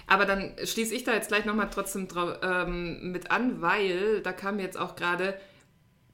Aber 0.06 0.26
dann 0.26 0.54
schließe 0.62 0.94
ich 0.94 1.04
da 1.04 1.14
jetzt 1.14 1.28
gleich 1.28 1.44
nochmal 1.44 1.70
trotzdem 1.70 2.06
ähm, 2.42 3.10
mit 3.10 3.30
an, 3.30 3.60
weil 3.60 4.20
da 4.20 4.32
kam 4.32 4.60
jetzt 4.60 4.78
auch 4.78 4.94
gerade, 4.96 5.40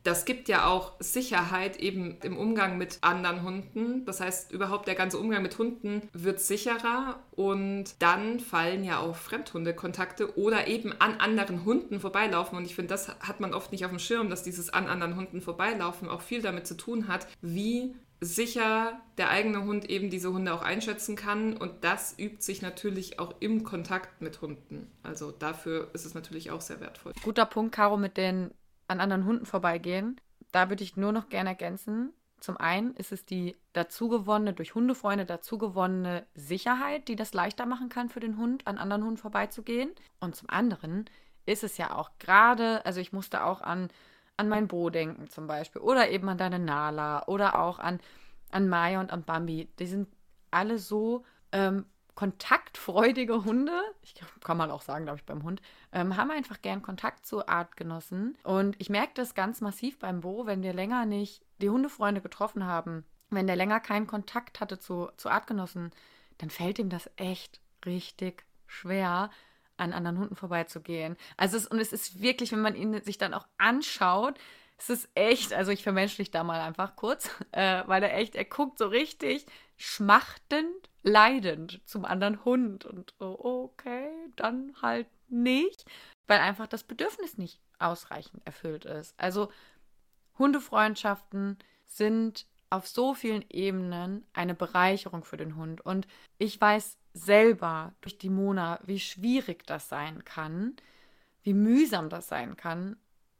das 0.06 0.24
gibt 0.24 0.48
ja 0.48 0.66
auch 0.66 0.92
Sicherheit 1.00 1.78
eben 1.78 2.18
im 2.22 2.36
Umgang 2.36 2.78
mit 2.78 2.98
anderen 3.00 3.42
Hunden. 3.42 4.04
Das 4.04 4.20
heißt, 4.20 4.52
überhaupt 4.52 4.86
der 4.86 4.94
ganze 4.94 5.18
Umgang 5.18 5.42
mit 5.42 5.58
Hunden 5.58 6.08
wird 6.12 6.38
sicherer 6.38 7.18
und 7.32 8.00
dann 8.00 8.38
fallen 8.38 8.84
ja 8.84 9.00
auch 9.00 9.16
Fremdhundekontakte 9.16 10.38
oder 10.38 10.68
eben 10.68 10.92
an 11.00 11.14
anderen 11.18 11.64
Hunden 11.64 11.98
vorbeilaufen. 11.98 12.56
Und 12.56 12.64
ich 12.66 12.76
finde, 12.76 12.90
das 12.90 13.08
hat 13.08 13.40
man 13.40 13.52
oft 13.52 13.72
nicht 13.72 13.84
auf 13.84 13.90
dem 13.90 13.98
Schirm, 13.98 14.30
dass 14.30 14.44
dieses 14.44 14.70
an 14.70 14.86
anderen 14.86 15.16
Hunden 15.16 15.40
vorbeilaufen 15.40 16.08
auch 16.08 16.20
viel 16.20 16.40
damit 16.40 16.68
zu 16.68 16.76
tun 16.76 17.08
hat, 17.08 17.26
wie 17.40 17.96
sicher 18.20 19.00
der 19.18 19.30
eigene 19.30 19.64
Hund 19.64 19.90
eben 19.90 20.08
diese 20.08 20.32
Hunde 20.32 20.54
auch 20.54 20.62
einschätzen 20.62 21.16
kann. 21.16 21.56
Und 21.56 21.82
das 21.82 22.14
übt 22.16 22.42
sich 22.42 22.62
natürlich 22.62 23.18
auch 23.18 23.34
im 23.40 23.64
Kontakt 23.64 24.22
mit 24.22 24.40
Hunden. 24.40 24.90
Also 25.02 25.32
dafür 25.32 25.90
ist 25.94 26.06
es 26.06 26.14
natürlich 26.14 26.52
auch 26.52 26.60
sehr 26.60 26.80
wertvoll. 26.80 27.12
Guter 27.24 27.46
Punkt, 27.46 27.74
Caro, 27.74 27.96
mit 27.96 28.16
den 28.16 28.52
an 28.88 29.00
anderen 29.00 29.24
Hunden 29.24 29.46
vorbeigehen. 29.46 30.20
Da 30.52 30.68
würde 30.68 30.84
ich 30.84 30.96
nur 30.96 31.12
noch 31.12 31.28
gerne 31.28 31.50
ergänzen. 31.50 32.12
Zum 32.40 32.56
einen 32.56 32.94
ist 32.94 33.12
es 33.12 33.24
die 33.24 33.56
dazugewonnene, 33.72 34.52
durch 34.52 34.74
Hundefreunde 34.74 35.24
dazugewonnene 35.24 36.26
Sicherheit, 36.34 37.08
die 37.08 37.16
das 37.16 37.34
leichter 37.34 37.66
machen 37.66 37.88
kann 37.88 38.08
für 38.08 38.20
den 38.20 38.36
Hund, 38.36 38.66
an 38.66 38.78
anderen 38.78 39.04
Hunden 39.04 39.16
vorbeizugehen. 39.16 39.90
Und 40.20 40.36
zum 40.36 40.50
anderen 40.50 41.06
ist 41.46 41.64
es 41.64 41.78
ja 41.78 41.94
auch 41.94 42.10
gerade, 42.18 42.84
also 42.84 43.00
ich 43.00 43.12
musste 43.12 43.44
auch 43.44 43.62
an 43.62 43.88
an 44.36 44.48
mein 44.48 44.68
Bo 44.68 44.90
denken 44.90 45.28
zum 45.28 45.46
Beispiel 45.46 45.80
oder 45.82 46.10
eben 46.10 46.28
an 46.28 46.38
deine 46.38 46.58
Nala 46.58 47.26
oder 47.26 47.58
auch 47.58 47.78
an, 47.78 48.00
an 48.50 48.68
Maya 48.68 49.00
und 49.00 49.12
an 49.12 49.24
Bambi. 49.24 49.68
Die 49.78 49.86
sind 49.86 50.08
alle 50.50 50.78
so 50.78 51.24
ähm, 51.52 51.86
kontaktfreudige 52.16 53.44
Hunde, 53.44 53.78
ich 54.02 54.14
kann 54.40 54.56
man 54.56 54.70
auch 54.70 54.82
sagen, 54.82 55.04
glaube 55.04 55.18
ich, 55.18 55.26
beim 55.26 55.44
Hund, 55.44 55.62
ähm, 55.92 56.16
haben 56.16 56.30
einfach 56.30 56.60
gern 56.62 56.82
Kontakt 56.82 57.26
zu 57.26 57.46
Artgenossen. 57.46 58.36
Und 58.42 58.74
ich 58.78 58.90
merke 58.90 59.12
das 59.14 59.34
ganz 59.34 59.60
massiv 59.60 59.98
beim 59.98 60.22
Bo, 60.22 60.46
wenn 60.46 60.62
wir 60.62 60.72
länger 60.72 61.04
nicht 61.04 61.44
die 61.60 61.70
Hundefreunde 61.70 62.22
getroffen 62.22 62.64
haben, 62.64 63.04
wenn 63.30 63.46
der 63.46 63.56
länger 63.56 63.80
keinen 63.80 64.06
Kontakt 64.06 64.60
hatte 64.60 64.78
zu, 64.78 65.10
zu 65.18 65.28
Artgenossen, 65.28 65.92
dann 66.38 66.50
fällt 66.50 66.78
ihm 66.78 66.88
das 66.88 67.10
echt 67.16 67.60
richtig 67.84 68.44
schwer, 68.66 69.30
an 69.76 69.92
anderen 69.92 70.18
Hunden 70.18 70.36
vorbeizugehen. 70.36 71.16
Also 71.36 71.58
es, 71.58 71.66
und 71.66 71.78
es 71.78 71.92
ist 71.92 72.22
wirklich, 72.22 72.50
wenn 72.50 72.62
man 72.62 72.74
ihn 72.74 73.02
sich 73.02 73.18
dann 73.18 73.34
auch 73.34 73.46
anschaut, 73.58 74.38
es 74.78 74.90
ist 74.90 75.08
echt, 75.14 75.52
also 75.52 75.70
ich 75.70 75.82
vermenschlich 75.82 76.30
da 76.30 76.44
mal 76.44 76.60
einfach 76.60 76.96
kurz, 76.96 77.30
äh, 77.52 77.82
weil 77.86 78.02
er 78.02 78.16
echt, 78.16 78.34
er 78.34 78.46
guckt 78.46 78.78
so 78.78 78.86
richtig 78.86 79.46
schmachtend, 79.76 80.88
leidend 81.06 81.80
zum 81.84 82.04
anderen 82.04 82.44
Hund 82.44 82.84
und 82.84 83.14
okay, 83.18 84.10
dann 84.34 84.74
halt 84.82 85.06
nicht, 85.28 85.84
weil 86.26 86.40
einfach 86.40 86.66
das 86.66 86.82
Bedürfnis 86.82 87.38
nicht 87.38 87.60
ausreichend 87.78 88.44
erfüllt 88.44 88.84
ist. 88.84 89.14
Also 89.16 89.50
Hundefreundschaften 90.38 91.58
sind 91.84 92.46
auf 92.70 92.88
so 92.88 93.14
vielen 93.14 93.44
Ebenen 93.48 94.26
eine 94.32 94.54
Bereicherung 94.54 95.24
für 95.24 95.36
den 95.36 95.54
Hund 95.54 95.80
und 95.80 96.08
ich 96.38 96.60
weiß 96.60 96.98
selber 97.14 97.94
durch 98.00 98.18
die 98.18 98.28
Mona, 98.28 98.80
wie 98.84 98.98
schwierig 98.98 99.64
das 99.66 99.88
sein 99.88 100.24
kann, 100.24 100.74
wie 101.44 101.54
mühsam 101.54 102.08
das 102.08 102.26
sein 102.26 102.56
kann, 102.56 102.96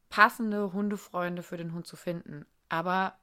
passende 0.08 0.72
Hundefreunde 0.72 1.42
für 1.42 1.56
den 1.56 1.72
Hund 1.72 1.88
zu 1.88 1.96
finden. 1.96 2.46
Aber 2.68 3.18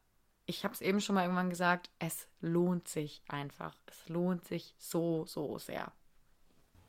ich 0.46 0.64
habe 0.64 0.74
es 0.74 0.82
eben 0.82 1.02
schon 1.02 1.16
mal 1.16 1.24
irgendwann 1.24 1.50
gesagt, 1.50 1.90
es 2.00 2.28
lohnt 2.42 2.88
sich 2.88 3.22
einfach. 3.28 3.76
Es 3.88 4.10
lohnt 4.10 4.44
sich 4.46 4.76
so, 4.78 5.26
so 5.26 5.58
sehr. 5.58 5.92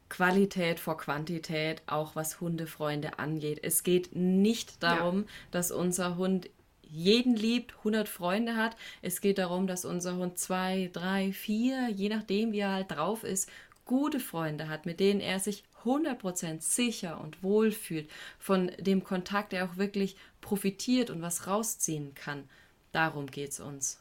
Qualität 0.08 0.80
vor 0.80 0.96
Quantität, 0.96 1.82
auch 1.86 2.14
was 2.14 2.40
Hundefreunde 2.40 3.18
angeht. 3.18 3.60
Es 3.62 3.82
geht 3.82 4.14
nicht 4.14 4.82
darum, 4.82 5.22
ja. 5.22 5.28
dass 5.50 5.70
unser 5.70 6.16
Hund 6.16 6.50
jeden 6.82 7.34
liebt, 7.34 7.76
100 7.78 8.08
Freunde 8.08 8.56
hat. 8.56 8.76
Es 9.02 9.20
geht 9.20 9.38
darum, 9.38 9.66
dass 9.66 9.84
unser 9.84 10.16
Hund 10.16 10.38
zwei, 10.38 10.90
drei, 10.92 11.32
vier, 11.32 11.88
je 11.88 12.08
nachdem, 12.08 12.52
wie 12.52 12.60
er 12.60 12.72
halt 12.72 12.90
drauf 12.92 13.24
ist, 13.24 13.50
gute 13.84 14.20
Freunde 14.20 14.68
hat, 14.68 14.86
mit 14.86 15.00
denen 15.00 15.20
er 15.20 15.40
sich 15.40 15.64
100% 15.84 16.60
sicher 16.60 17.20
und 17.20 17.42
wohl 17.42 17.72
fühlt, 17.72 18.08
von 18.38 18.70
dem 18.78 19.04
Kontakt 19.04 19.52
er 19.52 19.64
auch 19.64 19.76
wirklich 19.76 20.16
profitiert 20.40 21.10
und 21.10 21.22
was 21.22 21.46
rausziehen 21.46 22.14
kann. 22.14 22.48
Darum 22.94 23.26
geht 23.26 23.50
es 23.50 23.58
uns. 23.58 24.00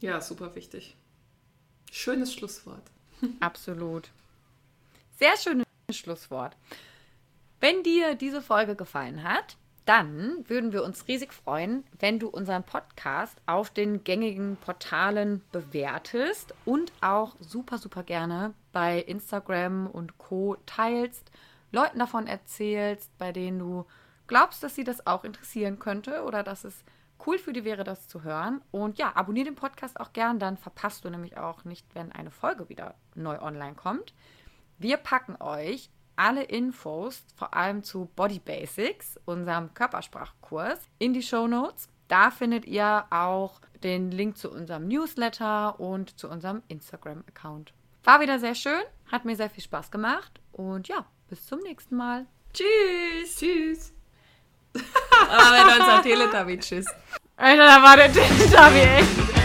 Ja, 0.00 0.20
super 0.20 0.54
wichtig. 0.54 0.94
Schönes 1.90 2.34
Schlusswort. 2.34 2.82
Absolut. 3.40 4.10
Sehr 5.18 5.38
schönes 5.38 5.64
Schlusswort. 5.90 6.54
Wenn 7.60 7.82
dir 7.82 8.14
diese 8.14 8.42
Folge 8.42 8.76
gefallen 8.76 9.22
hat, 9.22 9.56
dann 9.86 10.44
würden 10.50 10.74
wir 10.74 10.84
uns 10.84 11.08
riesig 11.08 11.32
freuen, 11.32 11.84
wenn 11.98 12.18
du 12.18 12.28
unseren 12.28 12.62
Podcast 12.62 13.38
auf 13.46 13.70
den 13.70 14.04
gängigen 14.04 14.58
Portalen 14.58 15.42
bewertest 15.50 16.52
und 16.66 16.92
auch 17.00 17.36
super, 17.40 17.78
super 17.78 18.02
gerne 18.02 18.52
bei 18.70 18.98
Instagram 18.98 19.86
und 19.86 20.18
Co 20.18 20.58
teilst, 20.66 21.30
Leuten 21.72 22.00
davon 22.00 22.26
erzählst, 22.26 23.16
bei 23.16 23.32
denen 23.32 23.60
du 23.60 23.86
glaubst, 24.26 24.62
dass 24.62 24.74
sie 24.74 24.84
das 24.84 25.06
auch 25.06 25.24
interessieren 25.24 25.78
könnte 25.78 26.22
oder 26.24 26.42
dass 26.42 26.64
es 26.64 26.84
cool 27.26 27.38
für 27.38 27.52
die 27.52 27.64
wäre, 27.64 27.84
das 27.84 28.08
zu 28.08 28.22
hören. 28.22 28.62
Und 28.70 28.98
ja, 28.98 29.12
abonniere 29.14 29.46
den 29.46 29.54
Podcast 29.54 30.00
auch 30.00 30.12
gern, 30.12 30.38
dann 30.38 30.56
verpasst 30.56 31.04
du 31.04 31.10
nämlich 31.10 31.36
auch 31.36 31.64
nicht, 31.64 31.86
wenn 31.94 32.12
eine 32.12 32.30
Folge 32.30 32.68
wieder 32.68 32.94
neu 33.14 33.40
online 33.40 33.74
kommt. 33.74 34.14
Wir 34.78 34.96
packen 34.96 35.36
euch 35.40 35.90
alle 36.16 36.42
Infos, 36.44 37.24
vor 37.34 37.54
allem 37.54 37.82
zu 37.82 38.10
Body 38.16 38.38
Basics, 38.38 39.18
unserem 39.24 39.72
Körpersprachkurs, 39.74 40.80
in 40.98 41.12
die 41.12 41.22
Show 41.22 41.46
Notes. 41.46 41.88
Da 42.08 42.30
findet 42.30 42.64
ihr 42.66 43.04
auch 43.10 43.60
den 43.82 44.10
Link 44.10 44.38
zu 44.38 44.50
unserem 44.50 44.88
Newsletter 44.88 45.78
und 45.78 46.18
zu 46.18 46.28
unserem 46.28 46.62
Instagram-Account. 46.68 47.74
War 48.04 48.20
wieder 48.20 48.38
sehr 48.38 48.54
schön, 48.54 48.82
hat 49.10 49.24
mir 49.24 49.36
sehr 49.36 49.50
viel 49.50 49.64
Spaß 49.64 49.90
gemacht 49.90 50.40
und 50.52 50.88
ja, 50.88 51.06
bis 51.28 51.44
zum 51.46 51.60
nächsten 51.60 51.96
Mal. 51.96 52.26
Tschüss. 52.52 53.36
Tschüss. 53.36 53.95
Aber 55.30 55.52
wenn 55.52 55.80
unser 55.80 56.02
Teletubby, 56.02 56.58
tschüss. 56.58 56.86
Alter, 57.36 57.66
da 57.66 57.82
war 57.82 57.96
der 57.96 58.12
Teletubby 58.12 58.80
echt. 58.80 59.35